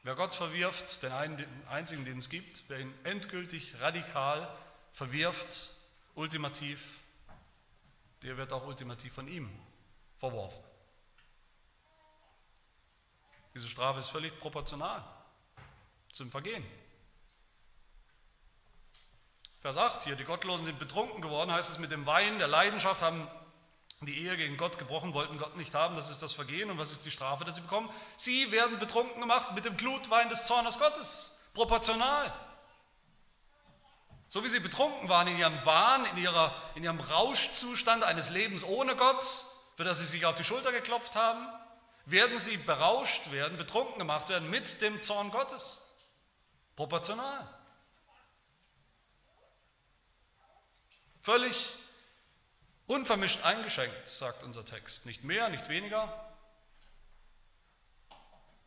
Wer 0.02 0.14
Gott 0.14 0.34
verwirft, 0.34 1.02
den 1.02 1.12
einzigen, 1.68 2.04
den 2.04 2.18
es 2.18 2.28
gibt, 2.28 2.64
wer 2.68 2.80
ihn 2.80 2.92
endgültig, 3.04 3.80
radikal 3.80 4.54
verwirft, 4.92 5.70
ultimativ, 6.14 7.00
der 8.22 8.36
wird 8.36 8.52
auch 8.52 8.66
ultimativ 8.66 9.14
von 9.14 9.28
ihm 9.28 9.50
verworfen. 10.18 10.62
Diese 13.54 13.68
Strafe 13.68 14.00
ist 14.00 14.08
völlig 14.08 14.38
proportional 14.40 15.02
zum 16.12 16.30
Vergehen. 16.30 16.64
Vers 19.60 19.76
8 19.76 20.02
hier, 20.02 20.16
die 20.16 20.24
Gottlosen 20.24 20.66
sind 20.66 20.78
betrunken 20.78 21.22
geworden, 21.22 21.52
heißt 21.52 21.70
es, 21.70 21.78
mit 21.78 21.90
dem 21.90 22.04
Wein 22.04 22.38
der 22.38 22.48
Leidenschaft 22.48 23.00
haben 23.00 23.28
die 24.00 24.18
Ehe 24.18 24.36
gegen 24.36 24.56
Gott 24.56 24.78
gebrochen, 24.78 25.14
wollten 25.14 25.38
Gott 25.38 25.56
nicht 25.56 25.74
haben, 25.74 25.96
das 25.96 26.10
ist 26.10 26.22
das 26.22 26.32
Vergehen. 26.32 26.70
Und 26.70 26.78
was 26.78 26.92
ist 26.92 27.04
die 27.04 27.10
Strafe, 27.10 27.44
die 27.44 27.52
sie 27.52 27.62
bekommen? 27.62 27.88
Sie 28.16 28.52
werden 28.52 28.78
betrunken 28.78 29.20
gemacht 29.20 29.52
mit 29.54 29.64
dem 29.64 29.76
Glutwein 29.76 30.28
des 30.28 30.46
Zornes 30.46 30.78
Gottes, 30.78 31.44
proportional. 31.54 32.32
So 34.28 34.42
wie 34.44 34.48
sie 34.48 34.60
betrunken 34.60 35.08
waren 35.08 35.28
in 35.28 35.38
ihrem 35.38 35.64
Wahn, 35.64 36.04
in, 36.06 36.18
ihrer, 36.18 36.54
in 36.74 36.82
ihrem 36.82 37.00
Rauschzustand 37.00 38.02
eines 38.02 38.30
Lebens 38.30 38.64
ohne 38.64 38.96
Gott, 38.96 39.24
für 39.76 39.84
das 39.84 39.98
sie 40.00 40.06
sich 40.06 40.26
auf 40.26 40.34
die 40.34 40.44
Schulter 40.44 40.72
geklopft 40.72 41.16
haben, 41.16 41.46
werden 42.06 42.38
sie 42.38 42.56
berauscht 42.58 43.30
werden, 43.30 43.56
betrunken 43.56 43.98
gemacht 43.98 44.28
werden 44.28 44.50
mit 44.50 44.80
dem 44.82 45.00
Zorn 45.00 45.30
Gottes. 45.30 45.94
Proportional. 46.76 47.48
Völlig 51.22 51.72
unvermischt 52.86 53.42
eingeschenkt, 53.44 54.08
sagt 54.08 54.42
unser 54.42 54.64
Text. 54.64 55.06
Nicht 55.06 55.24
mehr, 55.24 55.48
nicht 55.48 55.68
weniger. 55.68 56.32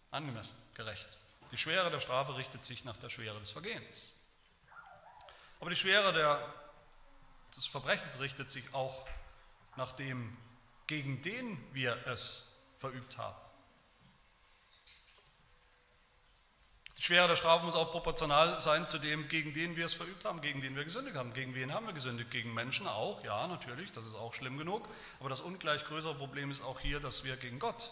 Angemessen, 0.09 0.57
gerecht. 0.73 1.17
Die 1.51 1.57
Schwere 1.57 1.91
der 1.91 1.99
Strafe 1.99 2.35
richtet 2.35 2.65
sich 2.65 2.83
nach 2.83 2.97
der 2.97 3.09
Schwere 3.09 3.39
des 3.39 3.51
Vergehens. 3.51 4.27
Aber 5.59 5.69
die 5.69 5.75
Schwere 5.75 6.13
der, 6.13 6.53
des 7.55 7.67
Verbrechens 7.67 8.19
richtet 8.19 8.49
sich 8.49 8.73
auch 8.73 9.07
nach 9.75 9.91
dem, 9.91 10.35
gegen 10.87 11.21
den 11.21 11.73
wir 11.73 12.07
es 12.07 12.56
verübt 12.79 13.17
haben. 13.17 13.35
Die 16.97 17.03
Schwere 17.03 17.27
der 17.27 17.35
Strafe 17.35 17.63
muss 17.63 17.75
auch 17.75 17.91
proportional 17.91 18.59
sein 18.59 18.87
zu 18.87 18.97
dem, 18.97 19.27
gegen 19.27 19.53
den 19.53 19.75
wir 19.75 19.85
es 19.85 19.93
verübt 19.93 20.25
haben, 20.25 20.41
gegen 20.41 20.61
den 20.61 20.75
wir 20.75 20.83
gesündigt 20.83 21.15
haben. 21.15 21.31
Gegen 21.33 21.53
wen 21.53 21.71
haben 21.71 21.85
wir 21.85 21.93
gesündigt? 21.93 22.31
Gegen 22.31 22.53
Menschen 22.53 22.87
auch, 22.87 23.23
ja, 23.23 23.45
natürlich, 23.47 23.91
das 23.91 24.05
ist 24.05 24.15
auch 24.15 24.33
schlimm 24.33 24.57
genug. 24.57 24.87
Aber 25.19 25.29
das 25.29 25.41
ungleich 25.41 25.85
größere 25.85 26.15
Problem 26.15 26.49
ist 26.49 26.63
auch 26.63 26.79
hier, 26.79 26.99
dass 26.99 27.23
wir 27.23 27.37
gegen 27.37 27.59
Gott 27.59 27.91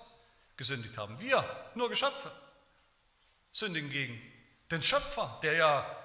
gesündigt 0.57 0.97
haben. 0.97 1.19
Wir, 1.19 1.45
nur 1.75 1.89
Geschöpfe, 1.89 2.31
sündigen 3.51 3.91
gegen 3.91 4.19
den 4.71 4.81
Schöpfer, 4.81 5.39
der 5.43 5.53
ja 5.53 5.97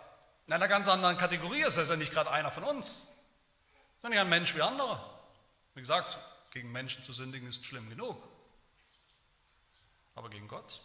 in 0.46 0.52
einer 0.52 0.68
ganz 0.68 0.86
anderen 0.88 1.16
Kategorie 1.16 1.62
ist. 1.62 1.78
Er 1.78 1.84
ist 1.84 1.90
ja 1.90 1.96
nicht 1.96 2.12
gerade 2.12 2.30
einer 2.30 2.50
von 2.50 2.64
uns, 2.64 3.16
sondern 4.00 4.20
ein 4.20 4.28
Mensch 4.28 4.54
wie 4.54 4.60
andere. 4.60 5.00
Wie 5.74 5.80
gesagt, 5.80 6.18
gegen 6.50 6.70
Menschen 6.70 7.02
zu 7.02 7.14
sündigen 7.14 7.48
ist 7.48 7.64
schlimm 7.64 7.88
genug 7.88 8.29
aber 10.20 10.28
gegen 10.28 10.48
Gott. 10.48 10.82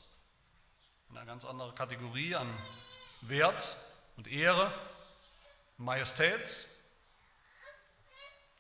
Eine 1.14 1.26
ganz 1.26 1.44
andere 1.44 1.74
Kategorie 1.74 2.36
an 2.36 2.48
Wert 3.20 3.76
und 4.16 4.32
Ehre, 4.32 4.74
Majestät. 5.78 6.70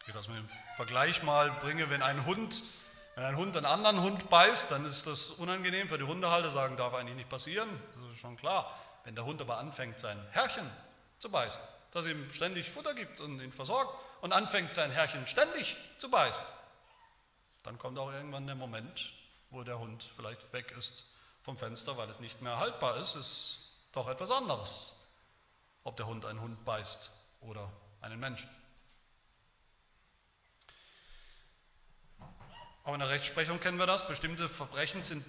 Ich 0.05 0.13
das 0.13 0.27
mit 0.27 0.37
dem 0.37 0.49
Vergleich 0.75 1.23
mal 1.23 1.49
bringe, 1.61 1.89
wenn 1.89 2.01
ein 2.01 2.25
Hund, 2.25 2.61
wenn 3.15 3.23
ein 3.23 3.37
Hund 3.37 3.55
einen 3.55 3.65
anderen 3.65 4.01
Hund 4.01 4.29
beißt, 4.29 4.69
dann 4.69 4.85
ist 4.85 5.07
das 5.07 5.29
unangenehm 5.29 5.87
für 5.87 5.97
die 5.97 6.03
Hundehalter, 6.03 6.51
sagen, 6.51 6.75
darf 6.75 6.93
eigentlich 6.93 7.15
nicht 7.15 7.29
passieren, 7.29 7.69
das 7.95 8.11
ist 8.11 8.19
schon 8.19 8.35
klar. 8.35 8.77
Wenn 9.05 9.15
der 9.15 9.23
Hund 9.23 9.39
aber 9.39 9.59
anfängt, 9.59 9.97
sein 9.97 10.21
Herrchen 10.31 10.69
zu 11.19 11.31
beißen, 11.31 11.63
das 11.91 12.05
ihm 12.05 12.29
ständig 12.33 12.69
Futter 12.69 12.93
gibt 12.93 13.21
und 13.21 13.39
ihn 13.39 13.53
versorgt 13.53 13.97
und 14.19 14.33
anfängt, 14.33 14.73
sein 14.73 14.91
Herrchen 14.91 15.25
ständig 15.25 15.77
zu 15.97 16.11
beißen, 16.11 16.45
dann 17.63 17.79
kommt 17.79 17.97
auch 17.97 18.11
irgendwann 18.11 18.45
der 18.45 18.55
Moment, 18.55 19.13
wo 19.55 19.63
der 19.63 19.79
Hund 19.79 20.11
vielleicht 20.17 20.51
weg 20.51 20.73
ist 20.77 21.05
vom 21.41 21.57
Fenster, 21.57 21.95
weil 21.97 22.09
es 22.09 22.19
nicht 22.19 22.41
mehr 22.41 22.59
haltbar 22.59 22.97
ist, 22.97 23.15
ist 23.15 23.71
doch 23.93 24.09
etwas 24.09 24.29
anderes, 24.29 25.09
ob 25.85 25.95
der 25.95 26.07
Hund 26.07 26.25
einen 26.25 26.41
Hund 26.41 26.63
beißt 26.65 27.09
oder 27.39 27.71
einen 28.01 28.19
Menschen. 28.19 28.49
Auch 32.83 32.93
in 32.93 32.99
der 32.99 33.09
Rechtsprechung 33.09 33.59
kennen 33.59 33.79
wir 33.79 33.87
das. 33.87 34.07
Bestimmte 34.07 34.49
Verbrechen 34.49 35.01
sind 35.01 35.25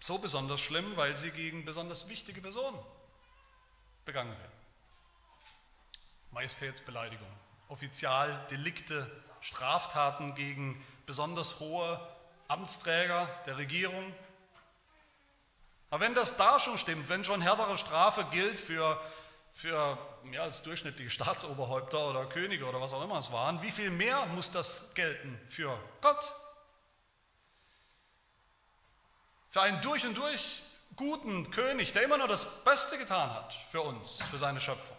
so 0.00 0.18
besonders 0.18 0.60
schlimm, 0.60 0.96
weil 0.96 1.14
sie 1.14 1.30
gegen 1.30 1.64
besonders 1.64 2.08
wichtige 2.08 2.40
Personen 2.40 2.78
begangen 4.04 4.36
werden. 4.36 4.52
Majestätsbeleidigung, 6.30 7.28
Offizialdelikte, 7.68 9.10
Straftaten 9.40 10.34
gegen 10.34 10.82
besonders 11.04 11.60
hohe 11.60 12.00
Amtsträger 12.48 13.28
der 13.44 13.58
Regierung. 13.58 14.14
Aber 15.90 16.04
wenn 16.04 16.14
das 16.14 16.36
da 16.36 16.58
schon 16.58 16.78
stimmt, 16.78 17.08
wenn 17.08 17.24
schon 17.24 17.42
härtere 17.42 17.76
Strafe 17.76 18.24
gilt 18.30 18.60
für, 18.60 19.00
für 19.52 19.98
ja, 20.32 20.42
als 20.42 20.62
durchschnittliche 20.62 21.10
Staatsoberhäupter 21.10 22.08
oder 22.08 22.26
Könige 22.26 22.66
oder 22.66 22.80
was 22.80 22.92
auch 22.92 23.04
immer 23.04 23.18
es 23.18 23.32
waren, 23.32 23.62
wie 23.62 23.70
viel 23.70 23.90
mehr 23.90 24.26
muss 24.26 24.50
das 24.50 24.94
gelten 24.94 25.38
für 25.48 25.78
Gott? 26.00 26.32
Für 29.50 29.62
einen 29.62 29.80
durch 29.82 30.06
und 30.06 30.16
durch 30.16 30.62
guten 30.96 31.50
König, 31.50 31.92
der 31.92 32.02
immer 32.02 32.18
nur 32.18 32.28
das 32.28 32.64
Beste 32.64 32.98
getan 32.98 33.32
hat 33.32 33.54
für 33.70 33.82
uns, 33.82 34.22
für 34.24 34.38
seine 34.38 34.60
Schöpfung. 34.60 34.96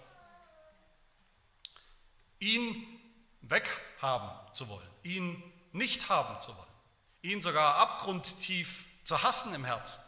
Ihn 2.40 2.86
weghaben 3.42 4.32
zu 4.54 4.70
wollen, 4.70 4.90
ihn 5.04 5.44
nicht 5.72 6.10
haben 6.10 6.40
zu 6.40 6.56
wollen 6.56 6.69
ihn 7.22 7.42
sogar 7.42 7.76
abgrundtief 7.76 8.86
zu 9.04 9.22
hassen 9.24 9.54
im 9.54 9.66
Herzen, 9.66 10.02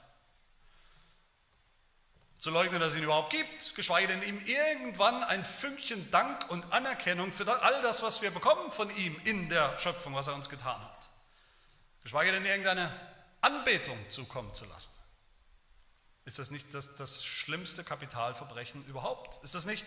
zu 2.40 2.50
leugnen, 2.50 2.80
dass 2.80 2.94
es 2.94 2.98
ihn 2.98 3.04
überhaupt 3.04 3.32
gibt, 3.32 3.76
geschweige 3.76 4.08
denn 4.08 4.24
ihm 4.24 4.44
irgendwann 4.46 5.24
ein 5.24 5.46
Fünkchen 5.46 6.10
Dank 6.10 6.50
und 6.50 6.72
Anerkennung 6.72 7.32
für 7.32 7.48
all 7.62 7.82
das, 7.82 8.02
was 8.02 8.22
wir 8.22 8.32
bekommen 8.32 8.72
von 8.72 8.96
ihm 8.96 9.20
in 9.26 9.50
der 9.50 9.78
Schöpfung, 9.78 10.16
was 10.16 10.28
er 10.28 10.34
uns 10.34 10.50
getan 10.50 10.82
hat, 10.82 11.10
geschweige 12.02 12.32
denn 12.32 12.46
irgendeine 12.46 12.92
Anbetung 13.42 13.98
zukommen 14.10 14.54
zu 14.54 14.66
lassen. 14.66 14.92
Ist 16.26 16.40
das 16.40 16.52
nicht 16.52 16.74
das, 16.74 16.96
das 16.96 17.24
schlimmste 17.24 17.84
Kapitalverbrechen 17.84 18.86
überhaupt? 18.86 19.44
Ist 19.44 19.56
das 19.56 19.66
nicht 19.66 19.86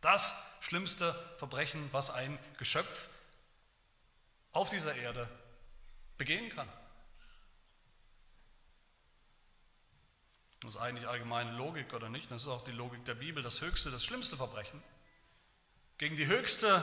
das 0.00 0.56
schlimmste 0.60 1.14
Verbrechen, 1.38 1.88
was 1.92 2.10
ein 2.10 2.38
Geschöpf 2.58 3.08
auf 4.52 4.70
dieser 4.70 4.94
Erde 4.94 5.28
begehen 6.18 6.48
kann. 6.50 6.68
Das 10.60 10.74
ist 10.74 10.80
eigentlich 10.80 11.06
allgemeine 11.06 11.52
Logik 11.52 11.92
oder 11.94 12.08
nicht? 12.08 12.30
Das 12.30 12.42
ist 12.42 12.48
auch 12.48 12.64
die 12.64 12.72
Logik 12.72 13.04
der 13.04 13.14
Bibel. 13.14 13.42
Das 13.42 13.60
höchste, 13.60 13.90
das 13.90 14.04
schlimmste 14.04 14.36
Verbrechen 14.36 14.82
gegen 15.98 16.16
die 16.16 16.26
höchste 16.26 16.82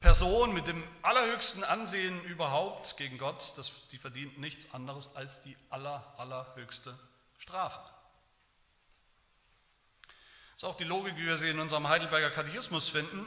Person 0.00 0.52
mit 0.52 0.66
dem 0.66 0.82
allerhöchsten 1.02 1.62
Ansehen 1.62 2.24
überhaupt 2.24 2.96
gegen 2.96 3.18
Gott, 3.18 3.54
das, 3.56 3.86
die 3.88 3.98
verdient 3.98 4.38
nichts 4.38 4.74
anderes 4.74 5.14
als 5.14 5.42
die 5.42 5.56
aller, 5.70 6.12
allerhöchste 6.18 6.98
Strafe. 7.38 7.80
Das 10.54 10.62
ist 10.62 10.64
auch 10.64 10.76
die 10.76 10.84
Logik, 10.84 11.16
wie 11.16 11.26
wir 11.26 11.36
sie 11.36 11.50
in 11.50 11.60
unserem 11.60 11.88
Heidelberger 11.88 12.30
Katechismus 12.30 12.88
finden. 12.88 13.26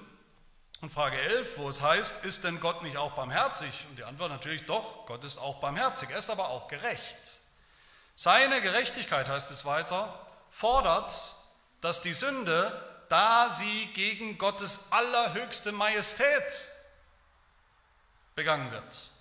Und 0.81 0.91
Frage 0.91 1.19
11, 1.19 1.57
wo 1.57 1.69
es 1.69 1.81
heißt, 1.81 2.25
ist 2.25 2.43
denn 2.43 2.59
Gott 2.59 2.83
nicht 2.83 2.97
auch 2.97 3.13
barmherzig? 3.13 3.85
Und 3.89 3.97
die 3.97 4.03
Antwort 4.03 4.29
natürlich 4.29 4.65
doch, 4.65 5.05
Gott 5.05 5.23
ist 5.23 5.37
auch 5.37 5.59
barmherzig, 5.59 6.09
er 6.09 6.19
ist 6.19 6.29
aber 6.29 6.49
auch 6.49 6.67
gerecht. 6.67 7.39
Seine 8.15 8.61
Gerechtigkeit, 8.61 9.27
heißt 9.27 9.51
es 9.51 9.65
weiter, 9.65 10.25
fordert, 10.49 11.33
dass 11.81 12.01
die 12.01 12.13
Sünde, 12.13 13.03
da 13.09 13.49
sie 13.49 13.87
gegen 13.93 14.37
Gottes 14.37 14.91
allerhöchste 14.91 15.71
Majestät 15.71 16.69
begangen 18.35 18.71
wird, 18.71 19.11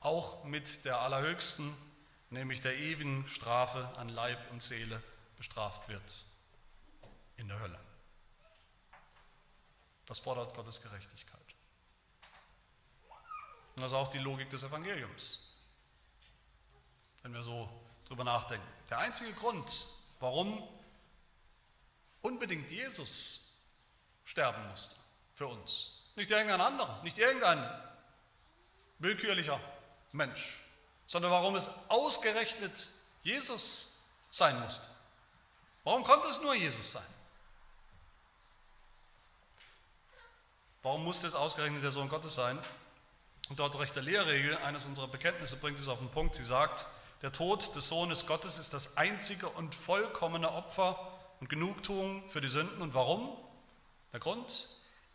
auch 0.00 0.44
mit 0.44 0.84
der 0.84 1.00
allerhöchsten, 1.00 1.76
nämlich 2.30 2.60
der 2.60 2.76
ewigen 2.76 3.26
Strafe 3.28 3.88
an 3.96 4.08
Leib 4.08 4.38
und 4.50 4.62
Seele 4.62 5.02
bestraft 5.36 5.88
wird 5.88 6.24
in 7.36 7.48
der 7.48 7.60
Hölle. 7.60 7.78
Das 10.10 10.18
fordert 10.18 10.52
Gottes 10.54 10.82
Gerechtigkeit. 10.82 11.38
Und 13.76 13.82
das 13.82 13.92
ist 13.92 13.96
auch 13.96 14.08
die 14.08 14.18
Logik 14.18 14.50
des 14.50 14.64
Evangeliums, 14.64 15.54
wenn 17.22 17.32
wir 17.32 17.44
so 17.44 17.70
drüber 18.08 18.24
nachdenken. 18.24 18.66
der 18.90 18.98
einzige 18.98 19.32
Grund, 19.34 19.86
warum 20.18 20.68
unbedingt 22.22 22.72
Jesus 22.72 23.60
sterben 24.24 24.68
musste 24.68 24.96
für 25.36 25.46
uns. 25.46 25.92
Nicht 26.16 26.32
irgendein 26.32 26.60
anderer, 26.60 27.00
nicht 27.04 27.16
irgendein 27.16 27.64
willkürlicher 28.98 29.60
Mensch, 30.10 30.60
sondern 31.06 31.30
warum 31.30 31.54
es 31.54 31.88
ausgerechnet 31.88 32.88
Jesus 33.22 34.02
sein 34.32 34.58
musste. 34.58 34.88
Warum 35.84 36.02
konnte 36.02 36.26
es 36.26 36.40
nur 36.40 36.56
Jesus 36.56 36.90
sein? 36.90 37.19
Warum 40.82 41.04
musste 41.04 41.26
es 41.26 41.34
ausgerechnet 41.34 41.82
der 41.82 41.90
Sohn 41.90 42.08
Gottes 42.08 42.34
sein? 42.34 42.58
Und 43.50 43.58
dort 43.58 43.78
rechte 43.78 44.00
Lehrregel, 44.00 44.56
eines 44.58 44.84
unserer 44.84 45.08
Bekenntnisse 45.08 45.56
bringt 45.56 45.78
es 45.78 45.88
auf 45.88 45.98
den 45.98 46.08
Punkt. 46.10 46.34
Sie 46.34 46.44
sagt, 46.44 46.86
der 47.22 47.32
Tod 47.32 47.74
des 47.74 47.88
Sohnes 47.88 48.26
Gottes 48.26 48.58
ist 48.58 48.72
das 48.72 48.96
einzige 48.96 49.48
und 49.48 49.74
vollkommene 49.74 50.50
Opfer 50.50 51.12
und 51.40 51.48
Genugtuung 51.48 52.28
für 52.30 52.40
die 52.40 52.48
Sünden. 52.48 52.80
Und 52.80 52.94
warum? 52.94 53.36
Der 54.12 54.20
Grund, 54.20 54.68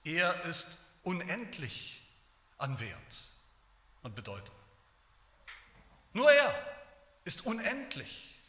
er 0.04 0.44
ist 0.46 0.86
unendlich 1.04 2.04
an 2.58 2.80
Wert 2.80 3.24
und 4.04 4.14
Bedeutung. 4.14 4.56
Nur 6.14 6.32
er 6.32 6.54
ist 7.24 7.46
unendlich 7.46 8.40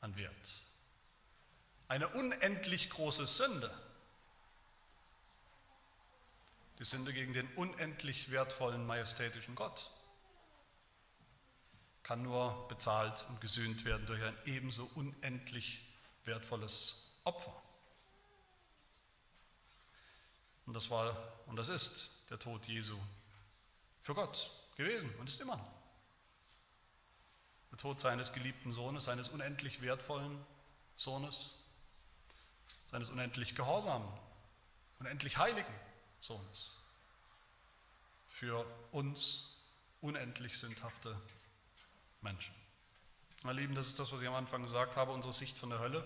an 0.00 0.16
Wert. 0.16 0.62
Eine 1.88 2.08
unendlich 2.08 2.90
große 2.90 3.26
Sünde. 3.26 3.72
Die 6.80 6.86
Sünde 6.86 7.12
gegen 7.12 7.34
den 7.34 7.46
unendlich 7.56 8.30
wertvollen, 8.30 8.86
majestätischen 8.86 9.54
Gott 9.54 9.90
kann 12.02 12.22
nur 12.22 12.66
bezahlt 12.68 13.26
und 13.28 13.38
gesühnt 13.42 13.84
werden 13.84 14.06
durch 14.06 14.24
ein 14.24 14.36
ebenso 14.46 14.90
unendlich 14.94 15.86
wertvolles 16.24 17.20
Opfer. 17.24 17.54
Und 20.64 20.74
das 20.74 20.90
war 20.90 21.14
und 21.48 21.56
das 21.56 21.68
ist 21.68 22.24
der 22.30 22.38
Tod 22.38 22.66
Jesu 22.66 22.96
für 24.00 24.14
Gott 24.14 24.50
gewesen 24.76 25.14
und 25.18 25.28
ist 25.28 25.42
immer 25.42 25.56
noch. 25.56 25.70
Der 27.72 27.78
Tod 27.78 28.00
seines 28.00 28.32
geliebten 28.32 28.72
Sohnes, 28.72 29.04
seines 29.04 29.28
unendlich 29.28 29.82
wertvollen 29.82 30.42
Sohnes, 30.96 31.56
seines 32.86 33.10
unendlich 33.10 33.54
gehorsamen, 33.54 34.08
unendlich 34.98 35.36
heiligen 35.36 35.89
Sohnes. 36.20 36.76
Für 38.28 38.64
uns 38.92 39.60
unendlich 40.00 40.58
sündhafte 40.58 41.20
Menschen. 42.20 42.54
Meine 43.42 43.60
Lieben, 43.60 43.74
das 43.74 43.88
ist 43.88 43.98
das, 43.98 44.12
was 44.12 44.20
ich 44.20 44.28
am 44.28 44.34
Anfang 44.34 44.62
gesagt 44.62 44.96
habe, 44.96 45.12
unsere 45.12 45.32
Sicht 45.32 45.56
von 45.56 45.70
der 45.70 45.78
Hölle, 45.78 46.04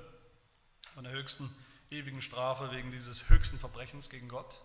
von 0.95 1.05
der 1.05 1.13
höchsten 1.13 1.49
ewigen 1.91 2.23
Strafe 2.23 2.71
wegen 2.71 2.91
dieses 2.91 3.29
höchsten 3.29 3.59
Verbrechens 3.59 4.09
gegen 4.09 4.29
Gott, 4.29 4.65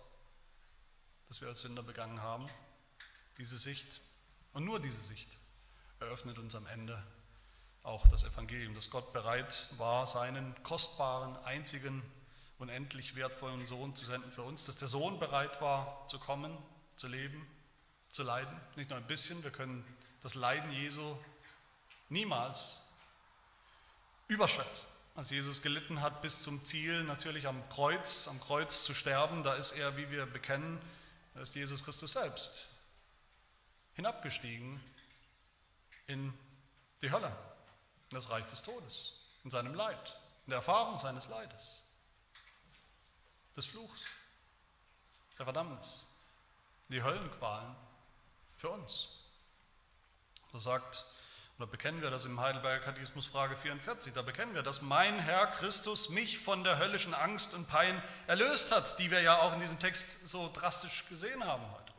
das 1.28 1.40
wir 1.40 1.48
als 1.48 1.60
Sünder 1.60 1.82
begangen 1.82 2.22
haben. 2.22 2.48
Diese 3.38 3.58
Sicht 3.58 4.00
und 4.52 4.64
nur 4.64 4.80
diese 4.80 5.02
Sicht 5.02 5.38
eröffnet 6.00 6.38
uns 6.38 6.54
am 6.54 6.66
Ende 6.66 7.02
auch 7.82 8.06
das 8.08 8.24
Evangelium, 8.24 8.74
dass 8.74 8.90
Gott 8.90 9.12
bereit 9.12 9.68
war, 9.78 10.06
seinen 10.06 10.60
kostbaren, 10.62 11.36
einzigen, 11.44 12.02
unendlich 12.60 13.16
wertvollen 13.16 13.66
Sohn 13.66 13.96
zu 13.96 14.04
senden 14.04 14.30
für 14.32 14.42
uns, 14.42 14.64
dass 14.66 14.76
der 14.76 14.88
Sohn 14.88 15.18
bereit 15.18 15.60
war 15.60 16.06
zu 16.08 16.18
kommen, 16.18 16.56
zu 16.94 17.08
leben, 17.08 17.46
zu 18.10 18.22
leiden. 18.22 18.60
Nicht 18.76 18.90
nur 18.90 18.98
ein 18.98 19.06
bisschen, 19.06 19.42
wir 19.42 19.50
können 19.50 19.84
das 20.20 20.34
Leiden 20.34 20.70
Jesu 20.70 21.16
niemals 22.10 22.94
überschätzen. 24.28 24.88
Als 25.16 25.30
Jesus 25.30 25.62
gelitten 25.62 26.02
hat 26.02 26.22
bis 26.22 26.42
zum 26.42 26.64
Ziel, 26.64 27.02
natürlich 27.04 27.46
am 27.46 27.68
Kreuz, 27.68 28.28
am 28.28 28.40
Kreuz 28.40 28.84
zu 28.84 28.94
sterben, 28.94 29.42
da 29.42 29.54
ist 29.54 29.72
er, 29.72 29.96
wie 29.96 30.10
wir 30.10 30.26
bekennen, 30.26 30.80
da 31.34 31.40
ist 31.40 31.54
Jesus 31.54 31.82
Christus 31.82 32.12
selbst 32.12 32.70
hinabgestiegen 33.94 34.80
in 36.06 36.32
die 37.02 37.10
Hölle, 37.10 37.36
in 38.10 38.14
das 38.14 38.30
Reich 38.30 38.46
des 38.46 38.62
Todes, 38.62 39.14
in 39.44 39.50
seinem 39.50 39.74
Leid, 39.74 40.18
in 40.46 40.50
der 40.50 40.58
Erfahrung 40.58 40.98
seines 40.98 41.28
Leides, 41.28 41.89
des 43.56 43.66
Fluchs, 43.66 44.02
der 45.38 45.44
Verdammnis, 45.44 46.04
die 46.88 47.02
Höllenqualen 47.02 47.74
für 48.56 48.70
uns. 48.70 49.08
So 50.52 50.58
sagt 50.58 51.04
oder 51.60 51.66
bekennen 51.66 52.00
wir 52.00 52.10
das 52.10 52.24
im 52.24 52.40
Heidelberger 52.40 52.82
Katechismus 52.82 53.26
Frage 53.26 53.54
44, 53.54 54.14
da 54.14 54.22
bekennen 54.22 54.54
wir, 54.54 54.62
dass 54.62 54.80
mein 54.80 55.18
Herr 55.18 55.46
Christus 55.48 56.08
mich 56.08 56.38
von 56.38 56.64
der 56.64 56.78
höllischen 56.78 57.12
Angst 57.12 57.52
und 57.52 57.68
Pein 57.68 58.02
erlöst 58.26 58.72
hat, 58.72 58.98
die 58.98 59.10
wir 59.10 59.20
ja 59.20 59.40
auch 59.40 59.52
in 59.52 59.60
diesem 59.60 59.78
Text 59.78 60.26
so 60.26 60.50
drastisch 60.54 61.04
gesehen 61.10 61.44
haben 61.44 61.62
heute. 61.70 61.92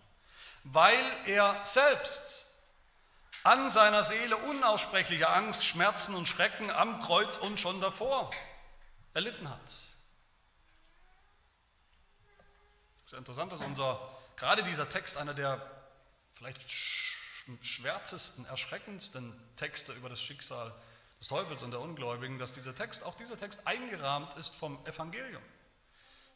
Weil 0.63 1.05
er 1.27 1.63
selbst 1.63 2.55
an 3.43 3.69
seiner 3.69 4.03
Seele 4.03 4.35
unaussprechliche 4.35 5.29
Angst, 5.29 5.63
Schmerzen 5.63 6.15
und 6.15 6.27
Schrecken 6.27 6.71
am 6.71 6.99
Kreuz 6.99 7.37
und 7.37 7.59
schon 7.59 7.79
davor 7.81 8.31
erlitten 9.13 9.47
hat. 9.47 9.73
Es 13.12 13.16
ist 13.16 13.20
interessant, 13.20 13.51
dass 13.51 13.59
unser, 13.59 13.99
gerade 14.38 14.64
dieser 14.64 14.88
Text 14.88 15.18
einer 15.18 15.34
der 15.34 15.59
vielleicht 16.32 16.62
schwärzesten, 17.62 18.45
erschreckendsten 18.45 19.38
Texte 19.57 19.91
über 19.91 20.07
das 20.07 20.22
Schicksal 20.22 20.74
des 21.20 21.28
Teufels 21.28 21.62
und 21.62 21.72
der 21.72 21.82
Ungläubigen, 21.82 22.38
dass 22.38 22.53
dieser 22.53 22.74
Text, 22.74 23.03
auch 23.03 23.18
dieser 23.18 23.36
Text 23.36 23.68
eingerahmt 23.68 24.36
ist 24.36 24.55
vom 24.55 24.80
Evangelium. 24.86 25.43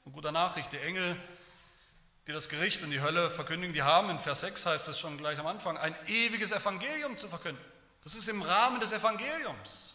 Von 0.04 0.12
guter 0.12 0.34
Nachricht, 0.34 0.74
die 0.74 0.80
Engel, 0.80 1.18
die 2.28 2.34
das 2.34 2.50
Gericht 2.50 2.84
und 2.84 2.92
die 2.92 3.00
Hölle 3.00 3.32
verkündigen, 3.32 3.74
die 3.74 3.84
haben, 3.84 4.10
in 4.10 4.20
Vers 4.20 4.42
6 4.42 4.66
heißt 4.66 4.90
es 4.90 5.00
schon 5.00 5.18
gleich 5.18 5.40
am 5.40 5.48
Anfang, 5.48 5.78
ein 5.78 5.96
ewiges 6.08 6.52
Evangelium 6.52 7.16
zu 7.16 7.30
verkünden. 7.30 7.64
Das 8.04 8.16
ist 8.16 8.28
im 8.28 8.42
Rahmen 8.42 8.82
des 8.82 8.92
Evangeliums. 8.92 9.95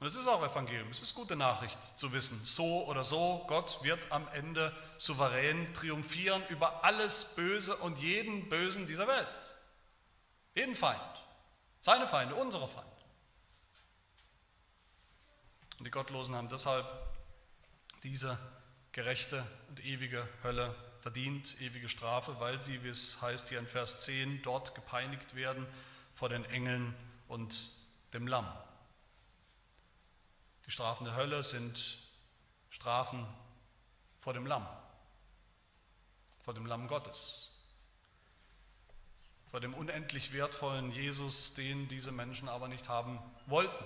Und 0.00 0.06
es 0.06 0.16
ist 0.16 0.26
auch 0.26 0.42
Evangelium, 0.42 0.88
es 0.88 1.02
ist 1.02 1.14
gute 1.14 1.36
Nachricht 1.36 1.84
zu 1.84 2.10
wissen, 2.14 2.42
so 2.42 2.86
oder 2.86 3.04
so, 3.04 3.44
Gott 3.48 3.84
wird 3.84 4.10
am 4.10 4.26
Ende 4.28 4.74
souverän 4.96 5.74
triumphieren 5.74 6.42
über 6.48 6.84
alles 6.84 7.34
Böse 7.36 7.76
und 7.76 7.98
jeden 7.98 8.48
Bösen 8.48 8.86
dieser 8.86 9.06
Welt. 9.06 9.54
Jeden 10.54 10.74
Feind, 10.74 10.98
seine 11.82 12.08
Feinde, 12.08 12.34
unsere 12.34 12.66
Feinde. 12.66 12.90
Und 15.78 15.84
die 15.84 15.90
Gottlosen 15.90 16.34
haben 16.34 16.48
deshalb 16.48 16.86
diese 18.02 18.38
gerechte 18.92 19.46
und 19.68 19.84
ewige 19.84 20.26
Hölle 20.42 20.74
verdient, 21.00 21.60
ewige 21.60 21.90
Strafe, 21.90 22.40
weil 22.40 22.58
sie, 22.58 22.82
wie 22.84 22.88
es 22.88 23.20
heißt 23.20 23.50
hier 23.50 23.58
in 23.58 23.66
Vers 23.66 24.00
10, 24.06 24.40
dort 24.40 24.74
gepeinigt 24.74 25.34
werden 25.34 25.66
vor 26.14 26.30
den 26.30 26.46
Engeln 26.46 26.94
und 27.28 27.70
dem 28.14 28.26
Lamm. 28.26 28.50
Die 30.70 30.74
Strafen 30.74 31.04
der 31.04 31.16
Hölle 31.16 31.42
sind 31.42 31.98
Strafen 32.68 33.26
vor 34.20 34.34
dem 34.34 34.46
Lamm, 34.46 34.64
vor 36.44 36.54
dem 36.54 36.64
Lamm 36.64 36.86
Gottes, 36.86 37.66
vor 39.50 39.58
dem 39.58 39.74
unendlich 39.74 40.32
wertvollen 40.32 40.92
Jesus, 40.92 41.54
den 41.54 41.88
diese 41.88 42.12
Menschen 42.12 42.48
aber 42.48 42.68
nicht 42.68 42.88
haben 42.88 43.18
wollten. 43.46 43.84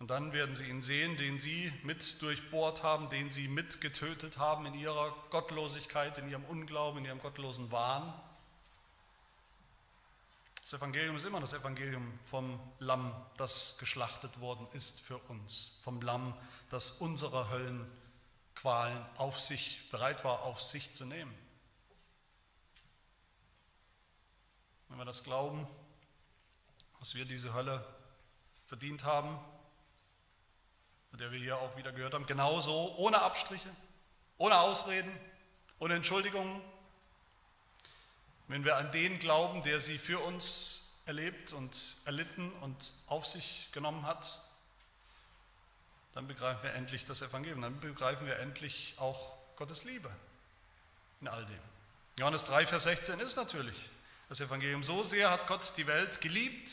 Und 0.00 0.10
dann 0.10 0.32
werden 0.32 0.56
sie 0.56 0.68
ihn 0.68 0.82
sehen, 0.82 1.16
den 1.18 1.38
sie 1.38 1.72
mit 1.84 2.20
durchbohrt 2.20 2.82
haben, 2.82 3.08
den 3.08 3.30
sie 3.30 3.46
mitgetötet 3.46 4.38
haben 4.38 4.66
in 4.66 4.74
ihrer 4.74 5.14
Gottlosigkeit, 5.30 6.18
in 6.18 6.28
ihrem 6.30 6.46
Unglauben, 6.46 6.98
in 6.98 7.04
ihrem 7.04 7.20
gottlosen 7.20 7.70
Wahn. 7.70 8.12
Das 10.64 10.72
Evangelium 10.72 11.14
ist 11.16 11.26
immer 11.26 11.40
das 11.40 11.52
Evangelium 11.52 12.18
vom 12.22 12.58
Lamm, 12.78 13.14
das 13.36 13.76
geschlachtet 13.76 14.40
worden 14.40 14.66
ist 14.72 14.98
für 14.98 15.18
uns. 15.28 15.78
Vom 15.84 16.00
Lamm, 16.00 16.34
das 16.70 16.92
unsere 17.02 17.50
Höllenqualen 17.50 19.04
auf 19.18 19.38
sich, 19.38 19.90
bereit 19.90 20.24
war, 20.24 20.40
auf 20.44 20.62
sich 20.62 20.94
zu 20.94 21.04
nehmen. 21.04 21.34
Wenn 24.88 24.96
wir 24.96 25.04
das 25.04 25.22
glauben, 25.22 25.68
dass 26.98 27.14
wir 27.14 27.26
diese 27.26 27.52
Hölle 27.52 27.84
verdient 28.64 29.04
haben, 29.04 29.38
von 31.10 31.18
der 31.18 31.30
wir 31.30 31.40
hier 31.40 31.58
auch 31.58 31.76
wieder 31.76 31.92
gehört 31.92 32.14
haben, 32.14 32.24
genauso, 32.24 32.94
ohne 32.96 33.20
Abstriche, 33.20 33.68
ohne 34.38 34.58
Ausreden, 34.60 35.14
ohne 35.78 35.96
Entschuldigungen, 35.96 36.62
wenn 38.48 38.64
wir 38.64 38.76
an 38.76 38.90
den 38.92 39.18
glauben, 39.18 39.62
der 39.62 39.80
sie 39.80 39.98
für 39.98 40.18
uns 40.18 40.98
erlebt 41.06 41.52
und 41.52 41.96
erlitten 42.04 42.52
und 42.60 42.92
auf 43.06 43.26
sich 43.26 43.68
genommen 43.72 44.06
hat, 44.06 44.40
dann 46.12 46.26
begreifen 46.26 46.62
wir 46.62 46.74
endlich 46.74 47.04
das 47.04 47.22
Evangelium, 47.22 47.62
dann 47.62 47.80
begreifen 47.80 48.26
wir 48.26 48.38
endlich 48.38 48.94
auch 48.98 49.32
Gottes 49.56 49.84
Liebe 49.84 50.10
in 51.20 51.28
all 51.28 51.44
dem. 51.46 51.58
Johannes 52.18 52.44
3, 52.44 52.66
Vers 52.66 52.84
16 52.84 53.20
ist 53.20 53.36
natürlich 53.36 53.76
das 54.28 54.40
Evangelium. 54.40 54.82
So 54.82 55.02
sehr 55.02 55.30
hat 55.30 55.46
Gott 55.46 55.72
die 55.76 55.86
Welt 55.86 56.20
geliebt, 56.20 56.70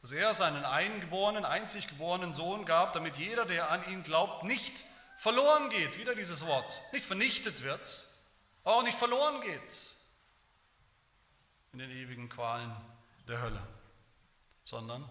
dass 0.00 0.12
er 0.12 0.32
seinen 0.32 0.64
eingeborenen, 0.64 1.44
einzig 1.44 1.88
geborenen 1.88 2.32
Sohn 2.32 2.64
gab, 2.64 2.94
damit 2.94 3.18
jeder, 3.18 3.44
der 3.44 3.70
an 3.70 3.86
ihn 3.90 4.02
glaubt, 4.02 4.44
nicht 4.44 4.86
verloren 5.18 5.68
geht, 5.68 5.98
wieder 5.98 6.14
dieses 6.14 6.46
Wort, 6.46 6.80
nicht 6.92 7.04
vernichtet 7.04 7.62
wird, 7.62 8.06
auch 8.64 8.82
nicht 8.82 8.96
verloren 8.96 9.42
geht 9.42 9.99
in 11.72 11.78
den 11.78 11.90
ewigen 11.90 12.28
Qualen 12.28 12.74
der 13.28 13.40
Hölle, 13.40 13.66
sondern 14.64 15.08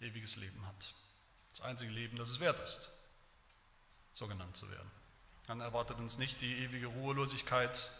ewiges 0.00 0.36
Leben 0.36 0.66
hat. 0.66 0.94
Das 1.50 1.62
einzige 1.62 1.92
Leben, 1.92 2.16
das 2.16 2.30
es 2.30 2.40
wert 2.40 2.60
ist, 2.60 2.92
so 4.12 4.26
genannt 4.26 4.56
zu 4.56 4.70
werden. 4.70 4.90
Dann 5.46 5.60
erwartet 5.60 5.98
uns 5.98 6.18
nicht 6.18 6.40
die 6.40 6.64
ewige 6.64 6.86
Ruhelosigkeit 6.86 7.90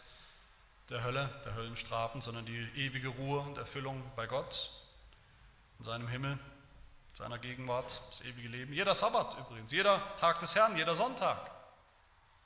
der 0.91 1.05
Hölle, 1.05 1.29
der 1.45 1.55
Höllenstrafen, 1.55 2.21
sondern 2.21 2.47
die 2.47 2.59
ewige 2.75 3.09
Ruhe 3.09 3.41
und 3.41 3.59
Erfüllung 3.59 4.03
bei 4.17 4.27
Gott, 4.27 4.71
in 5.79 5.85
seinem 5.85 6.09
Himmel, 6.09 6.39
seiner 7.13 7.39
Gegenwart, 7.39 8.03
das 8.11 8.23
ewige 8.23 8.49
Leben. 8.49 8.73
Jeder 8.73 8.95
Sabbat 8.95 9.39
übrigens, 9.39 9.73
jeder 9.73 10.17
Tag 10.17 10.41
des 10.41 10.55
Herrn, 10.55 10.77
jeder 10.77 10.95
Sonntag 10.95 11.51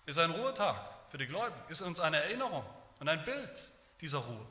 ist 0.07 0.19
ein 0.19 0.31
Ruhetag 0.31 0.77
für 1.11 1.19
die 1.19 1.27
Gläubigen, 1.27 1.61
ist 1.69 1.83
uns 1.83 2.01
eine 2.01 2.23
Erinnerung 2.23 2.65
und 2.99 3.09
ein 3.09 3.25
Bild 3.25 3.71
dieser 4.01 4.19
Ruhe, 4.19 4.47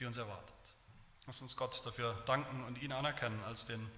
die 0.00 0.06
uns 0.06 0.16
erwartet. 0.16 0.54
Lass 1.26 1.42
uns 1.42 1.56
Gott 1.56 1.84
dafür 1.86 2.14
danken 2.26 2.64
und 2.64 2.80
ihn 2.82 2.92
anerkennen 2.92 3.42
als 3.44 3.66
den 3.66 3.88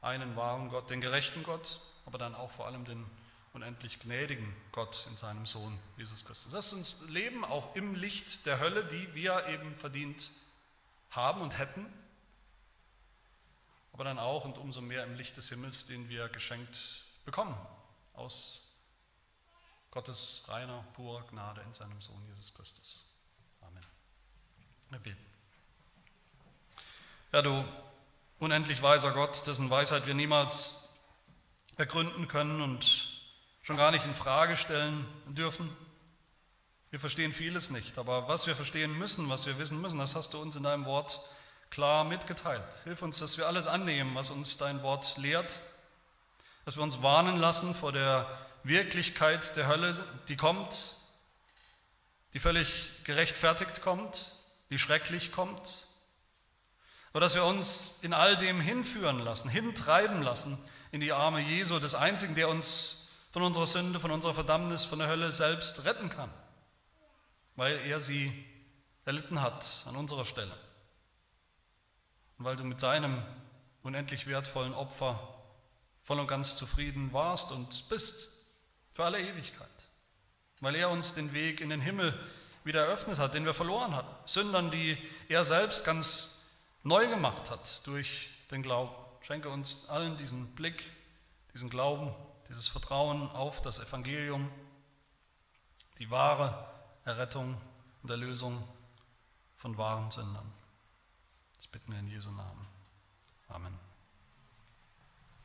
einen 0.00 0.36
wahren 0.36 0.68
Gott, 0.68 0.90
den 0.90 1.00
gerechten 1.00 1.42
Gott, 1.42 1.80
aber 2.06 2.18
dann 2.18 2.34
auch 2.34 2.52
vor 2.52 2.66
allem 2.66 2.84
den 2.84 3.04
unendlich 3.52 3.98
gnädigen 3.98 4.54
Gott 4.70 5.06
in 5.10 5.16
seinem 5.16 5.46
Sohn 5.46 5.76
Jesus 5.96 6.24
Christus. 6.24 6.52
Lass 6.52 6.72
uns 6.72 7.00
leben 7.08 7.44
auch 7.44 7.74
im 7.74 7.94
Licht 7.94 8.46
der 8.46 8.60
Hölle, 8.60 8.84
die 8.84 9.14
wir 9.14 9.46
eben 9.48 9.74
verdient 9.74 10.30
haben 11.10 11.40
und 11.40 11.58
hätten 11.58 11.86
aber 13.98 14.04
dann 14.04 14.20
auch 14.20 14.44
und 14.44 14.58
umso 14.58 14.80
mehr 14.80 15.02
im 15.02 15.16
Licht 15.16 15.36
des 15.36 15.48
Himmels, 15.48 15.86
den 15.86 16.08
wir 16.08 16.28
geschenkt 16.28 17.02
bekommen 17.24 17.56
aus 18.14 18.76
Gottes 19.90 20.44
reiner, 20.46 20.84
purer 20.94 21.26
Gnade 21.26 21.62
in 21.62 21.74
seinem 21.74 22.00
Sohn 22.00 22.24
Jesus 22.28 22.54
Christus. 22.54 23.12
Amen. 23.60 23.84
Wir 24.90 25.00
beten. 25.00 25.37
Ja, 27.30 27.42
du 27.42 27.62
unendlich 28.38 28.80
weiser 28.80 29.10
Gott, 29.10 29.46
dessen 29.46 29.68
Weisheit 29.68 30.06
wir 30.06 30.14
niemals 30.14 30.94
ergründen 31.76 32.26
können 32.26 32.62
und 32.62 33.06
schon 33.60 33.76
gar 33.76 33.90
nicht 33.90 34.06
in 34.06 34.14
Frage 34.14 34.56
stellen 34.56 35.06
dürfen. 35.26 35.68
Wir 36.88 36.98
verstehen 36.98 37.34
vieles 37.34 37.68
nicht, 37.68 37.98
aber 37.98 38.28
was 38.28 38.46
wir 38.46 38.56
verstehen 38.56 38.96
müssen, 38.96 39.28
was 39.28 39.44
wir 39.44 39.58
wissen 39.58 39.82
müssen, 39.82 39.98
das 39.98 40.16
hast 40.16 40.32
du 40.32 40.40
uns 40.40 40.56
in 40.56 40.62
deinem 40.62 40.86
Wort 40.86 41.20
klar 41.68 42.04
mitgeteilt. 42.04 42.64
Hilf 42.84 43.02
uns, 43.02 43.18
dass 43.18 43.36
wir 43.36 43.46
alles 43.46 43.66
annehmen, 43.66 44.14
was 44.14 44.30
uns 44.30 44.56
dein 44.56 44.82
Wort 44.82 45.18
lehrt, 45.18 45.60
dass 46.64 46.78
wir 46.78 46.82
uns 46.82 47.02
warnen 47.02 47.36
lassen 47.36 47.74
vor 47.74 47.92
der 47.92 48.26
Wirklichkeit 48.62 49.54
der 49.54 49.66
Hölle, 49.66 50.02
die 50.28 50.36
kommt, 50.36 50.94
die 52.32 52.40
völlig 52.40 52.88
gerechtfertigt 53.04 53.82
kommt, 53.82 54.32
die 54.70 54.78
schrecklich 54.78 55.30
kommt, 55.30 55.87
aber 57.10 57.20
dass 57.20 57.34
wir 57.34 57.44
uns 57.44 58.00
in 58.02 58.12
all 58.12 58.36
dem 58.36 58.60
hinführen 58.60 59.18
lassen, 59.18 59.48
hintreiben 59.48 60.22
lassen 60.22 60.58
in 60.92 61.00
die 61.00 61.12
Arme 61.12 61.40
Jesu, 61.40 61.78
des 61.78 61.94
Einzigen, 61.94 62.34
der 62.34 62.48
uns 62.48 63.08
von 63.30 63.42
unserer 63.42 63.66
Sünde, 63.66 64.00
von 64.00 64.10
unserer 64.10 64.34
Verdammnis, 64.34 64.84
von 64.84 64.98
der 64.98 65.08
Hölle 65.08 65.32
selbst 65.32 65.84
retten 65.84 66.10
kann, 66.10 66.30
weil 67.56 67.74
er 67.86 68.00
sie 68.00 68.32
erlitten 69.04 69.40
hat 69.40 69.84
an 69.86 69.96
unserer 69.96 70.24
Stelle. 70.24 70.54
Und 72.38 72.44
weil 72.44 72.56
du 72.56 72.64
mit 72.64 72.80
seinem 72.80 73.22
unendlich 73.82 74.26
wertvollen 74.26 74.74
Opfer 74.74 75.34
voll 76.02 76.20
und 76.20 76.26
ganz 76.26 76.56
zufrieden 76.56 77.12
warst 77.12 77.52
und 77.52 77.88
bist 77.88 78.32
für 78.92 79.04
alle 79.04 79.20
Ewigkeit, 79.20 79.68
weil 80.60 80.74
er 80.74 80.90
uns 80.90 81.14
den 81.14 81.32
Weg 81.32 81.60
in 81.60 81.70
den 81.70 81.80
Himmel 81.80 82.18
wieder 82.64 82.86
eröffnet 82.86 83.18
hat, 83.18 83.34
den 83.34 83.44
wir 83.44 83.54
verloren 83.54 83.94
hatten, 83.94 84.14
Sündern, 84.26 84.70
die 84.70 84.98
er 85.28 85.44
selbst 85.44 85.84
ganz 85.84 86.37
neu 86.88 87.06
gemacht 87.08 87.50
hat 87.50 87.86
durch 87.86 88.30
den 88.50 88.62
Glauben. 88.62 88.94
Schenke 89.20 89.50
uns 89.50 89.90
allen 89.90 90.16
diesen 90.16 90.54
Blick, 90.54 90.82
diesen 91.52 91.68
Glauben, 91.68 92.14
dieses 92.48 92.66
Vertrauen 92.66 93.30
auf 93.30 93.60
das 93.60 93.78
Evangelium, 93.78 94.50
die 95.98 96.10
wahre 96.10 96.66
Errettung 97.04 97.60
und 98.02 98.10
Erlösung 98.10 98.66
von 99.56 99.76
wahren 99.76 100.10
Sündern. 100.10 100.50
Das 101.56 101.66
bitten 101.66 101.92
wir 101.92 101.98
in 101.98 102.06
Jesu 102.06 102.30
Namen. 102.30 102.66
Amen. 103.48 103.87